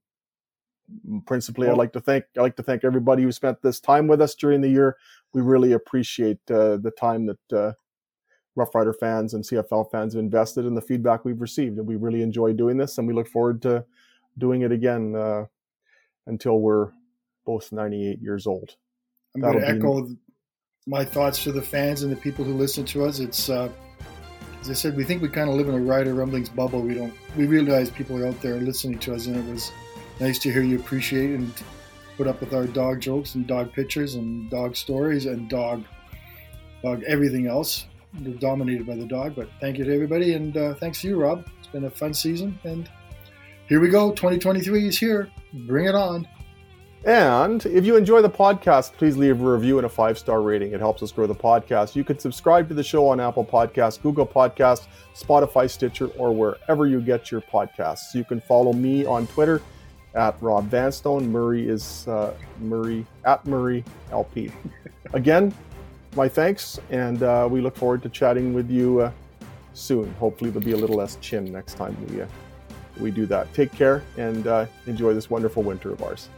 principally, 1.25 1.69
I'd 1.69 1.77
like 1.77 1.93
to 1.93 2.01
thank 2.01 2.25
I'd 2.37 2.41
like 2.41 2.55
to 2.57 2.63
thank 2.63 2.83
everybody 2.83 3.23
who 3.23 3.31
spent 3.31 3.61
this 3.61 3.79
time 3.79 4.07
with 4.07 4.21
us 4.21 4.35
during 4.35 4.61
the 4.61 4.69
year. 4.69 4.97
We 5.33 5.41
really 5.41 5.73
appreciate 5.73 6.39
uh, 6.49 6.77
the 6.77 6.91
time 6.97 7.25
that 7.27 7.57
uh, 7.57 7.73
Rough 8.55 8.75
Rider 8.75 8.93
fans 8.93 9.33
and 9.33 9.43
CFL 9.43 9.89
fans 9.91 10.13
have 10.13 10.19
invested 10.19 10.65
in 10.65 10.75
the 10.75 10.81
feedback 10.81 11.25
we've 11.25 11.41
received, 11.41 11.77
and 11.77 11.87
we 11.87 11.95
really 11.95 12.21
enjoy 12.21 12.53
doing 12.53 12.77
this, 12.77 12.97
and 12.97 13.07
we 13.07 13.13
look 13.13 13.27
forward 13.27 13.61
to 13.63 13.85
doing 14.37 14.61
it 14.61 14.71
again 14.71 15.15
uh, 15.15 15.45
until 16.27 16.59
we're 16.59 16.91
both 17.45 17.71
98 17.71 18.21
years 18.21 18.47
old. 18.47 18.75
I'm 19.35 19.41
going 19.41 19.59
to 19.59 19.67
echo 19.67 20.07
my 20.85 21.03
thoughts 21.03 21.43
to 21.43 21.51
the 21.51 21.61
fans 21.61 22.03
and 22.03 22.11
the 22.11 22.15
people 22.15 22.45
who 22.45 22.53
listen 22.53 22.85
to 22.85 23.05
us. 23.05 23.19
It's 23.19 23.49
uh, 23.49 23.69
as 24.61 24.69
I 24.69 24.73
said, 24.73 24.95
we 24.95 25.03
think 25.03 25.21
we 25.21 25.27
kind 25.27 25.49
of 25.49 25.55
live 25.55 25.67
in 25.67 25.75
a 25.75 25.79
Rider 25.79 26.13
Rumblings 26.13 26.49
bubble. 26.49 26.81
We 26.81 26.93
don't. 26.93 27.13
We 27.35 27.47
realize 27.47 27.89
people 27.89 28.21
are 28.21 28.27
out 28.27 28.39
there 28.41 28.55
listening 28.55 28.99
to 28.99 29.15
us, 29.15 29.25
and 29.25 29.35
it 29.35 29.51
was 29.51 29.71
nice 30.23 30.39
to 30.39 30.49
hear 30.49 30.61
you 30.63 30.79
appreciate 30.79 31.31
and 31.31 31.51
put 32.15 32.27
up 32.27 32.39
with 32.39 32.53
our 32.53 32.65
dog 32.65 33.01
jokes 33.01 33.35
and 33.35 33.45
dog 33.45 33.73
pictures 33.73 34.15
and 34.15 34.49
dog 34.49 34.73
stories 34.73 35.25
and 35.25 35.49
dog, 35.49 35.83
dog 36.81 37.03
everything 37.05 37.45
else. 37.47 37.87
We're 38.23 38.35
dominated 38.35 38.87
by 38.87 38.95
the 38.95 39.05
dog, 39.05 39.35
but 39.35 39.49
thank 39.59 39.77
you 39.77 39.83
to 39.83 39.93
everybody, 39.93 40.33
and 40.33 40.55
uh, 40.55 40.75
thanks 40.75 41.01
to 41.01 41.09
you, 41.09 41.21
Rob. 41.21 41.45
It's 41.59 41.67
been 41.67 41.83
a 41.83 41.89
fun 41.89 42.13
season, 42.13 42.57
and 42.63 42.89
here 43.67 43.81
we 43.81 43.89
go. 43.89 44.11
2023 44.11 44.87
is 44.87 44.97
here. 44.97 45.29
Bring 45.67 45.87
it 45.87 45.95
on. 45.95 46.25
And 47.03 47.65
if 47.65 47.83
you 47.83 47.97
enjoy 47.97 48.21
the 48.21 48.29
podcast, 48.29 48.93
please 48.93 49.17
leave 49.17 49.41
a 49.41 49.51
review 49.51 49.77
and 49.77 49.85
a 49.85 49.89
five 49.89 50.17
star 50.17 50.41
rating. 50.41 50.71
It 50.71 50.79
helps 50.79 51.03
us 51.03 51.11
grow 51.11 51.27
the 51.27 51.35
podcast. 51.35 51.97
You 51.97 52.05
can 52.05 52.17
subscribe 52.17 52.69
to 52.69 52.73
the 52.73 52.83
show 52.83 53.09
on 53.09 53.19
Apple 53.19 53.43
Podcasts, 53.43 54.01
Google 54.01 54.25
Podcasts, 54.25 54.87
Spotify, 55.13 55.69
Stitcher, 55.69 56.07
or 56.17 56.33
wherever 56.33 56.87
you 56.87 57.01
get 57.01 57.29
your 57.29 57.41
podcasts. 57.41 58.15
You 58.15 58.23
can 58.23 58.39
follow 58.39 58.71
me 58.71 59.05
on 59.05 59.27
Twitter 59.27 59.61
at 60.15 60.35
Rob 60.41 60.69
Vanstone. 60.69 61.27
Murray 61.29 61.67
is 61.67 62.07
uh, 62.07 62.33
Murray 62.59 63.05
at 63.25 63.45
Murray 63.45 63.83
LP. 64.11 64.51
Again, 65.13 65.53
my 66.15 66.27
thanks, 66.27 66.79
and 66.89 67.23
uh, 67.23 67.47
we 67.49 67.61
look 67.61 67.75
forward 67.75 68.03
to 68.03 68.09
chatting 68.09 68.53
with 68.53 68.69
you 68.69 69.01
uh, 69.01 69.11
soon. 69.73 70.13
Hopefully, 70.15 70.49
there'll 70.51 70.65
be 70.65 70.73
a 70.73 70.77
little 70.77 70.97
less 70.97 71.17
chin 71.17 71.51
next 71.51 71.75
time 71.75 71.95
we 72.07 72.21
uh, 72.21 72.27
we 72.99 73.11
do 73.11 73.25
that. 73.25 73.51
Take 73.53 73.71
care 73.71 74.03
and 74.17 74.45
uh, 74.45 74.65
enjoy 74.85 75.13
this 75.13 75.29
wonderful 75.29 75.63
winter 75.63 75.91
of 75.91 76.03
ours. 76.03 76.29